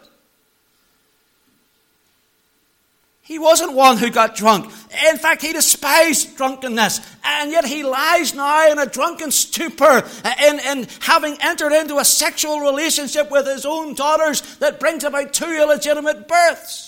He 3.24 3.38
wasn't 3.38 3.72
one 3.72 3.96
who 3.96 4.10
got 4.10 4.36
drunk. 4.36 4.66
In 5.08 5.16
fact, 5.16 5.40
he 5.40 5.54
despised 5.54 6.36
drunkenness. 6.36 7.00
And 7.24 7.50
yet 7.50 7.64
he 7.64 7.82
lies 7.82 8.34
now 8.34 8.70
in 8.70 8.78
a 8.78 8.84
drunken 8.84 9.30
stupor 9.30 10.04
uh, 10.24 10.34
in, 10.42 10.60
in 10.60 10.86
having 11.00 11.38
entered 11.40 11.72
into 11.72 11.96
a 11.96 12.04
sexual 12.04 12.60
relationship 12.60 13.30
with 13.30 13.46
his 13.46 13.64
own 13.64 13.94
daughters 13.94 14.42
that 14.56 14.78
brings 14.78 15.04
about 15.04 15.32
two 15.32 15.50
illegitimate 15.50 16.28
births. 16.28 16.83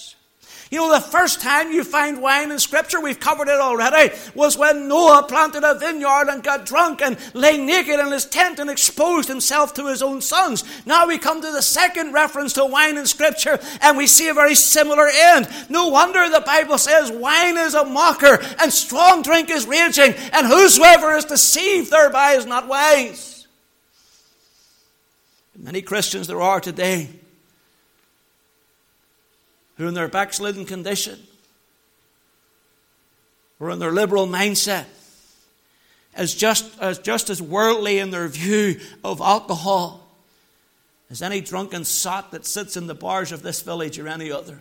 You 0.71 0.79
know, 0.79 0.93
the 0.93 1.01
first 1.01 1.41
time 1.41 1.71
you 1.71 1.85
find 1.85 2.21
wine 2.21 2.51
in 2.51 2.59
Scripture, 2.59 3.01
we've 3.01 3.21
covered 3.21 3.47
it 3.47 3.61
already, 3.61 4.13
was 4.35 4.59
when 4.59 4.89
Noah 4.89 5.25
planted 5.29 5.63
a 5.63 5.79
vineyard 5.79 6.29
and 6.29 6.43
got 6.43 6.67
drunk 6.67 7.01
and 7.03 7.17
lay 7.35 7.57
naked 7.57 8.01
in 8.01 8.11
his 8.11 8.25
tent 8.25 8.59
and 8.59 8.69
exposed 8.69 9.29
himself 9.29 9.75
to 9.75 9.87
his 9.87 10.03
own 10.03 10.21
sons. 10.21 10.65
Now 10.85 11.07
we 11.07 11.19
come 11.19 11.41
to 11.41 11.53
the 11.53 11.63
second 11.63 12.13
reference 12.13 12.55
to 12.55 12.65
wine 12.65 12.97
in 12.97 13.07
Scripture 13.07 13.61
and 13.81 13.97
we 13.97 14.09
see 14.09 14.29
a 14.29 14.35
very 14.35 14.57
similar 14.57 15.09
end. 15.09 15.49
No 15.69 15.89
wonder 15.89 16.29
the 16.29 16.41
Bible 16.41 16.79
says 16.79 17.13
wine 17.13 17.57
is 17.57 17.75
a 17.75 17.85
mocker 17.85 18.43
and 18.61 18.73
strong 18.73 19.23
drink 19.23 19.51
is 19.51 19.67
raging, 19.67 20.15
and 20.33 20.47
whosoever 20.47 21.15
is 21.15 21.25
deceived 21.25 21.93
thereby 21.93 22.33
is 22.33 22.47
not 22.47 22.67
wise. 22.67 23.47
Many 25.57 25.81
Christians 25.81 26.27
there 26.27 26.41
are 26.41 26.61
today 26.61 27.09
who, 29.77 29.87
in 29.87 29.95
their 29.95 30.09
backslidden 30.09 30.65
condition 30.65 31.19
or 33.61 33.71
in 33.71 33.79
their 33.79 33.93
liberal 33.93 34.27
mindset, 34.27 34.87
as 36.15 36.35
just 36.35 36.79
as, 36.81 36.99
just 36.99 37.31
as 37.31 37.43
worldly 37.43 37.99
in 37.99 38.11
their 38.11 38.29
view 38.29 38.81
of 39.05 39.21
alcohol 39.21 40.03
as 41.11 41.23
any 41.23 41.41
drunken 41.41 41.85
sot 41.85 42.33
that 42.33 42.47
sits 42.47 42.77
in 42.77 42.87
the 42.87 42.95
bars 42.95 43.33
of 43.33 43.43
this 43.43 43.63
village 43.63 43.99
or 43.99 44.09
any 44.09 44.33
other. 44.33 44.59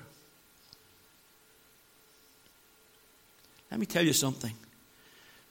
Let 3.71 3.79
me 3.79 3.85
tell 3.85 4.05
you 4.05 4.13
something. 4.13 4.53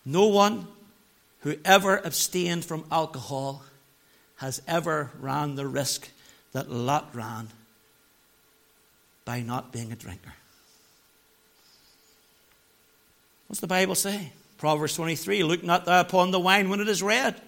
No 0.04 0.26
one 0.26 0.66
who 1.40 1.56
ever 1.64 1.96
abstained 1.96 2.64
from 2.64 2.84
alcohol 2.92 3.64
has 4.36 4.62
ever 4.68 5.10
ran 5.18 5.56
the 5.56 5.66
risk 5.66 6.08
that 6.52 6.70
Lot 6.70 7.14
ran 7.14 7.48
by 9.24 9.40
not 9.40 9.72
being 9.72 9.92
a 9.92 9.96
drinker. 9.96 10.32
What's 13.46 13.60
the 13.60 13.66
Bible 13.66 13.94
say? 13.94 14.32
Proverbs 14.58 14.96
23 14.96 15.42
Look 15.42 15.62
not 15.62 15.84
thou 15.84 16.00
upon 16.00 16.30
the 16.30 16.40
wine 16.40 16.68
when 16.68 16.80
it 16.80 16.88
is 16.88 17.02
red 17.02 17.40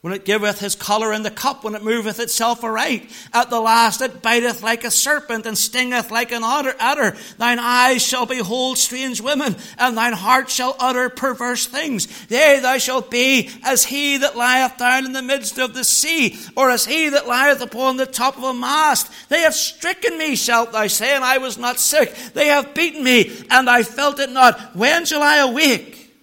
when 0.00 0.12
it 0.12 0.24
giveth 0.24 0.60
his 0.60 0.76
colour 0.76 1.12
in 1.12 1.24
the 1.24 1.30
cup, 1.30 1.64
when 1.64 1.74
it 1.74 1.82
moveth 1.82 2.20
itself 2.20 2.62
aright. 2.62 3.10
At 3.34 3.50
the 3.50 3.60
last 3.60 4.00
it 4.00 4.22
biteth 4.22 4.62
like 4.62 4.84
a 4.84 4.92
serpent 4.92 5.44
and 5.44 5.58
stingeth 5.58 6.12
like 6.12 6.30
an 6.30 6.44
adder. 6.44 7.16
Thine 7.36 7.58
eyes 7.58 8.00
shall 8.00 8.24
behold 8.24 8.78
strange 8.78 9.20
women, 9.20 9.56
and 9.76 9.96
thine 9.96 10.12
heart 10.12 10.50
shall 10.50 10.76
utter 10.78 11.08
perverse 11.08 11.66
things. 11.66 12.06
Yea, 12.30 12.60
thou 12.60 12.78
shalt 12.78 13.10
be 13.10 13.50
as 13.64 13.86
he 13.86 14.18
that 14.18 14.36
lieth 14.36 14.78
down 14.78 15.04
in 15.04 15.12
the 15.12 15.22
midst 15.22 15.58
of 15.58 15.74
the 15.74 15.84
sea, 15.84 16.38
or 16.56 16.70
as 16.70 16.86
he 16.86 17.08
that 17.08 17.26
lieth 17.26 17.60
upon 17.60 17.96
the 17.96 18.06
top 18.06 18.36
of 18.36 18.44
a 18.44 18.54
mast. 18.54 19.10
They 19.28 19.40
have 19.40 19.54
stricken 19.54 20.16
me, 20.16 20.36
shalt 20.36 20.70
thou 20.70 20.86
say, 20.86 21.12
and 21.16 21.24
I 21.24 21.38
was 21.38 21.58
not 21.58 21.80
sick. 21.80 22.14
They 22.34 22.46
have 22.46 22.72
beaten 22.72 23.02
me, 23.02 23.44
and 23.50 23.68
I 23.68 23.82
felt 23.82 24.20
it 24.20 24.30
not. 24.30 24.76
When 24.76 25.06
shall 25.06 25.22
I 25.22 25.38
awake? 25.38 26.14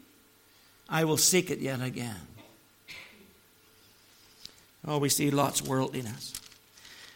I 0.88 1.04
will 1.04 1.18
seek 1.18 1.52
it 1.52 1.60
yet 1.60 1.82
again. 1.82 2.25
Oh, 4.88 4.98
we 5.00 5.10
see 5.10 5.32
Lot's 5.32 5.62
worldliness. 5.62 6.34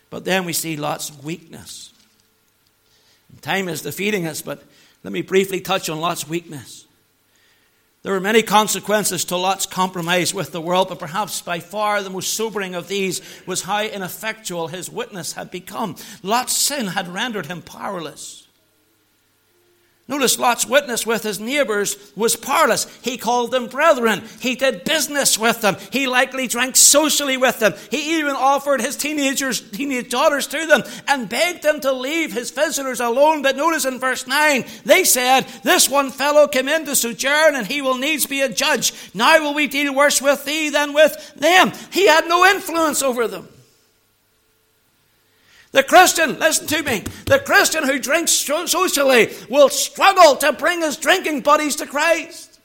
But 0.10 0.26
then 0.26 0.46
we 0.46 0.54
see 0.54 0.76
Lot's 0.76 1.12
weakness. 1.24 1.94
Time 3.42 3.70
is 3.70 3.84
defeating 3.84 4.26
us, 4.26 4.42
but 4.42 4.64
let 5.04 5.14
me 5.14 5.22
briefly 5.22 5.62
touch 5.62 5.90
on 5.90 6.00
Lot's 6.00 6.28
weakness. 6.28 6.86
There 8.02 8.14
were 8.14 8.20
many 8.20 8.44
consequences 8.44 9.26
to 9.26 9.38
Lot's 9.38 9.66
compromise 9.66 10.34
with 10.34 10.52
the 10.52 10.62
world, 10.62 10.90
but 10.90 11.00
perhaps 11.00 11.42
by 11.42 11.60
far 11.60 12.02
the 12.02 12.10
most 12.10 12.34
sobering 12.34 12.74
of 12.74 12.88
these 12.88 13.22
was 13.46 13.62
how 13.62 13.84
ineffectual 13.84 14.70
his 14.70 14.90
witness 14.90 15.34
had 15.34 15.52
become. 15.52 15.96
Lot's 16.24 16.54
sin 16.54 16.88
had 16.88 17.08
rendered 17.08 17.46
him 17.46 17.62
powerless. 17.62 18.48
Notice 20.10 20.40
Lot's 20.40 20.66
witness 20.66 21.06
with 21.06 21.22
his 21.22 21.40
neighbors 21.40 21.96
was 22.16 22.36
powerless. 22.36 22.88
He 23.04 23.16
called 23.16 23.52
them 23.52 23.68
brethren. 23.68 24.24
He 24.40 24.56
did 24.56 24.84
business 24.84 25.38
with 25.38 25.62
them. 25.62 25.78
He 25.92 26.08
likely 26.08 26.48
drank 26.48 26.78
socially 26.78 27.38
with 27.38 27.60
them. 27.60 27.76
He 27.92 28.18
even 28.18 28.36
offered 28.36 28.82
his 28.82 28.96
teenagers, 28.96 29.62
teenage 29.62 30.10
daughters 30.10 30.48
to 30.48 30.66
them 30.66 30.82
and 31.08 31.30
begged 31.30 31.62
them 31.62 31.80
to 31.82 31.94
leave 31.94 32.34
his 32.34 32.50
visitors 32.50 33.00
alone. 33.00 33.44
But 33.44 33.56
notice 33.56 33.86
in 33.86 34.00
verse 34.00 34.26
9, 34.26 34.66
they 34.84 35.04
said, 35.04 35.42
This 35.64 35.88
one 35.88 36.10
fellow 36.10 36.48
came 36.48 36.68
in 36.68 36.86
to 36.86 36.96
sojourn 36.96 37.56
and 37.56 37.68
he 37.68 37.84
will 37.84 38.00
needs 38.00 38.26
be 38.26 38.42
a 38.42 38.50
judge. 38.50 38.94
Now 39.14 39.40
will 39.44 39.54
we 39.54 39.68
deal 39.68 39.94
worse 39.94 40.24
with 40.24 40.44
thee 40.44 40.72
than 40.72 40.94
with 40.94 41.36
them. 41.36 41.72
He 41.92 42.08
had 42.08 42.28
no 42.28 42.48
influence 42.48 43.04
over 43.04 43.28
them. 43.28 43.48
The 45.72 45.84
Christian, 45.84 46.40
listen 46.40 46.66
to 46.68 46.84
me, 46.84 47.04
the 47.26 47.40
Christian 47.40 47.84
who 47.84 48.00
drinks 48.00 48.32
socially 48.32 49.32
will 49.50 49.70
struggle 49.70 50.36
to 50.38 50.54
bring 50.54 50.82
his 50.82 50.98
drinking 50.98 51.42
buddies 51.42 51.76
to 51.78 51.86
Christ. 51.86 52.60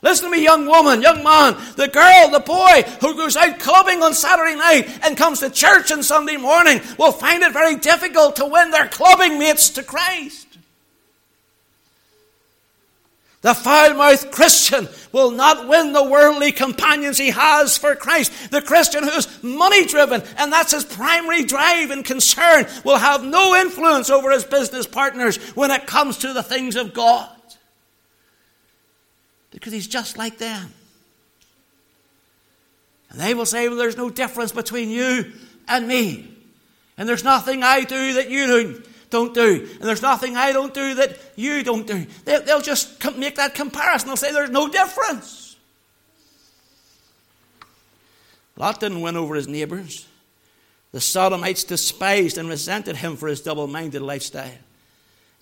Listen 0.00 0.26
to 0.26 0.36
me, 0.36 0.44
young 0.44 0.66
woman, 0.66 1.00
young 1.00 1.24
man, 1.24 1.56
the 1.76 1.88
girl, 1.88 2.28
the 2.30 2.38
boy 2.38 2.82
who 3.00 3.16
goes 3.16 3.36
out 3.36 3.58
clubbing 3.58 4.02
on 4.02 4.12
Saturday 4.12 4.54
night 4.54 4.86
and 5.02 5.16
comes 5.16 5.40
to 5.40 5.48
church 5.48 5.90
on 5.90 6.02
Sunday 6.02 6.36
morning 6.36 6.80
will 6.98 7.10
find 7.10 7.42
it 7.42 7.54
very 7.54 7.76
difficult 7.76 8.36
to 8.36 8.44
win 8.44 8.70
their 8.70 8.86
clubbing 8.86 9.38
mates 9.38 9.70
to 9.70 9.82
Christ. 9.82 10.43
The 13.44 13.52
foul 13.52 13.92
mouthed 13.92 14.30
Christian 14.32 14.88
will 15.12 15.30
not 15.30 15.68
win 15.68 15.92
the 15.92 16.02
worldly 16.02 16.50
companions 16.50 17.18
he 17.18 17.28
has 17.28 17.76
for 17.76 17.94
Christ. 17.94 18.50
The 18.50 18.62
Christian 18.62 19.04
who's 19.04 19.42
money 19.42 19.84
driven 19.84 20.22
and 20.38 20.50
that's 20.50 20.72
his 20.72 20.82
primary 20.82 21.44
drive 21.44 21.90
and 21.90 22.02
concern 22.02 22.66
will 22.84 22.96
have 22.96 23.22
no 23.22 23.54
influence 23.54 24.08
over 24.08 24.30
his 24.30 24.46
business 24.46 24.86
partners 24.86 25.36
when 25.54 25.70
it 25.70 25.86
comes 25.86 26.16
to 26.20 26.32
the 26.32 26.42
things 26.42 26.74
of 26.74 26.94
God. 26.94 27.28
Because 29.50 29.74
he's 29.74 29.88
just 29.88 30.16
like 30.16 30.38
them. 30.38 30.72
And 33.10 33.20
they 33.20 33.34
will 33.34 33.44
say, 33.44 33.68
Well, 33.68 33.76
there's 33.76 33.98
no 33.98 34.08
difference 34.08 34.52
between 34.52 34.88
you 34.88 35.32
and 35.68 35.86
me. 35.86 36.34
And 36.96 37.06
there's 37.06 37.24
nothing 37.24 37.62
I 37.62 37.84
do 37.84 38.14
that 38.14 38.30
you 38.30 38.46
do 38.46 38.82
don't 39.14 39.32
do. 39.32 39.68
And 39.78 39.82
there's 39.82 40.02
nothing 40.02 40.36
I 40.36 40.50
don't 40.50 40.74
do 40.74 40.96
that 40.96 41.16
you 41.36 41.62
don't 41.62 41.86
do. 41.86 42.04
They, 42.24 42.40
will 42.46 42.60
just 42.60 43.16
make 43.16 43.36
that 43.36 43.54
comparison. 43.54 44.08
They'll 44.08 44.16
say 44.16 44.32
there's 44.32 44.50
no 44.50 44.68
difference. 44.68 45.54
Lot 48.56 48.80
didn't 48.80 49.02
win 49.02 49.16
over 49.16 49.36
his 49.36 49.46
neighbors. 49.46 50.08
The 50.90 51.00
Sodomites 51.00 51.62
despised 51.62 52.38
and 52.38 52.48
resented 52.48 52.96
him 52.96 53.16
for 53.16 53.28
his 53.28 53.40
double 53.40 53.68
minded 53.68 54.02
lifestyle. 54.02 54.58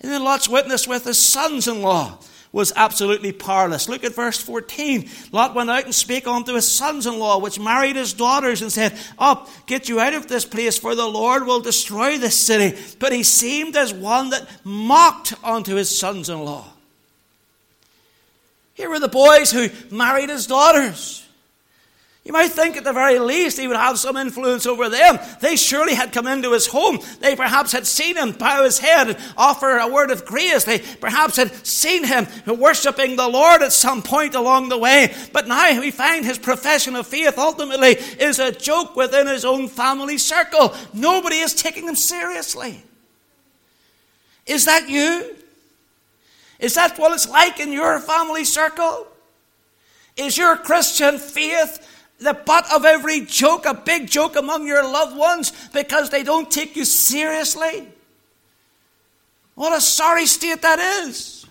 And 0.01 0.11
then 0.11 0.23
Lot's 0.23 0.47
witness 0.47 0.87
with 0.87 1.05
his 1.05 1.17
sons 1.17 1.67
in 1.67 1.81
law 1.81 2.19
was 2.53 2.71
absolutely 2.75 3.31
powerless. 3.31 3.89
Look 3.89 4.03
at 4.03 4.13
verse 4.13 4.39
14. 4.39 5.09
Lot 5.31 5.55
went 5.55 5.71
out 5.71 5.85
and 5.85 5.93
spake 5.93 6.27
unto 6.27 6.53
his 6.53 6.67
sons 6.67 7.07
in 7.07 7.17
law, 7.17 7.39
which 7.39 7.59
married 7.59 7.95
his 7.95 8.13
daughters, 8.13 8.61
and 8.61 8.71
said, 8.71 8.97
Up, 9.17 9.49
get 9.65 9.89
you 9.89 9.99
out 9.99 10.13
of 10.13 10.27
this 10.27 10.45
place, 10.45 10.77
for 10.77 10.93
the 10.93 11.07
Lord 11.07 11.45
will 11.45 11.59
destroy 11.59 12.17
this 12.19 12.39
city. 12.39 12.79
But 12.99 13.11
he 13.11 13.23
seemed 13.23 13.75
as 13.75 13.91
one 13.91 14.29
that 14.29 14.47
mocked 14.63 15.33
unto 15.43 15.75
his 15.75 15.97
sons 15.97 16.29
in 16.29 16.45
law. 16.45 16.67
Here 18.75 18.89
were 18.89 18.99
the 18.99 19.07
boys 19.07 19.51
who 19.51 19.69
married 19.89 20.29
his 20.29 20.45
daughters. 20.45 21.22
You 22.25 22.31
might 22.31 22.51
think 22.51 22.77
at 22.77 22.85
the 22.85 22.93
very 22.93 23.19
least 23.19 23.59
he 23.59 23.67
would 23.67 23.75
have 23.75 23.99
some 23.99 24.15
influence 24.15 24.65
over 24.65 24.87
them. 24.87 25.19
They 25.41 25.57
surely 25.57 25.93
had 25.93 26.13
come 26.13 26.25
into 26.25 26.53
his 26.53 26.67
home. 26.67 26.99
They 27.19 27.35
perhaps 27.35 27.73
had 27.73 27.85
seen 27.85 28.15
him 28.15 28.31
bow 28.31 28.63
his 28.63 28.79
head 28.79 29.09
and 29.09 29.17
offer 29.35 29.77
a 29.77 29.89
word 29.89 30.09
of 30.09 30.23
grace. 30.23 30.63
They 30.63 30.79
perhaps 30.79 31.35
had 31.35 31.53
seen 31.67 32.05
him 32.05 32.27
worshipping 32.45 33.17
the 33.17 33.27
Lord 33.27 33.61
at 33.61 33.73
some 33.73 34.01
point 34.01 34.35
along 34.35 34.69
the 34.69 34.77
way. 34.77 35.13
But 35.33 35.49
now 35.49 35.77
we 35.81 35.91
find 35.91 36.23
his 36.23 36.37
profession 36.37 36.95
of 36.95 37.07
faith 37.07 37.37
ultimately 37.37 37.95
is 38.19 38.39
a 38.39 38.53
joke 38.53 38.95
within 38.95 39.27
his 39.27 39.43
own 39.43 39.67
family 39.67 40.17
circle. 40.17 40.73
Nobody 40.93 41.37
is 41.37 41.53
taking 41.53 41.85
him 41.85 41.95
seriously. 41.95 42.81
Is 44.45 44.63
that 44.63 44.87
you? 44.87 45.35
Is 46.57 46.75
that 46.75 46.97
what 46.97 47.11
it's 47.11 47.27
like 47.27 47.59
in 47.59 47.73
your 47.73 47.99
family 47.99 48.45
circle? 48.45 49.07
Is 50.15 50.37
your 50.37 50.55
Christian 50.55 51.17
faith 51.17 51.89
the 52.23 52.33
butt 52.33 52.71
of 52.73 52.85
every 52.85 53.21
joke, 53.21 53.65
a 53.65 53.73
big 53.73 54.09
joke 54.09 54.35
among 54.35 54.65
your 54.65 54.83
loved 54.83 55.15
ones 55.15 55.51
because 55.73 56.09
they 56.09 56.23
don't 56.23 56.49
take 56.49 56.75
you 56.75 56.85
seriously? 56.85 57.87
What 59.55 59.77
a 59.77 59.81
sorry 59.81 60.25
state 60.25 60.61
that 60.61 60.79
is. 60.79 61.45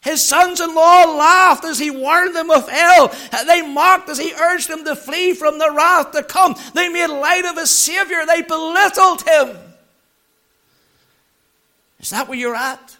His 0.00 0.22
sons 0.22 0.60
in 0.60 0.74
law 0.74 1.04
laughed 1.16 1.64
as 1.64 1.78
he 1.78 1.90
warned 1.90 2.36
them 2.36 2.50
of 2.50 2.68
hell. 2.68 3.14
They 3.46 3.62
mocked 3.62 4.10
as 4.10 4.18
he 4.18 4.34
urged 4.34 4.68
them 4.68 4.84
to 4.84 4.94
flee 4.94 5.32
from 5.32 5.58
the 5.58 5.72
wrath 5.72 6.12
to 6.12 6.22
come. 6.22 6.54
They 6.74 6.90
made 6.90 7.06
light 7.06 7.46
of 7.46 7.56
his 7.56 7.70
Savior. 7.70 8.26
They 8.26 8.42
belittled 8.42 9.22
him. 9.22 9.56
Is 12.00 12.10
that 12.10 12.28
where 12.28 12.38
you're 12.38 12.54
at? 12.54 12.98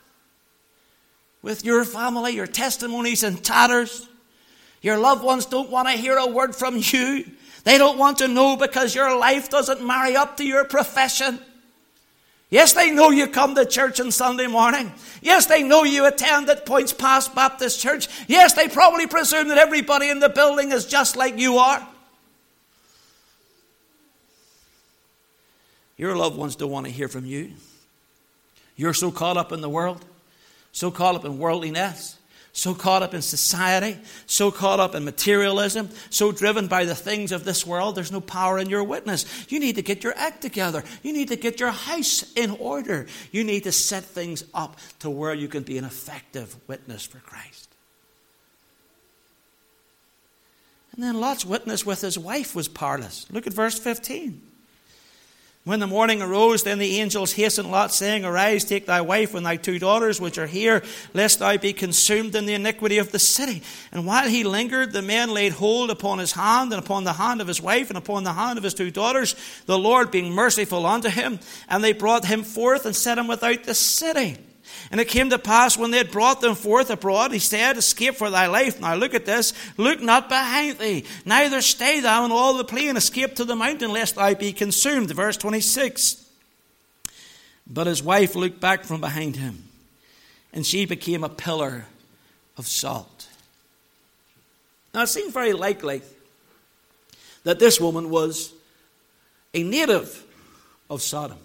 With 1.42 1.62
your 1.62 1.84
family, 1.84 2.32
your 2.32 2.46
testimonies 2.46 3.22
in 3.22 3.36
tatters? 3.36 4.08
Your 4.84 4.98
loved 4.98 5.24
ones 5.24 5.46
don't 5.46 5.70
want 5.70 5.88
to 5.88 5.94
hear 5.94 6.18
a 6.18 6.26
word 6.26 6.54
from 6.54 6.76
you. 6.76 7.24
They 7.64 7.78
don't 7.78 7.96
want 7.96 8.18
to 8.18 8.28
know 8.28 8.54
because 8.54 8.94
your 8.94 9.16
life 9.16 9.48
doesn't 9.48 9.82
marry 9.82 10.14
up 10.14 10.36
to 10.36 10.44
your 10.44 10.66
profession. 10.66 11.38
Yes, 12.50 12.74
they 12.74 12.90
know 12.90 13.08
you 13.08 13.26
come 13.26 13.54
to 13.54 13.64
church 13.64 13.98
on 13.98 14.10
Sunday 14.10 14.46
morning. 14.46 14.92
Yes, 15.22 15.46
they 15.46 15.62
know 15.62 15.84
you 15.84 16.04
attend 16.04 16.50
at 16.50 16.66
Poyntzpass 16.66 17.34
Baptist 17.34 17.80
Church. 17.80 18.08
Yes, 18.28 18.52
they 18.52 18.68
probably 18.68 19.06
presume 19.06 19.48
that 19.48 19.56
everybody 19.56 20.10
in 20.10 20.18
the 20.18 20.28
building 20.28 20.70
is 20.70 20.84
just 20.84 21.16
like 21.16 21.38
you 21.38 21.56
are. 21.56 21.88
Your 25.96 26.14
loved 26.14 26.36
ones 26.36 26.56
don't 26.56 26.70
want 26.70 26.84
to 26.84 26.92
hear 26.92 27.08
from 27.08 27.24
you. 27.24 27.52
You're 28.76 28.92
so 28.92 29.10
caught 29.10 29.38
up 29.38 29.50
in 29.50 29.62
the 29.62 29.70
world, 29.70 30.04
so 30.72 30.90
caught 30.90 31.14
up 31.14 31.24
in 31.24 31.38
worldliness, 31.38 32.18
so 32.56 32.72
caught 32.72 33.02
up 33.02 33.14
in 33.14 33.20
society, 33.20 33.98
so 34.26 34.52
caught 34.52 34.78
up 34.78 34.94
in 34.94 35.04
materialism, 35.04 35.90
so 36.08 36.30
driven 36.30 36.68
by 36.68 36.84
the 36.84 36.94
things 36.94 37.32
of 37.32 37.44
this 37.44 37.66
world, 37.66 37.96
there's 37.96 38.12
no 38.12 38.20
power 38.20 38.60
in 38.60 38.70
your 38.70 38.84
witness. 38.84 39.26
You 39.50 39.58
need 39.58 39.74
to 39.74 39.82
get 39.82 40.04
your 40.04 40.14
act 40.16 40.40
together. 40.40 40.84
You 41.02 41.12
need 41.12 41.28
to 41.28 41.36
get 41.36 41.58
your 41.58 41.72
house 41.72 42.32
in 42.34 42.52
order. 42.52 43.06
You 43.32 43.42
need 43.42 43.64
to 43.64 43.72
set 43.72 44.04
things 44.04 44.44
up 44.54 44.78
to 45.00 45.10
where 45.10 45.34
you 45.34 45.48
can 45.48 45.64
be 45.64 45.78
an 45.78 45.84
effective 45.84 46.54
witness 46.68 47.04
for 47.04 47.18
Christ. 47.18 47.68
And 50.94 51.02
then 51.02 51.20
Lot's 51.20 51.44
witness 51.44 51.84
with 51.84 52.02
his 52.02 52.16
wife 52.16 52.54
was 52.54 52.68
powerless. 52.68 53.26
Look 53.32 53.48
at 53.48 53.52
verse 53.52 53.76
15. 53.80 54.40
When 55.64 55.80
the 55.80 55.86
morning 55.86 56.20
arose, 56.20 56.62
then 56.62 56.78
the 56.78 57.00
angels 57.00 57.32
hastened 57.32 57.70
Lot, 57.70 57.90
saying, 57.90 58.22
Arise, 58.22 58.64
take 58.64 58.84
thy 58.84 59.00
wife 59.00 59.34
and 59.34 59.46
thy 59.46 59.56
two 59.56 59.78
daughters 59.78 60.20
which 60.20 60.36
are 60.36 60.46
here, 60.46 60.82
lest 61.14 61.38
thou 61.38 61.56
be 61.56 61.72
consumed 61.72 62.34
in 62.34 62.44
the 62.44 62.52
iniquity 62.52 62.98
of 62.98 63.12
the 63.12 63.18
city. 63.18 63.62
And 63.90 64.06
while 64.06 64.28
he 64.28 64.44
lingered, 64.44 64.92
the 64.92 65.00
men 65.00 65.30
laid 65.30 65.52
hold 65.52 65.88
upon 65.88 66.18
his 66.18 66.32
hand, 66.32 66.74
and 66.74 66.82
upon 66.82 67.04
the 67.04 67.14
hand 67.14 67.40
of 67.40 67.48
his 67.48 67.62
wife, 67.62 67.88
and 67.88 67.96
upon 67.96 68.24
the 68.24 68.34
hand 68.34 68.58
of 68.58 68.64
his 68.64 68.74
two 68.74 68.90
daughters, 68.90 69.36
the 69.64 69.78
Lord 69.78 70.10
being 70.10 70.32
merciful 70.32 70.84
unto 70.84 71.08
him. 71.08 71.40
And 71.66 71.82
they 71.82 71.94
brought 71.94 72.26
him 72.26 72.42
forth 72.42 72.84
and 72.84 72.94
set 72.94 73.16
him 73.16 73.26
without 73.26 73.64
the 73.64 73.74
city. 73.74 74.36
And 74.90 75.00
it 75.00 75.08
came 75.08 75.30
to 75.30 75.38
pass 75.38 75.76
when 75.76 75.90
they 75.90 75.98
had 75.98 76.10
brought 76.10 76.40
them 76.40 76.54
forth 76.54 76.90
abroad, 76.90 77.32
he 77.32 77.38
said, 77.38 77.76
Escape 77.76 78.16
for 78.16 78.30
thy 78.30 78.46
life. 78.46 78.80
Now 78.80 78.94
look 78.94 79.14
at 79.14 79.26
this. 79.26 79.52
Look 79.76 80.00
not 80.00 80.28
behind 80.28 80.78
thee, 80.78 81.04
neither 81.24 81.60
stay 81.60 82.00
thou 82.00 82.24
in 82.24 82.32
all 82.32 82.54
the 82.54 82.64
plain. 82.64 82.96
Escape 82.96 83.34
to 83.36 83.44
the 83.44 83.56
mountain, 83.56 83.92
lest 83.92 84.16
thou 84.16 84.34
be 84.34 84.52
consumed. 84.52 85.10
Verse 85.10 85.36
26. 85.36 86.24
But 87.66 87.86
his 87.86 88.02
wife 88.02 88.34
looked 88.34 88.60
back 88.60 88.84
from 88.84 89.00
behind 89.00 89.36
him, 89.36 89.64
and 90.52 90.66
she 90.66 90.84
became 90.84 91.24
a 91.24 91.28
pillar 91.28 91.86
of 92.56 92.66
salt. 92.66 93.28
Now 94.92 95.02
it 95.02 95.08
seems 95.08 95.32
very 95.32 95.52
likely 95.52 96.02
that 97.42 97.58
this 97.58 97.80
woman 97.80 98.10
was 98.10 98.52
a 99.52 99.62
native 99.62 100.24
of 100.90 101.02
Sodom. 101.02 101.38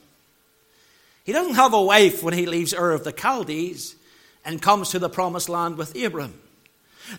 He 1.30 1.34
doesn't 1.34 1.54
have 1.54 1.76
a 1.76 1.82
wife 1.84 2.24
when 2.24 2.34
he 2.34 2.48
leaves 2.48 2.74
Ur 2.74 2.90
of 2.90 3.04
the 3.04 3.12
Chaldees 3.12 3.94
and 4.44 4.60
comes 4.60 4.90
to 4.90 4.98
the 4.98 5.10
promised 5.10 5.48
land 5.48 5.78
with 5.78 5.96
Abram. 5.96 6.34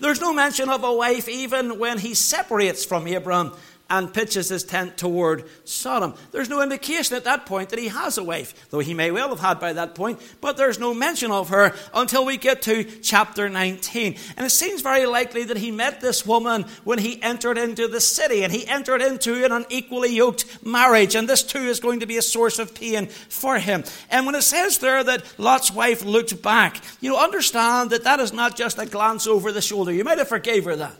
There's 0.01 0.21
no 0.21 0.33
mention 0.33 0.69
of 0.69 0.83
a 0.83 0.93
wife 0.93 1.29
even 1.29 1.79
when 1.79 1.99
he 1.99 2.15
separates 2.15 2.85
from 2.85 3.07
Abram 3.07 3.53
and 3.91 4.14
pitches 4.14 4.49
his 4.49 4.64
tent 4.64 4.97
toward 4.97 5.45
Sodom. 5.64 6.14
There's 6.30 6.49
no 6.49 6.62
indication 6.62 7.16
at 7.16 7.24
that 7.24 7.45
point 7.45 7.70
that 7.70 7.78
he 7.78 7.88
has 7.88 8.16
a 8.16 8.24
wife, 8.24 8.70
though 8.70 8.78
he 8.78 8.95
may 8.95 9.11
well 9.11 9.30
have 9.30 9.41
had 9.41 9.61
by 9.61 9.72
that 9.72 9.97
point, 9.97 10.20
but 10.41 10.57
there's 10.57 10.78
no 10.78 10.95
mention 10.95 11.32
of 11.32 11.49
her 11.49 11.74
until 11.93 12.24
we 12.24 12.36
get 12.36 12.62
to 12.62 12.84
chapter 12.84 13.49
19. 13.49 14.16
And 14.36 14.47
it 14.47 14.51
seems 14.51 14.80
very 14.80 15.07
likely 15.07 15.45
that 15.45 15.57
he 15.57 15.70
met 15.70 16.01
this 16.01 16.24
woman 16.24 16.64
when 16.84 16.99
he 16.99 17.20
entered 17.22 17.59
into 17.59 17.88
the 17.88 18.01
city, 18.01 18.45
and 18.45 18.53
he 18.53 18.66
entered 18.66 19.03
into 19.03 19.45
an 19.45 19.53
unequally 19.53 20.14
yoked 20.14 20.64
marriage, 20.64 21.14
and 21.16 21.28
this 21.28 21.43
too 21.43 21.59
is 21.59 21.80
going 21.80 22.01
to 22.01 22.07
be 22.07 22.16
a 22.16 22.22
source 22.22 22.59
of 22.59 22.74
pain 22.74 23.07
for 23.07 23.59
him. 23.59 23.84
And 24.09 24.24
when 24.24 24.36
it 24.36 24.43
says 24.43 24.78
there 24.78 25.03
that 25.03 25.24
Lot's 25.38 25.72
wife 25.72 26.05
looked 26.05 26.41
back, 26.41 26.82
you 27.01 27.11
know, 27.11 27.22
understand 27.22 27.91
that 27.91 28.05
that 28.05 28.20
is 28.20 28.32
not 28.32 28.57
just 28.57 28.78
a 28.78 28.86
glance 28.86 29.26
over 29.26 29.51
the 29.51 29.61
shoulder. 29.61 29.93
You 29.93 30.05
might 30.05 30.18
have 30.18 30.28
forgave 30.28 30.64
her 30.64 30.76
that. 30.76 30.95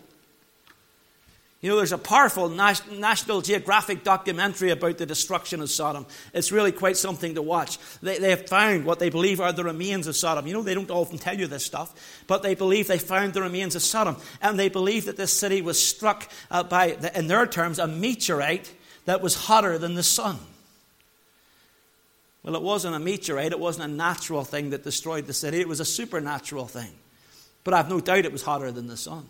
You 1.63 1.69
know, 1.69 1.77
there's 1.77 1.93
a 1.93 1.99
powerful 1.99 2.49
National 2.49 3.43
Geographic 3.43 4.03
documentary 4.03 4.71
about 4.71 4.97
the 4.97 5.05
destruction 5.05 5.61
of 5.61 5.71
Sodom. 5.71 6.07
It's 6.33 6.53
really 6.53 6.73
quite 6.73 6.97
something 6.97 7.35
to 7.35 7.43
watch. 7.43 7.79
They, 8.01 8.19
they 8.19 8.31
have 8.31 8.49
found 8.49 8.87
what 8.87 8.99
they 8.99 9.11
believe 9.11 9.43
are 9.43 9.53
the 9.53 9.65
remains 9.65 10.07
of 10.07 10.17
Sodom. 10.17 10.47
You 10.47 10.55
know, 10.55 10.63
they 10.63 10.75
don't 10.75 10.91
often 10.91 11.19
tell 11.19 11.39
you 11.39 11.47
this 11.47 11.67
stuff, 11.67 12.25
but 12.27 12.43
they 12.43 12.55
believe 12.55 12.87
they 12.87 12.99
found 12.99 13.35
the 13.35 13.43
remains 13.43 13.77
of 13.77 13.83
Sodom. 13.83 14.17
And 14.41 14.59
they 14.59 14.71
believe 14.71 15.05
that 15.05 15.19
this 15.19 15.35
city 15.35 15.61
was 15.61 15.83
struck 15.83 16.31
uh, 16.51 16.63
by, 16.63 16.97
in 17.15 17.27
their 17.27 17.47
terms, 17.47 17.79
a 17.79 17.87
meteorite 17.87 18.73
that 19.05 19.21
was 19.21 19.35
hotter 19.35 19.77
than 19.77 19.95
the 19.95 20.03
sun. 20.03 20.39
Well, 22.43 22.57
it 22.57 22.63
wasn't 22.63 22.97
a 22.97 22.99
meteorite, 22.99 23.53
it 23.53 23.61
wasn't 23.61 23.93
a 23.93 23.95
natural 23.95 24.45
thing 24.45 24.71
that 24.71 24.83
destroyed 24.83 25.27
the 25.27 25.35
city, 25.35 25.61
it 25.61 25.69
was 25.69 25.81
a 25.81 25.85
supernatural 25.85 26.67
thing. 26.67 26.93
But 27.65 27.75
I've 27.75 27.91
no 27.91 28.01
doubt 28.01 28.25
it 28.25 28.33
was 28.33 28.43
hotter 28.43 28.73
than 28.73 28.87
the 28.87 28.97
sun. 28.97 29.27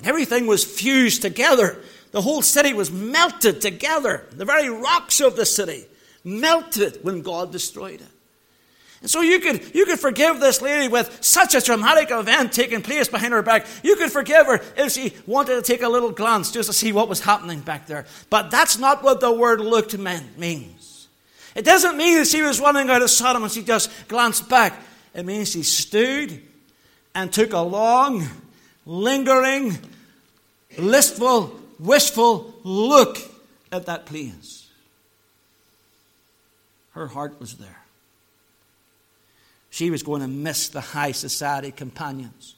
And 0.00 0.08
everything 0.08 0.46
was 0.46 0.64
fused 0.64 1.22
together. 1.22 1.78
The 2.10 2.22
whole 2.22 2.42
city 2.42 2.72
was 2.72 2.90
melted 2.90 3.60
together. 3.60 4.26
The 4.32 4.44
very 4.44 4.68
rocks 4.68 5.20
of 5.20 5.36
the 5.36 5.46
city 5.46 5.84
melted 6.24 6.98
when 7.02 7.22
God 7.22 7.52
destroyed 7.52 8.00
it. 8.00 8.08
And 9.02 9.10
so 9.10 9.20
you 9.20 9.40
could, 9.40 9.74
you 9.74 9.86
could 9.86 9.98
forgive 9.98 10.40
this 10.40 10.60
lady 10.60 10.88
with 10.88 11.18
such 11.22 11.54
a 11.54 11.60
traumatic 11.60 12.10
event 12.10 12.52
taking 12.52 12.82
place 12.82 13.08
behind 13.08 13.32
her 13.32 13.42
back. 13.42 13.66
You 13.82 13.96
could 13.96 14.10
forgive 14.10 14.46
her 14.46 14.60
if 14.76 14.92
she 14.92 15.14
wanted 15.26 15.54
to 15.54 15.62
take 15.62 15.82
a 15.82 15.88
little 15.88 16.10
glance 16.10 16.50
just 16.50 16.68
to 16.68 16.72
see 16.72 16.92
what 16.92 17.08
was 17.08 17.20
happening 17.20 17.60
back 17.60 17.86
there. 17.86 18.06
But 18.30 18.50
that's 18.50 18.78
not 18.78 19.02
what 19.02 19.20
the 19.20 19.32
word 19.32 19.60
looked 19.60 19.96
means. 19.96 21.08
It 21.54 21.64
doesn't 21.64 21.96
mean 21.96 22.18
that 22.18 22.26
she 22.26 22.42
was 22.42 22.60
running 22.60 22.90
out 22.90 23.02
of 23.02 23.10
Sodom 23.10 23.42
and 23.42 23.52
she 23.52 23.62
just 23.62 23.90
glanced 24.08 24.48
back. 24.48 24.74
It 25.14 25.26
means 25.26 25.50
she 25.50 25.62
stood 25.62 26.42
and 27.14 27.32
took 27.32 27.52
a 27.52 27.58
long, 27.58 28.26
lingering, 28.86 29.78
listful, 30.78 31.58
wishful 31.78 32.54
look 32.64 33.18
at 33.72 33.86
that 33.86 34.06
place. 34.06 34.68
Her 36.92 37.06
heart 37.06 37.38
was 37.40 37.54
there. 37.54 37.82
She 39.70 39.90
was 39.90 40.02
going 40.02 40.22
to 40.22 40.28
miss 40.28 40.68
the 40.68 40.80
high 40.80 41.12
society 41.12 41.70
companions 41.70 42.56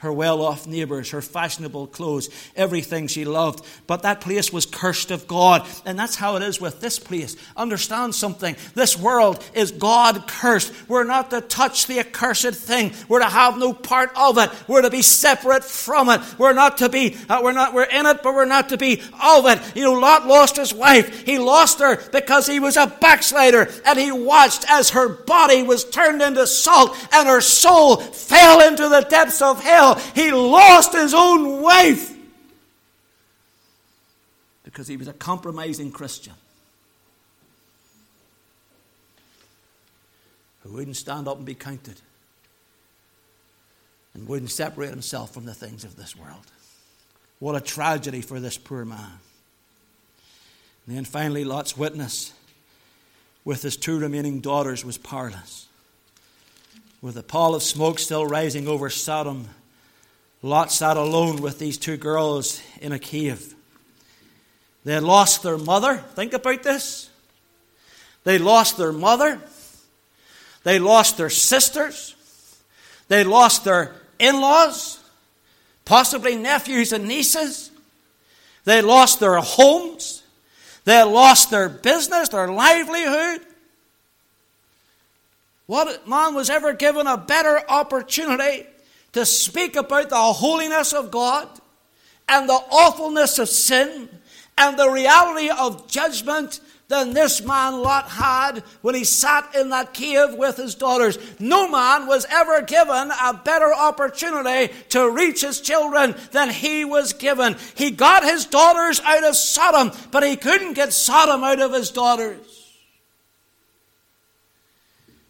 her 0.00 0.12
well 0.12 0.40
off 0.40 0.66
neighbours, 0.66 1.10
her 1.10 1.20
fashionable 1.20 1.86
clothes, 1.88 2.30
everything 2.56 3.06
she 3.06 3.26
loved. 3.26 3.64
But 3.86 4.02
that 4.02 4.22
place 4.22 4.50
was 4.50 4.64
cursed 4.64 5.10
of 5.10 5.26
God. 5.26 5.66
And 5.84 5.98
that's 5.98 6.16
how 6.16 6.36
it 6.36 6.42
is 6.42 6.58
with 6.60 6.80
this 6.80 6.98
place. 6.98 7.36
Understand 7.54 8.14
something. 8.14 8.56
This 8.74 8.98
world 8.98 9.44
is 9.52 9.70
God 9.72 10.26
cursed. 10.26 10.72
We're 10.88 11.04
not 11.04 11.30
to 11.30 11.42
touch 11.42 11.86
the 11.86 12.00
accursed 12.00 12.54
thing. 12.54 12.92
We're 13.08 13.20
to 13.20 13.26
have 13.26 13.58
no 13.58 13.74
part 13.74 14.10
of 14.16 14.38
it. 14.38 14.50
We're 14.66 14.82
to 14.82 14.90
be 14.90 15.02
separate 15.02 15.64
from 15.64 16.08
it. 16.08 16.22
We're 16.38 16.54
not 16.54 16.78
to 16.78 16.88
be, 16.88 17.16
uh, 17.28 17.40
we're 17.42 17.52
not, 17.52 17.74
we're 17.74 17.84
in 17.84 18.06
it, 18.06 18.22
but 18.22 18.34
we're 18.34 18.46
not 18.46 18.70
to 18.70 18.78
be 18.78 19.02
of 19.22 19.46
it. 19.46 19.60
You 19.76 19.84
know, 19.84 19.92
Lot 19.92 20.26
lost 20.26 20.56
his 20.56 20.72
wife. 20.72 21.26
He 21.26 21.38
lost 21.38 21.78
her 21.80 21.96
because 22.10 22.46
he 22.46 22.58
was 22.58 22.78
a 22.78 22.86
backslider 22.86 23.70
and 23.84 23.98
he 23.98 24.12
watched 24.12 24.64
as 24.70 24.90
her 24.90 25.10
body 25.10 25.62
was 25.62 25.84
turned 25.84 26.22
into 26.22 26.46
salt 26.46 26.96
and 27.12 27.28
her 27.28 27.42
soul 27.42 27.98
fell 27.98 28.66
into 28.66 28.88
the 28.88 29.02
depths 29.02 29.42
of 29.42 29.62
hell 29.62 29.89
he 29.94 30.32
lost 30.32 30.92
his 30.92 31.14
own 31.14 31.60
wife 31.62 32.16
because 34.64 34.86
he 34.86 34.96
was 34.96 35.08
a 35.08 35.12
compromising 35.12 35.90
Christian 35.90 36.34
who 40.62 40.72
wouldn't 40.72 40.96
stand 40.96 41.26
up 41.26 41.36
and 41.36 41.46
be 41.46 41.54
counted 41.54 42.00
and 44.14 44.28
wouldn't 44.28 44.50
separate 44.50 44.90
himself 44.90 45.32
from 45.32 45.44
the 45.44 45.54
things 45.54 45.84
of 45.84 45.96
this 45.96 46.16
world. 46.16 46.46
What 47.38 47.56
a 47.56 47.60
tragedy 47.60 48.20
for 48.20 48.38
this 48.38 48.58
poor 48.58 48.84
man. 48.84 49.18
And 50.86 50.96
then 50.96 51.04
finally, 51.04 51.44
Lot's 51.44 51.76
witness 51.76 52.32
with 53.44 53.62
his 53.62 53.76
two 53.76 53.98
remaining 53.98 54.40
daughters 54.40 54.84
was 54.84 54.98
powerless. 54.98 55.66
With 57.00 57.16
a 57.16 57.22
pall 57.22 57.54
of 57.54 57.62
smoke 57.62 57.98
still 57.98 58.26
rising 58.26 58.68
over 58.68 58.90
Sodom, 58.90 59.48
Lot 60.42 60.72
sat 60.72 60.96
alone 60.96 61.42
with 61.42 61.58
these 61.58 61.76
two 61.76 61.96
girls 61.96 62.62
in 62.80 62.92
a 62.92 62.98
cave. 62.98 63.54
They 64.84 64.94
had 64.94 65.02
lost 65.02 65.42
their 65.42 65.58
mother. 65.58 65.98
Think 66.14 66.32
about 66.32 66.62
this. 66.62 67.10
They 68.24 68.38
lost 68.38 68.78
their 68.78 68.92
mother. 68.92 69.40
They 70.62 70.78
lost 70.78 71.18
their 71.18 71.30
sisters. 71.30 72.14
They 73.08 73.24
lost 73.24 73.64
their 73.64 73.94
in 74.18 74.40
laws, 74.40 75.00
possibly 75.84 76.36
nephews 76.36 76.92
and 76.92 77.08
nieces. 77.08 77.70
They 78.64 78.82
lost 78.82 79.18
their 79.18 79.38
homes. 79.38 80.22
They 80.84 81.02
lost 81.02 81.50
their 81.50 81.68
business, 81.68 82.28
their 82.28 82.48
livelihood. 82.48 83.40
What 85.66 86.06
man 86.08 86.34
was 86.34 86.50
ever 86.50 86.72
given 86.72 87.06
a 87.06 87.16
better 87.16 87.62
opportunity 87.68 88.66
to 89.12 89.26
speak 89.26 89.76
about 89.76 90.10
the 90.10 90.16
holiness 90.16 90.92
of 90.92 91.10
God 91.10 91.48
and 92.28 92.48
the 92.48 92.52
awfulness 92.52 93.38
of 93.38 93.48
sin 93.48 94.08
and 94.56 94.78
the 94.78 94.90
reality 94.90 95.50
of 95.50 95.88
judgment 95.88 96.60
than 96.88 97.14
this 97.14 97.40
man 97.42 97.82
Lot 97.82 98.08
had 98.08 98.64
when 98.82 98.96
he 98.96 99.04
sat 99.04 99.54
in 99.54 99.70
that 99.70 99.94
cave 99.94 100.34
with 100.34 100.56
his 100.56 100.74
daughters. 100.74 101.18
No 101.38 101.68
man 101.68 102.06
was 102.06 102.26
ever 102.28 102.62
given 102.62 103.10
a 103.22 103.40
better 103.44 103.72
opportunity 103.72 104.74
to 104.90 105.08
reach 105.08 105.40
his 105.40 105.60
children 105.60 106.14
than 106.32 106.50
he 106.50 106.84
was 106.84 107.12
given. 107.12 107.56
He 107.76 107.92
got 107.92 108.24
his 108.24 108.44
daughters 108.44 109.00
out 109.04 109.24
of 109.24 109.36
Sodom, 109.36 109.92
but 110.10 110.24
he 110.24 110.36
couldn't 110.36 110.74
get 110.74 110.92
Sodom 110.92 111.44
out 111.44 111.60
of 111.60 111.72
his 111.72 111.90
daughters. 111.90 112.46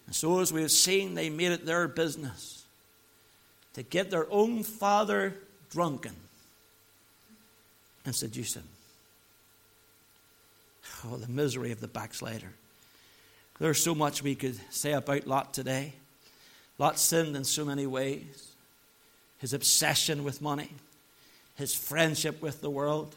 And 0.06 0.14
so, 0.14 0.40
as 0.40 0.52
we 0.52 0.62
have 0.62 0.72
seen, 0.72 1.14
they 1.14 1.28
made 1.28 1.52
it 1.52 1.66
their 1.66 1.86
business 1.86 2.59
to 3.74 3.82
get 3.82 4.10
their 4.10 4.30
own 4.30 4.62
father 4.62 5.34
drunken. 5.70 6.14
And 8.04 8.14
seduce 8.14 8.54
him. 8.54 8.64
Oh, 11.04 11.16
the 11.16 11.28
misery 11.28 11.70
of 11.70 11.80
the 11.80 11.88
backslider. 11.88 12.52
There's 13.58 13.82
so 13.82 13.94
much 13.94 14.22
we 14.22 14.34
could 14.34 14.58
say 14.72 14.92
about 14.92 15.26
Lot 15.26 15.52
today. 15.52 15.92
Lot 16.78 16.98
sinned 16.98 17.36
in 17.36 17.44
so 17.44 17.64
many 17.64 17.86
ways. 17.86 18.48
His 19.38 19.52
obsession 19.52 20.24
with 20.24 20.40
money, 20.40 20.70
his 21.56 21.74
friendship 21.74 22.40
with 22.40 22.62
the 22.62 22.70
world, 22.70 23.14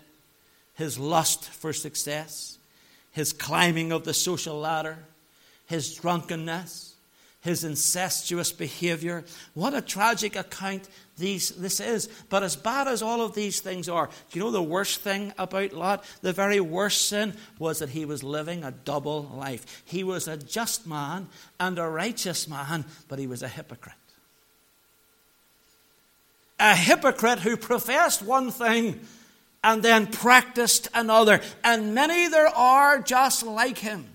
his 0.75 0.99
lust 0.99 1.45
for 1.45 1.71
success, 1.71 2.57
his 3.11 3.31
climbing 3.31 3.91
of 3.91 4.03
the 4.03 4.13
social 4.13 4.59
ladder, 4.59 4.97
his 5.67 5.95
drunkenness 5.95 6.92
his 7.43 7.65
incestuous 7.65 8.53
behavior. 8.53 9.25
What 9.53 9.73
a 9.73 9.81
tragic 9.81 10.37
account 10.37 10.87
these, 11.17 11.49
this 11.49 11.81
is. 11.81 12.07
But 12.29 12.41
as 12.41 12.55
bad 12.55 12.87
as 12.87 13.01
all 13.01 13.21
of 13.21 13.35
these 13.35 13.59
things 13.59 13.89
are, 13.89 14.07
do 14.31 14.39
you 14.39 14.45
know 14.45 14.51
the 14.51 14.63
worst 14.63 15.01
thing 15.01 15.33
about 15.37 15.73
Lot? 15.73 16.05
The 16.21 16.31
very 16.31 16.61
worst 16.61 17.09
sin 17.09 17.35
was 17.59 17.79
that 17.79 17.89
he 17.89 18.05
was 18.05 18.23
living 18.23 18.63
a 18.63 18.71
double 18.71 19.23
life. 19.23 19.83
He 19.85 20.05
was 20.05 20.27
a 20.27 20.37
just 20.37 20.87
man 20.87 21.27
and 21.59 21.77
a 21.77 21.87
righteous 21.87 22.47
man, 22.47 22.85
but 23.09 23.19
he 23.19 23.27
was 23.27 23.43
a 23.43 23.49
hypocrite. 23.49 23.93
A 26.61 26.75
hypocrite 26.75 27.39
who 27.39 27.57
professed 27.57 28.21
one 28.21 28.51
thing 28.51 29.01
and 29.65 29.83
then 29.83 30.07
practiced 30.07 30.87
another. 30.93 31.41
And 31.61 31.93
many 31.93 32.29
there 32.29 32.47
are 32.47 33.01
just 33.01 33.43
like 33.43 33.79
him. 33.79 34.12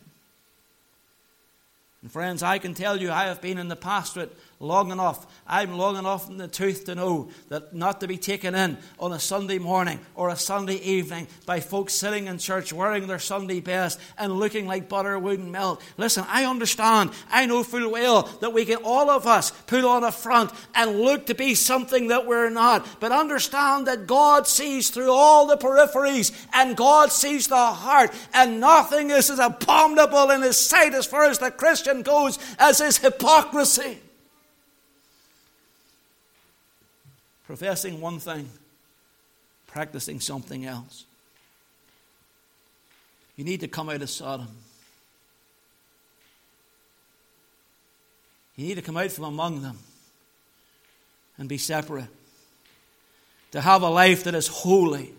And 2.03 2.13
friends, 2.13 2.43
I 2.43 2.59
can 2.59 2.75
tell 2.75 2.97
you 2.97 3.11
I 3.11 3.25
have 3.25 3.41
been 3.41 3.59
in 3.59 3.69
the 3.69 3.77
pastorate 3.77 4.37
long 4.61 4.91
enough. 4.91 5.27
I'm 5.47 5.77
long 5.77 5.97
enough 5.97 6.29
in 6.29 6.37
the 6.37 6.49
tooth 6.49 6.85
to 6.87 6.95
know 6.95 7.29
that 7.49 7.75
not 7.75 8.01
to 8.01 8.09
be 8.09 8.19
taken 8.19 8.55
in 8.55 8.77
on 8.99 9.13
a 9.13 9.21
Sunday 9.21 9.59
morning 9.59 10.01
or 10.17 10.31
a 10.31 10.37
Sunday 10.37 10.77
evening 10.77 11.29
by 11.47 11.61
folks 11.61 11.95
sitting 11.95 12.27
in 12.27 12.39
church 12.39 12.73
wearing 12.73 13.07
their 13.07 13.21
Sunday 13.21 13.61
best 13.61 14.01
and 14.19 14.33
looking 14.33 14.67
like 14.67 14.89
butter 14.89 15.19
wouldn't 15.19 15.51
melt. 15.51 15.81
Listen, 15.97 16.25
I 16.29 16.45
understand. 16.45 17.11
I 17.31 17.47
know 17.47 17.63
full 17.63 17.91
well 17.91 18.23
that 18.41 18.53
we 18.53 18.65
can 18.65 18.79
all 18.83 19.11
of 19.11 19.27
us 19.27 19.53
put 19.67 19.85
on 19.85 20.03
a 20.03 20.11
front 20.11 20.51
and 20.75 21.01
look 21.01 21.27
to 21.27 21.35
be 21.35 21.55
something 21.55 22.09
that 22.09 22.27
we're 22.27 22.51
not. 22.51 22.87
But 23.01 23.13
understand 23.13 23.87
that 23.87 24.07
God 24.07 24.49
sees 24.49 24.91
through 24.91 25.13
all 25.13 25.47
the 25.47 25.57
peripheries 25.57 26.33
and 26.53 26.77
God 26.77 27.13
sees 27.13 27.47
the 27.47 27.57
heart 27.57 28.13
and 28.35 28.61
nothing 28.61 29.11
is 29.11 29.31
as 29.31 29.39
abominable 29.39 30.31
in 30.31 30.43
his 30.43 30.57
sight 30.57 30.95
as 30.95 31.07
far 31.07 31.25
as 31.25 31.39
the 31.39 31.53
Christian 31.53 32.03
goes 32.03 32.39
as 32.59 32.79
his 32.79 32.99
hypocrisy. 32.99 33.99
Professing 37.49 37.99
one 38.03 38.19
thing, 38.19 38.47
practicing 39.67 40.21
something 40.21 40.67
else. 40.67 41.07
You 43.37 43.45
need 43.45 43.61
to 43.61 43.69
come 43.69 43.89
out 43.89 44.03
of 44.03 44.11
Sodom. 44.11 44.49
You 48.55 48.67
need 48.67 48.75
to 48.75 48.83
come 48.83 48.99
out 48.99 49.11
from 49.11 49.25
among 49.25 49.63
them 49.63 49.79
and 51.39 51.49
be 51.49 51.57
separate. 51.57 52.09
To 53.53 53.63
have 53.63 53.81
a 53.81 53.89
life 53.89 54.25
that 54.25 54.35
is 54.35 54.47
holy 54.47 55.15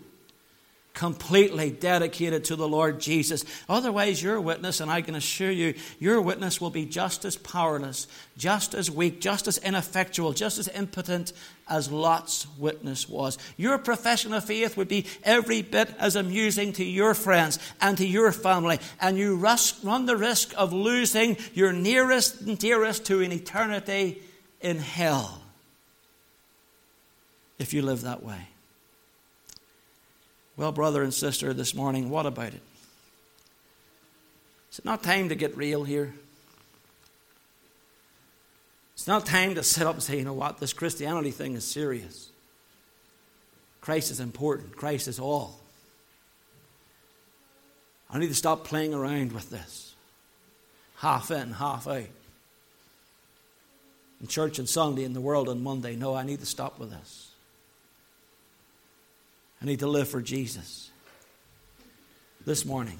completely 0.92 1.70
dedicated 1.70 2.44
to 2.44 2.56
the 2.56 2.68
Lord 2.68 3.00
Jesus. 3.00 3.44
Otherwise, 3.68 4.22
your 4.22 4.40
witness, 4.40 4.80
and 4.80 4.90
I 4.90 5.02
can 5.02 5.14
assure 5.14 5.50
you, 5.50 5.74
your 5.98 6.20
witness 6.20 6.60
will 6.60 6.70
be 6.70 6.84
just 6.84 7.24
as 7.24 7.36
powerless, 7.36 8.08
just 8.36 8.74
as 8.74 8.90
weak, 8.90 9.20
just 9.20 9.46
as 9.46 9.58
ineffectual, 9.58 10.32
just 10.32 10.58
as 10.58 10.68
impotent 10.68 11.32
as 11.68 11.92
Lot's 11.92 12.46
witness 12.58 13.08
was. 13.08 13.38
Your 13.56 13.78
profession 13.78 14.32
of 14.32 14.44
faith 14.44 14.76
would 14.76 14.88
be 14.88 15.06
every 15.22 15.62
bit 15.62 15.88
as 15.98 16.16
amusing 16.16 16.72
to 16.74 16.84
your 16.84 17.14
friends 17.14 17.58
and 17.80 17.96
to 17.98 18.06
your 18.06 18.32
family, 18.32 18.80
and 19.00 19.16
you 19.16 19.36
run 19.36 20.06
the 20.06 20.16
risk 20.16 20.52
of 20.56 20.72
losing 20.72 21.36
your 21.54 21.72
nearest 21.72 22.40
and 22.40 22.58
dearest 22.58 23.06
to 23.06 23.20
an 23.22 23.30
eternity 23.32 24.20
in 24.60 24.78
hell 24.78 25.40
if 27.58 27.72
you 27.72 27.82
live 27.82 28.02
that 28.02 28.22
way. 28.22 28.48
Well, 30.60 30.72
brother 30.72 31.02
and 31.02 31.14
sister, 31.14 31.54
this 31.54 31.74
morning, 31.74 32.10
what 32.10 32.26
about 32.26 32.48
it? 32.48 32.60
Is 34.70 34.78
it 34.78 34.84
not 34.84 35.02
time 35.02 35.30
to 35.30 35.34
get 35.34 35.56
real 35.56 35.84
here? 35.84 36.12
It's 38.92 39.06
not 39.06 39.24
time 39.24 39.54
to 39.54 39.62
sit 39.62 39.86
up 39.86 39.94
and 39.94 40.02
say, 40.02 40.18
you 40.18 40.24
know 40.26 40.34
what, 40.34 40.58
this 40.58 40.74
Christianity 40.74 41.30
thing 41.30 41.54
is 41.54 41.64
serious. 41.64 42.28
Christ 43.80 44.10
is 44.10 44.20
important, 44.20 44.76
Christ 44.76 45.08
is 45.08 45.18
all. 45.18 45.58
I 48.10 48.18
need 48.18 48.28
to 48.28 48.34
stop 48.34 48.64
playing 48.64 48.92
around 48.92 49.32
with 49.32 49.48
this. 49.48 49.94
Half 50.96 51.30
in, 51.30 51.52
half 51.52 51.88
out. 51.88 52.04
In 54.20 54.26
church 54.26 54.60
on 54.60 54.66
Sunday, 54.66 55.04
in 55.04 55.14
the 55.14 55.22
world 55.22 55.48
on 55.48 55.62
Monday. 55.62 55.96
No, 55.96 56.14
I 56.14 56.22
need 56.22 56.40
to 56.40 56.46
stop 56.46 56.78
with 56.78 56.90
this. 56.90 57.29
I 59.62 59.66
need 59.66 59.80
to 59.80 59.86
live 59.86 60.08
for 60.08 60.22
Jesus. 60.22 60.90
This 62.46 62.64
morning, 62.64 62.98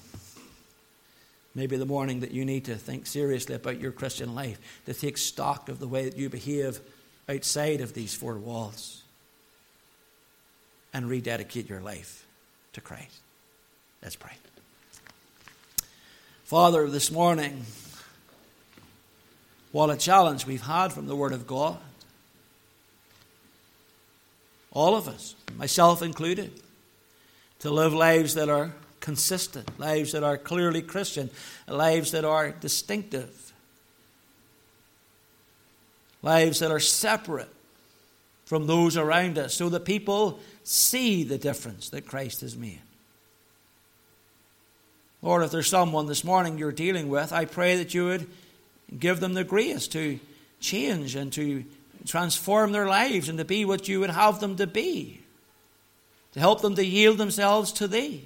maybe 1.55 1.77
the 1.79 1.87
morning 1.87 2.21
that 2.21 2.33
you 2.33 2.45
need 2.45 2.67
to 2.67 2.77
think 2.77 3.07
seriously 3.07 3.55
about 3.55 3.81
your 3.81 3.93
Christian 3.93 4.35
life, 4.35 4.59
to 4.85 4.93
take 4.93 5.17
stock 5.17 5.71
of 5.71 5.79
the 5.79 5.89
way 5.89 6.05
that 6.05 6.19
you 6.19 6.29
behave 6.29 6.81
outside 7.29 7.81
of 7.81 7.95
these 7.95 8.15
four 8.15 8.37
walls, 8.37 9.03
and 10.93 11.09
rededicate 11.09 11.69
your 11.69 11.81
life 11.81 12.27
to 12.75 12.81
Christ. 12.81 13.21
Let's 14.03 14.17
pray. 14.17 14.33
Father, 16.45 16.89
this 16.89 17.11
morning, 17.11 17.65
what 19.73 19.89
a 19.89 19.97
challenge 19.97 20.47
we've 20.47 20.61
had 20.61 20.93
from 20.93 21.07
the 21.07 21.17
Word 21.17 21.33
of 21.33 21.47
God. 21.47 21.79
All 24.73 24.97
of 24.97 25.09
us, 25.09 25.35
myself 25.57 26.03
included, 26.03 26.53
to 27.61 27.71
live 27.71 27.93
lives 27.93 28.35
that 28.35 28.49
are 28.49 28.73
consistent, 29.01 29.79
lives 29.79 30.13
that 30.13 30.23
are 30.23 30.39
clearly 30.39 30.83
Christian, 30.83 31.31
lives 31.67 32.13
that 32.13 32.25
are 32.25 32.51
distinctive, 32.51 33.53
lives 36.23 36.61
that 36.61 36.71
are 36.71 36.81
separate 36.81 37.49
from 38.45 38.67
those 38.67 38.97
around 38.97 39.39
us 39.39 39.55
so 39.55 39.69
that 39.69 39.85
people 39.85 40.41
see 40.65 41.25
the 41.25 41.39
difference 41.39 41.89
that 41.91 42.07
Christ 42.07 42.41
has 42.43 42.57
made. 42.57 42.81
Lord, 45.23 45.43
if 45.43 45.51
there's 45.51 45.69
someone 45.69 46.07
this 46.07 46.25
morning 46.25 46.59
you're 46.59 46.73
dealing 46.73 47.09
with, 47.09 47.33
I 47.33 47.45
pray 47.45 47.77
that 47.77 47.95
you 47.95 48.07
would 48.07 48.27
give 48.99 49.21
them 49.21 49.35
the 49.35 49.45
grace 49.45 49.87
to 49.89 50.19
change 50.61 51.15
and 51.15 51.33
to 51.35 51.65
transform 52.07 52.73
their 52.73 52.87
lives 52.87 53.29
and 53.29 53.39
to 53.39 53.45
be 53.45 53.65
what 53.65 53.89
you 53.89 54.01
would 54.01 54.11
have 54.11 54.41
them 54.41 54.57
to 54.57 54.67
be, 54.67 55.21
to 56.33 56.41
help 56.41 56.63
them 56.63 56.75
to 56.77 56.85
yield 56.85 57.19
themselves 57.19 57.73
to 57.73 57.89
Thee, 57.89 58.25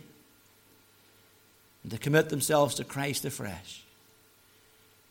and 1.82 1.92
to 1.92 1.98
commit 1.98 2.28
themselves 2.28 2.76
to 2.76 2.84
Christ 2.84 3.24
afresh. 3.24 3.82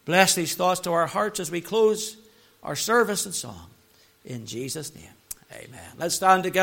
Bless 0.06 0.36
these 0.36 0.56
thoughts 0.56 0.82
to 0.82 0.92
our 0.92 1.08
hearts 1.08 1.40
as 1.40 1.50
we 1.50 1.62
close 1.62 2.18
our 2.62 2.76
service 2.76 3.26
and 3.26 3.34
song. 3.34 3.68
In 4.26 4.46
Jesus' 4.46 4.94
name, 4.96 5.06
amen. 5.52 5.92
Let's 5.98 6.16
stand 6.16 6.44
together. 6.44 6.62